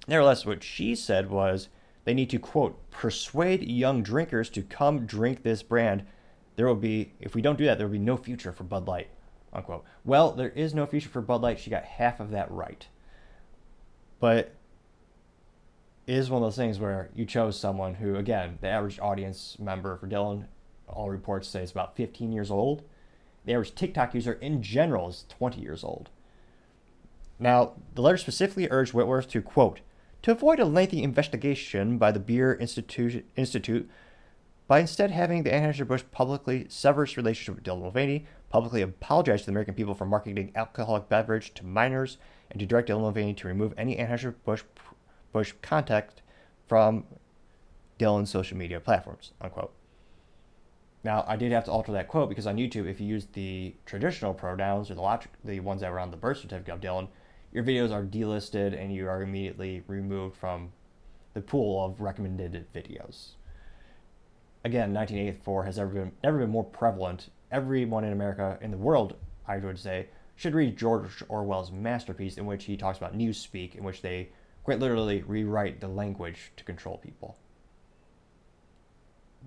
nevertheless, 0.06 0.44
what 0.44 0.62
she 0.62 0.94
said 0.94 1.30
was 1.30 1.68
they 2.04 2.14
need 2.14 2.30
to 2.30 2.38
quote 2.38 2.90
persuade 2.90 3.62
young 3.62 4.02
drinkers 4.02 4.48
to 4.50 4.62
come 4.62 5.06
drink 5.06 5.42
this 5.42 5.62
brand. 5.62 6.04
There 6.56 6.66
will 6.66 6.74
be 6.74 7.12
if 7.20 7.34
we 7.34 7.42
don't 7.42 7.58
do 7.58 7.64
that, 7.64 7.78
there 7.78 7.86
will 7.86 7.92
be 7.92 7.98
no 7.98 8.16
future 8.16 8.52
for 8.52 8.64
Bud 8.64 8.86
Light. 8.86 9.08
Unquote. 9.52 9.84
Well, 10.04 10.32
there 10.32 10.50
is 10.50 10.74
no 10.74 10.86
future 10.86 11.08
for 11.08 11.20
Bud 11.20 11.42
Light. 11.42 11.58
She 11.58 11.70
got 11.70 11.84
half 11.84 12.20
of 12.20 12.30
that 12.30 12.50
right. 12.50 12.86
But 14.20 14.54
is 16.06 16.30
one 16.30 16.42
of 16.42 16.46
those 16.46 16.56
things 16.56 16.78
where 16.78 17.10
you 17.14 17.24
chose 17.24 17.58
someone 17.58 17.94
who, 17.94 18.16
again, 18.16 18.58
the 18.60 18.68
average 18.68 18.98
audience 18.98 19.56
member 19.58 19.96
for 19.96 20.08
Dylan, 20.08 20.46
all 20.88 21.08
reports 21.08 21.48
say 21.48 21.62
is 21.62 21.70
about 21.70 21.96
15 21.96 22.32
years 22.32 22.50
old. 22.50 22.82
The 23.44 23.52
average 23.52 23.74
TikTok 23.74 24.14
user 24.14 24.34
in 24.34 24.62
general 24.62 25.08
is 25.08 25.24
20 25.28 25.60
years 25.60 25.84
old. 25.84 26.10
Now, 27.38 27.72
the 27.94 28.02
letter 28.02 28.18
specifically 28.18 28.68
urged 28.70 28.92
Whitworth 28.92 29.28
to, 29.28 29.40
quote, 29.40 29.80
to 30.22 30.32
avoid 30.32 30.60
a 30.60 30.64
lengthy 30.64 31.02
investigation 31.02 31.98
by 31.98 32.12
the 32.12 32.20
Beer 32.20 32.54
Institute, 32.54 33.90
by 34.66 34.80
instead 34.80 35.10
having 35.10 35.42
the 35.42 35.50
Anheuser-Busch 35.50 36.04
publicly 36.12 36.66
sever 36.68 37.04
its 37.04 37.16
relationship 37.16 37.56
with 37.56 37.64
Dylan 37.64 37.80
Mulvaney, 37.80 38.26
publicly 38.50 38.82
apologize 38.82 39.40
to 39.40 39.46
the 39.46 39.52
American 39.52 39.74
people 39.74 39.94
for 39.94 40.06
marketing 40.06 40.52
alcoholic 40.54 41.08
beverage 41.08 41.54
to 41.54 41.64
minors, 41.64 42.18
and 42.50 42.60
to 42.60 42.66
direct 42.66 42.88
Dylan 42.88 43.00
Mulvaney 43.00 43.34
to 43.34 43.48
remove 43.48 43.74
any 43.76 43.96
Anheuser-Busch 43.96 44.62
Busch 45.32 45.52
contact 45.62 46.22
from 46.66 47.04
Dylan's 47.98 48.30
social 48.30 48.56
media 48.56 48.80
platforms, 48.80 49.32
unquote. 49.40 49.72
Now, 51.02 51.24
I 51.26 51.36
did 51.36 51.52
have 51.52 51.64
to 51.64 51.70
alter 51.70 51.92
that 51.92 52.08
quote 52.08 52.28
because 52.28 52.46
on 52.46 52.56
YouTube, 52.56 52.86
if 52.86 53.00
you 53.00 53.06
use 53.06 53.26
the 53.32 53.74
traditional 53.86 54.34
pronouns 54.34 54.90
or 54.90 54.94
the 54.94 55.00
logic, 55.00 55.30
the 55.44 55.60
ones 55.60 55.80
that 55.80 55.90
were 55.90 56.00
on 56.00 56.10
the 56.10 56.16
birth 56.16 56.38
certificate 56.38 56.74
of 56.74 56.80
Dylan, 56.80 57.08
your 57.52 57.64
videos 57.64 57.92
are 57.92 58.04
delisted 58.04 58.80
and 58.80 58.92
you 58.94 59.08
are 59.08 59.22
immediately 59.22 59.82
removed 59.86 60.36
from 60.36 60.72
the 61.34 61.40
pool 61.40 61.84
of 61.84 62.00
recommended 62.00 62.66
videos. 62.74 63.32
Again, 64.64 64.92
1984 64.92 65.64
has 65.64 65.78
ever 65.78 65.90
been 65.90 66.12
never 66.22 66.38
been 66.38 66.50
more 66.50 66.64
prevalent. 66.64 67.30
Everyone 67.50 68.04
in 68.04 68.12
America, 68.12 68.58
in 68.60 68.70
the 68.70 68.76
world, 68.76 69.16
I 69.46 69.56
would 69.56 69.78
say, 69.78 70.08
should 70.36 70.54
read 70.54 70.76
George 70.76 71.22
Orwell's 71.28 71.72
masterpiece, 71.72 72.38
in 72.38 72.46
which 72.46 72.64
he 72.64 72.76
talks 72.76 72.98
about 72.98 73.16
newspeak, 73.16 73.74
in 73.74 73.84
which 73.84 74.02
they 74.02 74.30
quite 74.62 74.78
literally 74.78 75.22
rewrite 75.22 75.80
the 75.80 75.88
language 75.88 76.52
to 76.56 76.64
control 76.64 76.98
people. 76.98 77.36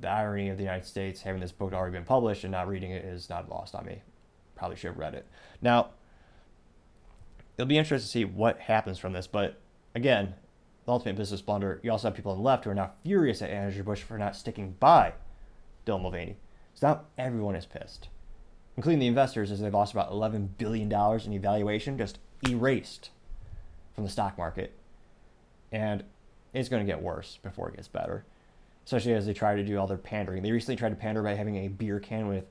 The 0.02 0.10
irony 0.10 0.50
of 0.50 0.58
the 0.58 0.64
United 0.64 0.86
States 0.86 1.22
having 1.22 1.42
this 1.42 1.52
book 1.52 1.74
already 1.74 1.94
been 1.94 2.06
published 2.06 2.44
and 2.44 2.52
not 2.52 2.68
reading 2.68 2.92
it 2.92 3.06
is 3.06 3.30
not 3.30 3.50
lost 3.50 3.76
on 3.76 3.86
me. 3.86 4.02
Probably 4.56 4.76
should 4.76 4.90
have 4.90 4.98
read 4.98 5.14
it. 5.14 5.28
Now, 5.62 5.92
it'll 7.58 7.68
be 7.68 7.78
interesting 7.78 8.06
to 8.06 8.12
see 8.12 8.26
what 8.26 8.60
happens 8.60 8.98
from 8.98 9.14
this, 9.14 9.28
but 9.28 9.60
again, 9.96 10.34
the 10.86 10.92
ultimate 10.92 11.16
business 11.16 11.42
blunder, 11.42 11.80
you 11.84 11.92
also 11.92 12.08
have 12.08 12.16
people 12.16 12.32
on 12.32 12.38
the 12.38 12.44
left 12.44 12.66
who 12.66 12.72
are 12.72 12.76
now 12.76 12.92
furious 13.04 13.42
at 13.42 13.50
Anheuser-Busch 13.50 14.02
for 14.02 14.18
not 14.18 14.36
sticking 14.36 14.76
by 14.80 15.14
Dylan 15.86 16.02
Mulvaney. 16.02 16.38
So 16.74 16.88
now 16.88 17.02
everyone 17.18 17.56
is 17.56 17.66
pissed, 17.66 18.10
including 18.76 19.00
the 19.00 19.08
investors, 19.08 19.52
as 19.52 19.62
they've 19.62 19.74
lost 19.74 19.94
about 19.94 20.12
$11 20.12 20.50
billion 20.58 20.92
in 20.92 21.34
evaluation, 21.34 21.98
just 21.98 22.20
erased 22.48 23.12
from 23.96 24.04
the 24.04 24.10
stock 24.10 24.38
market. 24.38 24.74
And 25.72 26.04
it's 26.54 26.70
going 26.70 26.86
to 26.86 26.92
get 26.92 27.02
worse 27.02 27.40
before 27.42 27.70
it 27.70 27.76
gets 27.76 27.88
better, 27.88 28.26
especially 28.86 29.14
as 29.14 29.26
they 29.26 29.34
try 29.34 29.56
to 29.56 29.64
do 29.64 29.78
all 29.78 29.88
their 29.88 29.98
pandering. 29.98 30.44
They 30.44 30.52
recently 30.52 30.76
tried 30.76 30.90
to 30.90 30.96
pander 30.96 31.24
by 31.24 31.36
having 31.36 31.58
a 31.58 31.68
beer 31.68 32.00
can 32.00 32.28
with 32.28 32.46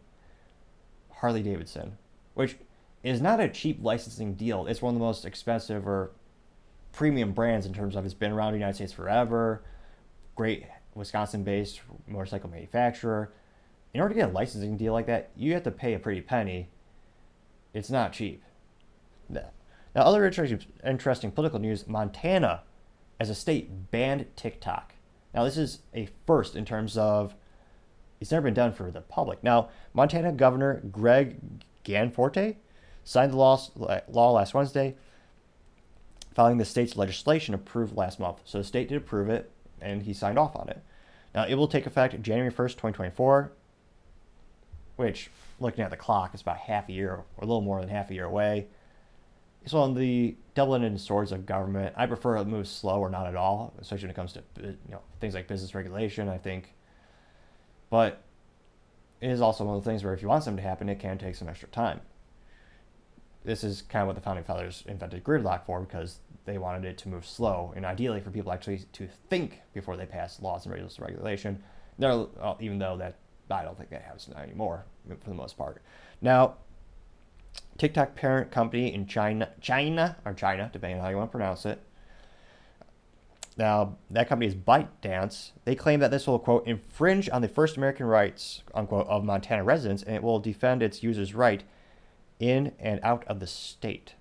Harley 1.11 1.43
Davidson, 1.43 1.99
which 2.35 2.57
is 3.03 3.21
not 3.21 3.41
a 3.41 3.49
cheap 3.49 3.79
licensing 3.83 4.35
deal. 4.35 4.67
It's 4.67 4.81
one 4.81 4.95
of 4.95 5.01
the 5.01 5.05
most 5.05 5.25
expensive 5.25 5.87
or 5.87 6.13
premium 6.93 7.33
brands 7.33 7.67
in 7.67 7.73
terms 7.73 7.97
of 7.97 8.05
it's 8.05 8.15
been 8.15 8.33
around 8.33 8.53
the 8.53 8.59
United 8.59 8.77
States 8.77 8.93
forever, 8.93 9.63
great 10.37 10.67
Wisconsin 10.95 11.43
based 11.43 11.81
motorcycle 12.07 12.51
manufacturer. 12.51 13.33
In 13.95 14.01
order 14.01 14.15
to 14.15 14.21
get 14.21 14.31
a 14.31 14.33
licensing 14.33 14.77
deal 14.77 14.93
like 14.93 15.07
that, 15.07 15.31
you 15.37 15.53
have 15.55 15.65
to 15.65 15.71
pay 15.71 15.95
a 15.95 15.99
pretty 15.99 16.21
penny. 16.21 16.69
It's 17.75 17.91
not 17.91 18.13
cheap. 18.13 18.43
Now, 19.29 19.51
other 19.95 20.25
interesting, 20.25 20.61
interesting 20.85 21.31
political 21.31 21.59
news 21.59 21.87
Montana, 21.87 22.63
as 23.21 23.31
a 23.31 23.35
state, 23.35 23.91
banned 23.91 24.27
TikTok. 24.37 24.95
Now, 25.35 25.45
this 25.45 25.57
is 25.57 25.81
a 25.95 26.09
first 26.27 26.57
in 26.57 26.65
terms 26.65 26.97
of 26.97 27.35
it's 28.21 28.31
never 28.31 28.45
been 28.45 28.55
done 28.55 28.73
for 28.73 28.91
the 28.91 29.01
public. 29.01 29.43
Now, 29.43 29.69
Montana 29.93 30.33
Governor 30.33 30.83
Greg 30.91 31.39
Gianforte 31.85 32.57
signed 33.05 33.33
the 33.33 33.37
law, 33.37 33.61
law 34.09 34.31
last 34.33 34.55
Wednesday 34.55 34.95
following 36.35 36.59
the 36.59 36.65
state's 36.65 36.97
legislation 36.97 37.55
approved 37.55 37.97
last 37.97 38.19
month. 38.19 38.39
So 38.45 38.59
the 38.59 38.65
state 38.65 38.89
did 38.89 38.97
approve 38.97 39.29
it, 39.29 39.51
and 39.81 40.03
he 40.03 40.13
signed 40.13 40.39
off 40.39 40.57
on 40.57 40.69
it. 40.69 40.83
Now, 41.35 41.47
it 41.47 41.55
will 41.55 41.69
take 41.69 41.87
effect 41.87 42.21
January 42.23 42.53
1st, 42.53 42.73
2024, 42.73 43.53
which, 44.97 45.31
looking 45.61 45.85
at 45.85 45.91
the 45.91 45.97
clock, 45.97 46.35
is 46.35 46.43
about 46.43 46.59
half 46.59 46.89
a 46.89 46.93
year, 46.93 47.13
or 47.13 47.25
a 47.39 47.47
little 47.47 47.61
more 47.61 47.81
than 47.81 47.89
half 47.89 48.11
a 48.11 48.15
year 48.15 48.25
away. 48.25 48.67
So, 49.67 49.79
on 49.79 49.95
the 49.95 50.37
double-ended 50.55 51.01
swords 51.01 51.33
of 51.33 51.47
government. 51.47 51.95
I 51.97 52.07
prefer 52.07 52.37
it 52.37 52.47
moves 52.47 52.71
slow 52.71 53.01
or 53.01 53.09
not 53.09 53.27
at 53.27 53.37
all, 53.37 53.73
especially 53.81 54.07
when 54.07 54.11
it 54.11 54.17
comes 54.17 54.33
to 54.35 54.43
you 54.61 54.77
know 54.91 55.01
things 55.21 55.35
like 55.35 55.47
business 55.47 55.75
regulation. 55.75 56.29
I 56.29 56.37
think, 56.37 56.75
but 57.89 58.23
it 59.21 59.31
is 59.31 59.41
also 59.41 59.65
one 59.65 59.77
of 59.77 59.85
the 59.85 59.89
things 59.89 60.05
where 60.05 60.13
if 60.13 60.21
you 60.21 60.29
want 60.29 60.45
something 60.45 60.63
to 60.63 60.69
happen, 60.69 60.89
it 60.89 60.99
can 60.99 61.17
take 61.17 61.37
some 61.37 61.49
extra 61.49 61.69
time 61.69 62.01
this 63.45 63.65
is 63.65 63.83
kind 63.83 64.03
of 64.03 64.07
what 64.07 64.17
the 64.17 64.23
founding 64.23 64.45
fathers 64.45 64.85
invented 64.87 65.25
gridlock 65.25 65.65
for 65.65 65.81
because 65.81 66.19
they 66.45 66.59
wanted 66.59 66.85
it 66.85 66.99
to 66.99 67.09
move 67.09 67.27
slow 67.27 67.73
and 67.77 67.85
ideally 67.85 68.21
for 68.21 68.31
people 68.31 68.53
actually 68.53 68.79
to 68.93 69.09
think 69.29 69.61
before 69.75 69.97
they 69.97 70.07
pass 70.07 70.41
laws 70.41 70.67
and 70.67 70.75
regulation. 71.01 71.63
There, 71.99 72.27
even 72.61 72.79
though 72.79 72.97
that 72.97 73.17
I 73.51 73.63
don't 73.63 73.77
think 73.77 73.91
that 73.91 74.03
happens 74.03 74.29
now 74.29 74.41
anymore 74.41 74.85
for 75.07 75.29
the 75.29 75.35
most 75.35 75.59
part. 75.59 75.83
Now, 76.21 76.55
TikTok 77.79 78.15
parent 78.15 78.51
company 78.51 78.95
in 78.95 79.07
China, 79.07 79.51
China 79.61 80.17
or 80.25 80.33
China, 80.33 80.71
depending 80.73 80.99
on 80.99 81.05
how 81.05 81.11
you 81.11 81.17
want 81.17 81.31
to 81.31 81.37
pronounce 81.37 81.67
it. 81.67 81.81
Now, 83.59 83.97
that 84.11 84.29
company 84.29 84.47
is 84.47 84.55
ByteDance. 84.55 85.51
They 85.65 85.75
claim 85.75 86.01
that 86.01 86.11
this 86.11 86.27
will, 86.27 86.39
quote, 86.39 86.67
infringe 86.67 87.29
on 87.31 87.43
the 87.43 87.49
First 87.49 87.77
Amendment 87.77 88.09
rights, 88.09 88.63
unquote, 88.75 89.07
of 89.09 89.25
Montana 89.25 89.63
residents, 89.63 90.03
and 90.03 90.17
it 90.17 90.23
will 90.23 90.41
defend 90.41 90.83
its 90.83 91.03
users' 91.03 91.35
right 91.35 91.63
in 92.43 92.73
and 92.81 92.99
out 93.05 93.25
of 93.29 93.39
the 93.39 93.47
state. 93.47 94.15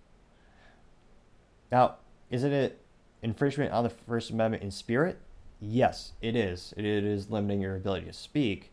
Now, 1.72 1.96
isn't 2.30 2.54
it 2.54 2.80
infringement 3.24 3.74
on 3.74 3.84
the 3.84 3.90
First 3.90 4.30
Amendment 4.30 4.62
in 4.62 4.70
spirit? 4.70 5.20
Yes, 5.60 6.14
it 6.22 6.36
is. 6.36 6.74
It 6.78 6.86
is 6.86 7.32
limiting 7.32 7.62
your 7.62 7.76
ability 7.76 8.06
to 8.06 8.14
speak. 8.14 8.72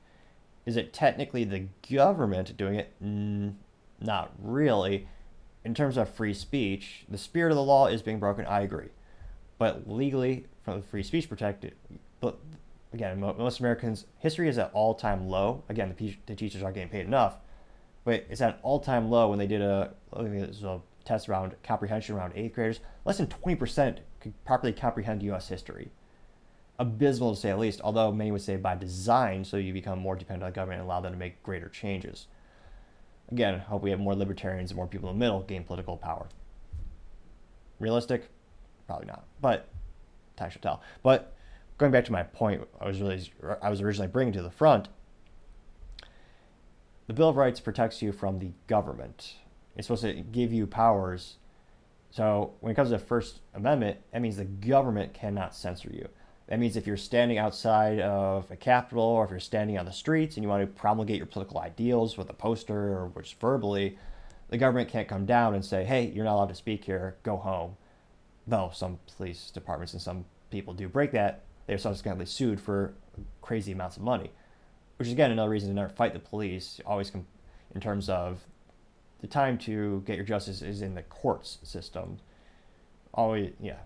Is 0.67 0.77
it 0.77 0.93
technically 0.93 1.45
the 1.45 1.69
government 1.91 2.57
doing 2.59 2.75
it? 2.75 2.93
Not 4.01 4.33
really. 4.39 5.09
In 5.65 5.75
terms 5.75 5.97
of 5.97 6.11
free 6.11 6.35
speech, 6.35 7.05
the 7.09 7.19
spirit 7.19 7.51
of 7.51 7.57
the 7.57 7.63
law 7.63 7.87
is 7.87 8.03
being 8.03 8.19
broken. 8.19 8.45
I 8.45 8.61
agree, 8.61 8.89
but 9.59 9.89
legally, 9.89 10.47
from 10.63 10.81
the 10.81 10.87
free 10.87 11.03
speech 11.03 11.29
protected, 11.29 11.75
but 12.21 12.39
again, 12.93 13.19
most 13.19 13.61
Americans' 13.61 14.05
history 14.19 14.49
is 14.49 14.59
at 14.59 14.71
all-time 14.73 15.29
low. 15.29 15.65
Again, 15.69 15.95
the, 15.97 16.17
the 16.27 16.35
teachers 16.35 16.63
aren't 16.63 16.75
getting 16.75 16.91
paid 16.91 17.07
enough 17.07 17.39
but 18.09 18.25
it's 18.31 18.41
at 18.41 18.55
an 18.55 18.61
all-time 18.63 19.11
low 19.11 19.29
when 19.29 19.39
they 19.39 19.47
did 19.47 19.61
a, 19.61 19.93
a 20.15 20.81
test 21.05 21.29
around 21.29 21.55
comprehension 21.63 22.17
around 22.17 22.33
eighth 22.35 22.55
graders. 22.55 22.81
Less 23.05 23.19
than 23.19 23.27
20% 23.27 23.99
could 24.19 24.45
properly 24.47 24.73
comprehend 24.73 25.23
U.S. 25.25 25.47
history. 25.47 25.91
Abysmal 26.79 27.35
to 27.35 27.39
say 27.39 27.51
the 27.51 27.59
least, 27.59 27.83
although 27.85 28.11
many 28.11 28.33
would 28.33 28.41
say 28.41 28.57
by 28.57 28.77
design, 28.77 29.45
so 29.45 29.59
you 29.59 29.75
become 29.75 29.99
more 29.99 30.17
dependent 30.17 30.45
on 30.45 30.55
government 30.55 30.81
and 30.81 30.89
allow 30.89 31.03
them 31.03 31.13
to 31.13 31.19
make 31.19 31.43
greater 31.43 31.69
changes. 31.69 32.29
Again, 33.31 33.59
hope 33.59 33.83
we 33.83 33.91
have 33.91 34.01
more 34.01 34.15
libertarians 34.15 34.71
and 34.71 34.77
more 34.77 34.87
people 34.87 35.11
in 35.11 35.17
the 35.19 35.21
middle 35.23 35.43
gain 35.43 35.63
political 35.65 35.99
power. 35.99 36.29
Realistic? 37.79 38.31
Probably 38.87 39.07
not, 39.07 39.25
but 39.43 39.69
time 40.35 40.49
shall 40.49 40.63
tell. 40.63 40.83
But 41.03 41.35
going 41.77 41.93
back 41.93 42.07
to 42.07 42.13
my 42.13 42.23
point, 42.23 42.67
I 42.81 42.87
was 42.87 43.03
really 43.03 43.31
I 43.61 43.69
was 43.69 43.83
originally 43.83 44.09
bringing 44.09 44.33
to 44.33 44.41
the 44.41 44.51
front 44.51 44.89
the 47.09 47.15
Bill 47.15 47.31
of 47.31 47.37
Rights 47.37 47.59
protects 47.59 48.03
you 48.03 48.13
from 48.13 48.39
the 48.39 48.53
government. 48.67 49.35
It's 49.77 49.87
supposed 49.87 50.03
to 50.03 50.13
give 50.13 50.53
you 50.53 50.67
powers. 50.67 51.39
So 52.11 52.53
when 52.61 52.71
it 52.71 52.75
comes 52.75 52.91
to 52.91 52.99
the 52.99 53.05
First 53.05 53.41
Amendment, 53.55 53.99
that 54.13 54.21
means 54.21 54.37
the 54.37 54.45
government 54.45 55.15
cannot 55.15 55.55
censor 55.55 55.91
you. 55.91 56.07
That 56.49 56.59
means 56.59 56.77
if 56.77 56.87
you're 56.87 56.99
standing 56.99 57.39
outside 57.39 57.99
of 58.01 58.51
a 58.51 58.57
capitol 58.57 59.03
or 59.03 59.25
if 59.25 59.31
you're 59.31 59.41
standing 59.41 59.79
on 59.79 59.87
the 59.87 59.93
streets 59.93 60.37
and 60.37 60.45
you 60.45 60.51
want 60.51 60.63
to 60.63 60.81
promulgate 60.81 61.17
your 61.17 61.27
political 61.27 61.59
ideals 61.59 62.19
with 62.19 62.29
a 62.29 62.35
poster 62.35 62.93
or 62.99 63.07
which 63.09 63.37
verbally, 63.41 63.97
the 64.51 64.59
government 64.59 64.91
can't 64.91 65.09
come 65.09 65.25
down 65.25 65.55
and 65.55 65.65
say, 65.65 65.85
hey, 65.85 66.13
you're 66.15 66.25
not 66.27 66.35
allowed 66.35 66.49
to 66.51 66.55
speak 66.55 66.85
here, 66.85 67.17
go 67.23 67.39
home. 67.39 67.77
Though 68.47 68.71
some 68.75 68.99
police 69.17 69.51
departments 69.51 69.95
and 69.95 70.03
some 70.03 70.27
people 70.51 70.75
do 70.75 70.89
break 70.89 71.13
that, 71.13 71.45
they're 71.67 71.79
subsequently 71.79 72.27
sued 72.27 72.61
for 72.61 72.93
crazy 73.41 73.73
amounts 73.73 73.97
of 73.97 74.03
money 74.03 74.31
which 74.99 75.09
is 75.09 75.13
again 75.13 75.31
another 75.31 75.51
reason 75.51 75.69
to 75.71 75.75
never 75.75 75.89
fight 75.89 76.13
the 76.13 76.19
police. 76.19 76.81
Always, 76.85 77.11
com- 77.11 77.27
in 77.75 77.81
terms 77.81 78.09
of 78.09 78.45
the 79.21 79.27
time 79.27 79.59
to 79.59 80.03
get 80.07 80.17
your 80.17 80.25
justice 80.25 80.63
is 80.63 80.83
in 80.83 80.95
the 80.95 81.03
courts 81.03 81.59
system. 81.63 82.19
Always, 83.15 83.53
yeah, 83.61 83.79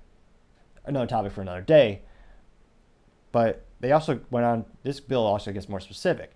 another 0.85 1.07
topic 1.07 1.33
for 1.33 1.43
another 1.43 1.61
day. 1.61 2.03
But 3.31 3.65
they 3.81 3.93
also 3.93 4.21
went 4.31 4.47
on. 4.47 4.65
This 4.83 5.01
bill 5.01 5.25
also 5.25 5.53
gets 5.53 5.69
more 5.69 5.81
specific. 5.81 6.33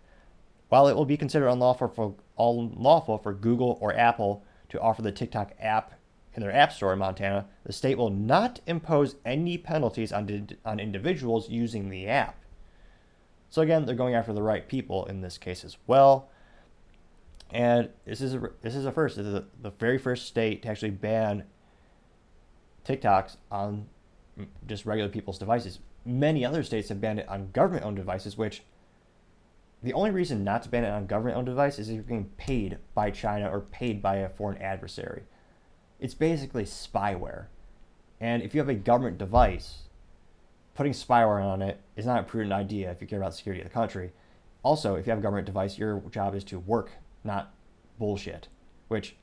While 0.68 0.88
it 0.88 0.96
will 0.96 1.04
be 1.04 1.16
considered 1.16 1.48
unlawful 1.48 1.88
for 1.88 2.14
unlawful 2.38 3.18
for 3.18 3.32
Google 3.32 3.78
or 3.80 3.94
Apple 3.94 4.44
to 4.68 4.80
offer 4.80 5.02
the 5.02 5.12
TikTok 5.12 5.52
app 5.60 5.94
in 6.34 6.42
their 6.42 6.52
app 6.52 6.72
store 6.72 6.92
in 6.92 6.98
Montana, 6.98 7.46
the 7.64 7.72
state 7.72 7.96
will 7.96 8.10
not 8.10 8.60
impose 8.66 9.16
any 9.24 9.56
penalties 9.56 10.12
on, 10.12 10.48
on 10.64 10.80
individuals 10.80 11.48
using 11.48 11.88
the 11.88 12.06
app. 12.08 12.38
So 13.50 13.62
again, 13.62 13.86
they're 13.86 13.94
going 13.94 14.14
after 14.14 14.32
the 14.32 14.42
right 14.42 14.66
people 14.66 15.06
in 15.06 15.20
this 15.20 15.38
case 15.38 15.64
as 15.64 15.76
well. 15.86 16.28
And 17.50 17.90
this 18.04 18.20
is 18.20 18.34
a, 18.34 18.50
this 18.60 18.74
is 18.74 18.86
a 18.86 18.92
first. 18.92 19.16
This 19.16 19.26
is 19.26 19.34
a, 19.34 19.44
the 19.62 19.70
very 19.70 19.98
first 19.98 20.26
state 20.26 20.62
to 20.62 20.68
actually 20.68 20.90
ban 20.90 21.44
TikToks 22.84 23.36
on 23.50 23.86
just 24.66 24.84
regular 24.84 25.08
people's 25.08 25.38
devices. 25.38 25.78
Many 26.04 26.44
other 26.44 26.62
states 26.62 26.88
have 26.88 27.00
banned 27.00 27.20
it 27.20 27.28
on 27.28 27.50
government-owned 27.52 27.96
devices, 27.96 28.36
which 28.36 28.62
the 29.82 29.92
only 29.92 30.10
reason 30.10 30.44
not 30.44 30.62
to 30.64 30.68
ban 30.68 30.84
it 30.84 30.90
on 30.90 31.06
government-owned 31.06 31.46
devices 31.46 31.80
is 31.80 31.88
if 31.90 31.94
you're 31.94 32.04
being 32.04 32.30
paid 32.36 32.78
by 32.94 33.10
China 33.10 33.48
or 33.48 33.60
paid 33.60 34.02
by 34.02 34.16
a 34.16 34.28
foreign 34.28 34.60
adversary. 34.60 35.22
It's 36.00 36.14
basically 36.14 36.64
spyware. 36.64 37.46
And 38.20 38.42
if 38.42 38.54
you 38.54 38.60
have 38.60 38.68
a 38.68 38.74
government 38.74 39.18
device, 39.18 39.85
putting 40.76 40.92
spyware 40.92 41.42
on 41.42 41.62
it 41.62 41.80
is 41.96 42.06
not 42.06 42.20
a 42.20 42.22
prudent 42.22 42.52
idea 42.52 42.90
if 42.90 43.00
you 43.00 43.06
care 43.06 43.18
about 43.18 43.32
the 43.32 43.36
security 43.36 43.62
of 43.62 43.68
the 43.68 43.74
country. 43.74 44.12
Also, 44.62 44.94
if 44.94 45.06
you 45.06 45.10
have 45.10 45.18
a 45.18 45.22
government 45.22 45.46
device, 45.46 45.78
your 45.78 46.00
job 46.10 46.34
is 46.34 46.44
to 46.44 46.58
work, 46.58 46.90
not 47.24 47.52
bullshit. 47.98 48.48
Which, 48.88 49.16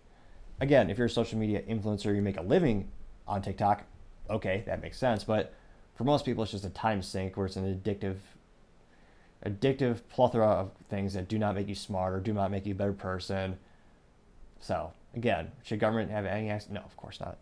again, 0.59 0.89
if 0.89 0.97
you're 0.97 1.07
a 1.07 1.09
social 1.09 1.37
media 1.37 1.61
influencer, 1.61 2.15
you 2.15 2.21
make 2.21 2.37
a 2.37 2.41
living 2.41 2.89
on 3.27 3.41
TikTok, 3.41 3.83
okay, 4.29 4.63
that 4.65 4.81
makes 4.81 4.97
sense. 4.97 5.23
But 5.23 5.53
for 5.95 6.03
most 6.03 6.25
people, 6.25 6.43
it's 6.43 6.51
just 6.51 6.65
a 6.65 6.69
time 6.69 7.01
sink 7.01 7.37
where 7.37 7.45
it's 7.45 7.55
an 7.55 7.73
addictive, 7.73 8.17
addictive 9.45 9.99
plethora 10.09 10.47
of 10.47 10.71
things 10.89 11.13
that 11.13 11.27
do 11.27 11.37
not 11.37 11.55
make 11.55 11.67
you 11.67 11.75
smarter, 11.75 12.19
do 12.19 12.33
not 12.33 12.51
make 12.51 12.65
you 12.65 12.73
a 12.73 12.75
better 12.75 12.93
person. 12.93 13.57
So 14.59 14.91
Again, 15.15 15.51
should 15.63 15.79
government 15.79 16.11
have 16.11 16.25
any 16.25 16.49
access? 16.49 16.71
No, 16.71 16.81
of 16.81 16.97
course 16.97 17.19
not. 17.19 17.37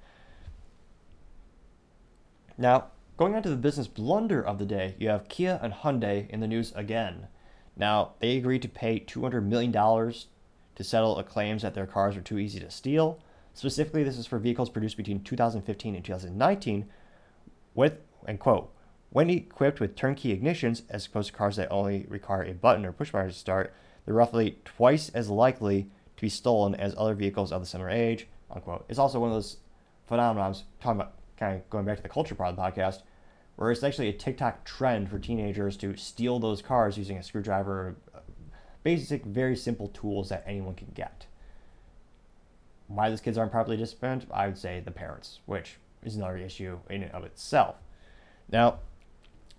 Now, 2.57 2.87
going 3.21 3.35
on 3.35 3.43
to 3.43 3.49
the 3.49 3.55
business 3.55 3.85
blunder 3.85 4.41
of 4.43 4.57
the 4.57 4.65
day, 4.65 4.95
you 4.97 5.07
have 5.07 5.29
Kia 5.29 5.59
and 5.61 5.71
Hyundai 5.71 6.27
in 6.31 6.39
the 6.39 6.47
news 6.47 6.73
again. 6.75 7.27
Now, 7.77 8.13
they 8.19 8.35
agreed 8.35 8.63
to 8.63 8.67
pay 8.67 8.99
$200 8.99 9.43
million 9.43 9.71
to 9.71 10.83
settle 10.83 11.21
claims 11.21 11.61
that 11.61 11.75
their 11.75 11.85
cars 11.85 12.17
are 12.17 12.21
too 12.21 12.39
easy 12.39 12.59
to 12.59 12.71
steal. 12.71 13.19
Specifically, 13.53 14.03
this 14.03 14.17
is 14.17 14.25
for 14.25 14.39
vehicles 14.39 14.71
produced 14.71 14.97
between 14.97 15.21
2015 15.21 15.93
and 15.93 16.03
2019 16.03 16.87
with, 17.75 17.99
and 18.25 18.39
quote, 18.39 18.73
when 19.11 19.29
equipped 19.29 19.79
with 19.79 19.95
turnkey 19.95 20.35
ignitions, 20.35 20.81
as 20.89 21.05
opposed 21.05 21.27
to 21.27 21.37
cars 21.37 21.57
that 21.57 21.71
only 21.71 22.07
require 22.09 22.41
a 22.41 22.55
button 22.55 22.87
or 22.87 22.91
push 22.91 23.11
button 23.11 23.29
to 23.29 23.35
start, 23.35 23.71
they're 24.03 24.15
roughly 24.15 24.57
twice 24.65 25.09
as 25.09 25.29
likely 25.29 25.91
to 26.17 26.21
be 26.21 26.29
stolen 26.29 26.73
as 26.73 26.95
other 26.97 27.13
vehicles 27.13 27.51
of 27.51 27.61
the 27.61 27.67
similar 27.67 27.91
age, 27.91 28.25
unquote. 28.49 28.83
It's 28.89 28.97
also 28.97 29.19
one 29.19 29.29
of 29.29 29.35
those 29.35 29.57
phenomena 30.07 30.55
talking 30.79 31.01
about, 31.01 31.13
kind 31.37 31.57
of 31.57 31.69
going 31.69 31.85
back 31.85 31.97
to 31.97 32.03
the 32.03 32.09
culture 32.09 32.33
part 32.33 32.49
of 32.49 32.55
the 32.55 32.61
podcast, 32.63 33.03
where 33.61 33.69
it's 33.69 33.83
actually 33.83 34.09
a 34.09 34.13
TikTok 34.13 34.65
trend 34.65 35.07
for 35.07 35.19
teenagers 35.19 35.77
to 35.77 35.95
steal 35.95 36.39
those 36.39 36.63
cars 36.63 36.97
using 36.97 37.19
a 37.19 37.21
screwdriver, 37.21 37.95
basic, 38.81 39.23
very 39.23 39.55
simple 39.55 39.87
tools 39.89 40.29
that 40.29 40.43
anyone 40.47 40.73
can 40.73 40.87
get. 40.95 41.27
Why 42.87 43.11
these 43.11 43.21
kids 43.21 43.37
aren't 43.37 43.51
properly 43.51 43.77
disciplined? 43.77 44.25
I 44.31 44.47
would 44.47 44.57
say 44.57 44.81
the 44.83 44.89
parents, 44.89 45.41
which 45.45 45.77
is 46.03 46.15
another 46.15 46.37
issue 46.37 46.79
in 46.89 47.03
and 47.03 47.11
of 47.11 47.23
itself. 47.23 47.75
Now, 48.51 48.79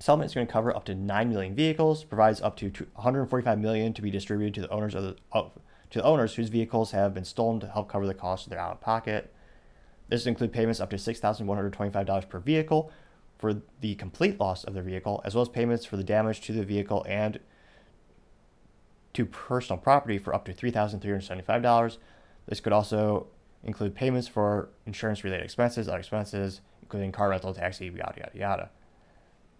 settlement 0.00 0.32
is 0.32 0.34
going 0.34 0.48
to 0.48 0.52
cover 0.52 0.74
up 0.74 0.84
to 0.86 0.96
9 0.96 1.28
million 1.28 1.54
vehicles, 1.54 2.02
provides 2.02 2.42
up 2.42 2.56
to 2.56 2.72
145 2.94 3.60
million 3.60 3.94
to 3.94 4.02
be 4.02 4.10
distributed 4.10 4.52
to 4.54 4.62
the 4.62 4.70
owners 4.70 4.96
of 4.96 5.04
the 5.04 5.16
of, 5.30 5.52
to 5.90 6.00
the 6.00 6.04
owners 6.04 6.34
whose 6.34 6.48
vehicles 6.48 6.90
have 6.90 7.14
been 7.14 7.24
stolen 7.24 7.60
to 7.60 7.68
help 7.68 7.88
cover 7.88 8.08
the 8.08 8.14
cost 8.14 8.46
of 8.46 8.50
their 8.50 8.58
out 8.58 8.72
of 8.72 8.80
pocket. 8.80 9.32
This 10.08 10.26
includes 10.26 10.52
payments 10.52 10.80
up 10.80 10.90
to 10.90 10.96
$6,125 10.96 12.28
per 12.28 12.38
vehicle 12.40 12.90
for 13.42 13.60
the 13.80 13.96
complete 13.96 14.38
loss 14.38 14.62
of 14.62 14.72
the 14.72 14.80
vehicle, 14.80 15.20
as 15.24 15.34
well 15.34 15.42
as 15.42 15.48
payments 15.48 15.84
for 15.84 15.96
the 15.96 16.04
damage 16.04 16.40
to 16.42 16.52
the 16.52 16.62
vehicle 16.62 17.04
and 17.08 17.40
to 19.14 19.26
personal 19.26 19.76
property 19.76 20.16
for 20.16 20.32
up 20.32 20.44
to 20.44 20.54
$3,375. 20.54 21.98
This 22.46 22.60
could 22.60 22.72
also 22.72 23.26
include 23.64 23.96
payments 23.96 24.28
for 24.28 24.68
insurance 24.86 25.24
related 25.24 25.42
expenses, 25.42 25.88
other 25.88 25.98
expenses, 25.98 26.60
including 26.82 27.10
car 27.10 27.30
rental, 27.30 27.52
taxi, 27.52 27.86
yada, 27.86 28.14
yada, 28.16 28.30
yada, 28.32 28.70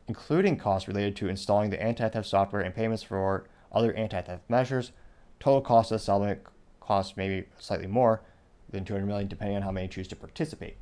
including 0.07 0.57
costs 0.57 0.87
related 0.87 1.17
to 1.17 1.29
installing 1.29 1.71
the 1.71 1.83
anti 1.83 2.09
theft 2.09 2.29
software 2.29 2.63
and 2.63 2.77
payments 2.77 3.03
for 3.03 3.49
other 3.73 3.93
anti 3.95 4.21
theft 4.21 4.49
measures. 4.49 4.93
Total 5.41 5.61
cost 5.61 5.91
of 5.91 5.97
the 5.97 6.05
settlement 6.05 6.39
costs 6.79 7.17
maybe 7.17 7.49
slightly 7.59 7.89
more 7.89 8.23
than 8.71 8.85
200 8.85 9.05
million, 9.07 9.27
depending 9.27 9.57
on 9.57 9.63
how 9.63 9.73
many 9.73 9.89
choose 9.89 10.07
to 10.07 10.15
participate. 10.15 10.77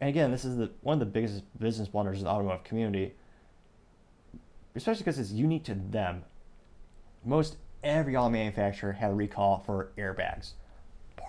And 0.00 0.08
again, 0.08 0.30
this 0.30 0.44
is 0.44 0.56
the, 0.56 0.70
one 0.80 0.94
of 0.94 1.00
the 1.00 1.06
biggest 1.06 1.42
business 1.58 1.88
blunders 1.88 2.18
in 2.18 2.24
the 2.24 2.30
automotive 2.30 2.64
community, 2.64 3.14
especially 4.74 5.02
because 5.02 5.18
it's 5.18 5.32
unique 5.32 5.64
to 5.64 5.74
them. 5.74 6.24
Most 7.24 7.56
every 7.84 8.16
auto 8.16 8.30
manufacturer 8.30 8.92
had 8.92 9.10
a 9.10 9.14
recall 9.14 9.58
for 9.58 9.92
airbags 9.98 10.52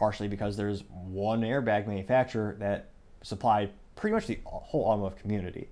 partially 0.01 0.27
because 0.27 0.57
there's 0.57 0.83
one 0.89 1.41
airbag 1.41 1.85
manufacturer 1.85 2.55
that 2.57 2.89
supplied 3.21 3.71
pretty 3.95 4.15
much 4.15 4.25
the 4.25 4.39
whole 4.45 4.85
automotive 4.85 5.19
community. 5.19 5.69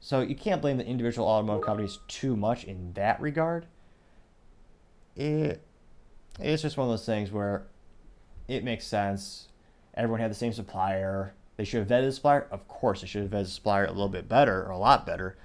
So 0.00 0.20
you 0.20 0.34
can't 0.34 0.60
blame 0.60 0.76
the 0.76 0.84
individual 0.84 1.26
automotive 1.26 1.64
companies 1.64 1.98
too 2.08 2.36
much 2.36 2.64
in 2.64 2.92
that 2.92 3.18
regard. 3.22 3.64
It 5.16 5.62
it's 6.38 6.60
just 6.60 6.76
one 6.76 6.88
of 6.88 6.92
those 6.92 7.06
things 7.06 7.32
where 7.32 7.66
it 8.48 8.64
makes 8.64 8.86
sense. 8.86 9.48
Everyone 9.94 10.20
had 10.20 10.30
the 10.30 10.36
same 10.36 10.52
supplier. 10.52 11.32
They 11.58 11.64
should 11.64 11.80
have 11.80 11.88
vetted 11.88 12.06
the 12.06 12.12
supplier. 12.12 12.46
Of 12.50 12.66
course, 12.66 13.02
they 13.02 13.06
should 13.06 13.22
have 13.22 13.30
vetted 13.30 13.44
the 13.44 13.50
supplier 13.50 13.84
a 13.84 13.90
little 13.92 14.08
bit 14.08 14.28
better 14.28 14.64
or 14.64 14.70
a 14.70 14.78
lot 14.78 15.04
better. 15.04 15.36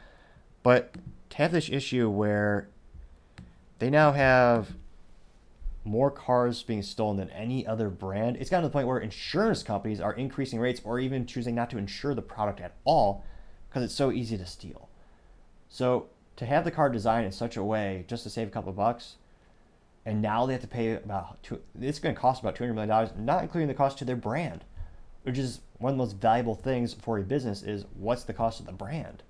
But 0.62 0.96
to 1.32 1.38
have 1.38 1.52
this 1.52 1.70
issue 1.70 2.10
where 2.10 2.70
they 3.80 3.90
now 3.90 4.14
have 4.14 4.76
more 5.84 6.12
cars 6.12 6.64
being 6.64 6.82
stolen 6.82 7.18
than 7.18 7.30
any 7.32 7.68
other 7.68 7.90
brand. 7.90 8.38
It's 8.38 8.50
gotten 8.50 8.64
to 8.64 8.70
the 8.70 8.74
point 8.74 8.88
where 8.88 9.00
insurance 9.00 9.64
companies 9.64 10.00
are 10.00 10.14
increasing 10.14 10.60
rates 10.60 10.82
or 10.84 11.00
even 11.00 11.26
choosing 11.26 11.56
not 11.56 11.70
to 11.72 11.78
insure 11.78 12.14
the 12.14 12.22
product 12.22 12.62
at 12.62 12.74
all 12.86 13.26
because 13.68 13.84
it's 13.84 13.94
so 13.94 14.12
easy 14.12 14.38
to 14.38 14.46
steal. 14.46 14.88
So 15.68 16.08
to 16.38 16.46
have 16.46 16.64
the 16.64 16.72
car 16.72 16.90
designed 16.90 17.26
in 17.26 17.32
such 17.32 17.58
a 17.58 17.64
way 17.64 18.06
just 18.08 18.24
to 18.24 18.30
save 18.30 18.48
a 18.48 18.52
couple 18.52 18.72
bucks, 18.72 19.16
and 20.06 20.22
now 20.22 20.46
they 20.46 20.54
have 20.54 20.62
to 20.62 20.68
pay 20.68 20.94
about 20.94 21.42
two, 21.44 21.62
it's 21.82 22.00
going 22.00 22.16
to 22.16 22.22
cost 22.22 22.42
about 22.42 22.56
two 22.56 22.64
hundred 22.64 22.76
million 22.76 22.90
dollars, 22.90 23.10
not 23.18 23.42
including 23.42 23.68
the 23.68 23.74
cost 23.74 23.98
to 23.98 24.06
their 24.06 24.16
brand, 24.16 24.64
which 25.24 25.38
is 25.38 25.62
one 25.80 25.92
of 25.92 25.98
the 25.98 26.04
most 26.04 26.18
valuable 26.18 26.56
things 26.56 26.94
for 26.94 27.18
a 27.18 27.24
business 27.24 27.64
is 27.64 27.86
what's 27.96 28.24
the 28.24 28.34
cost 28.34 28.60
of 28.60 28.66
the 28.66 28.72
brand. 28.72 29.24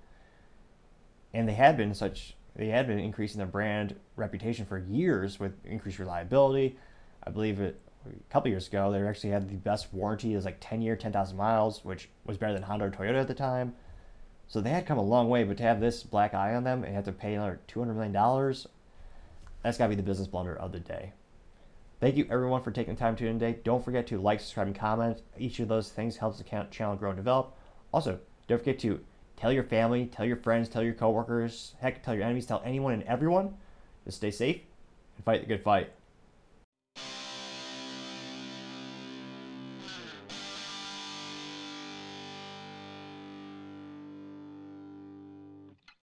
And 1.32 1.48
they 1.48 1.54
had 1.54 1.76
been 1.76 1.94
such 1.94 2.34
they 2.56 2.68
had 2.68 2.86
been 2.86 3.00
increasing 3.00 3.38
their 3.38 3.48
brand 3.48 3.96
reputation 4.14 4.64
for 4.64 4.78
years 4.78 5.40
with 5.40 5.52
increased 5.64 5.98
reliability. 5.98 6.76
I 7.24 7.30
believe 7.30 7.60
it 7.60 7.80
a 8.06 8.32
couple 8.32 8.50
years 8.50 8.68
ago 8.68 8.92
they 8.92 9.02
actually 9.02 9.30
had 9.30 9.48
the 9.48 9.56
best 9.56 9.92
warranty. 9.92 10.32
It 10.32 10.36
was 10.36 10.44
like 10.44 10.58
10 10.60 10.82
year, 10.82 10.94
10,000 10.94 11.36
miles, 11.36 11.84
which 11.84 12.08
was 12.24 12.36
better 12.36 12.52
than 12.52 12.62
Honda 12.62 12.86
or 12.86 12.90
Toyota 12.90 13.20
at 13.20 13.28
the 13.28 13.34
time. 13.34 13.74
So 14.46 14.60
they 14.60 14.70
had 14.70 14.86
come 14.86 14.98
a 14.98 15.02
long 15.02 15.28
way, 15.28 15.42
but 15.42 15.56
to 15.56 15.62
have 15.62 15.80
this 15.80 16.02
black 16.02 16.34
eye 16.34 16.54
on 16.54 16.64
them 16.64 16.84
and 16.84 16.94
have 16.94 17.06
to 17.06 17.12
pay 17.12 17.34
another 17.34 17.60
$200 17.66 17.94
million, 17.94 18.12
that's 19.62 19.78
got 19.78 19.86
to 19.86 19.88
be 19.88 19.94
the 19.96 20.02
business 20.02 20.28
blunder 20.28 20.54
of 20.54 20.70
the 20.70 20.80
day. 20.80 21.12
Thank 22.04 22.18
you 22.18 22.26
everyone 22.28 22.62
for 22.62 22.70
taking 22.70 22.96
the 22.96 23.00
time 23.00 23.16
to 23.16 23.20
tune 23.20 23.30
in 23.30 23.38
today. 23.38 23.60
Don't 23.64 23.82
forget 23.82 24.06
to 24.08 24.20
like, 24.20 24.38
subscribe, 24.38 24.66
and 24.66 24.76
comment. 24.76 25.22
Each 25.38 25.58
of 25.60 25.68
those 25.68 25.88
things 25.88 26.18
helps 26.18 26.36
the 26.36 26.66
channel 26.70 26.96
grow 26.96 27.08
and 27.08 27.16
develop. 27.16 27.56
Also, 27.94 28.18
don't 28.46 28.58
forget 28.58 28.78
to 28.80 29.00
Tell 29.36 29.50
your 29.50 29.64
family, 29.64 30.04
tell 30.04 30.26
your 30.26 30.36
friends, 30.36 30.68
tell 30.68 30.82
your 30.82 30.92
coworkers, 30.92 31.72
heck, 31.80 32.02
tell 32.02 32.14
your 32.14 32.24
enemies, 32.24 32.44
tell 32.44 32.60
anyone 32.62 32.92
and 32.92 33.04
everyone 33.04 33.54
to 34.04 34.12
stay 34.12 34.30
safe 34.30 34.60
and 35.16 35.24
fight 35.24 35.40
the 35.40 35.46
good 35.46 35.64
fight. 35.64 35.92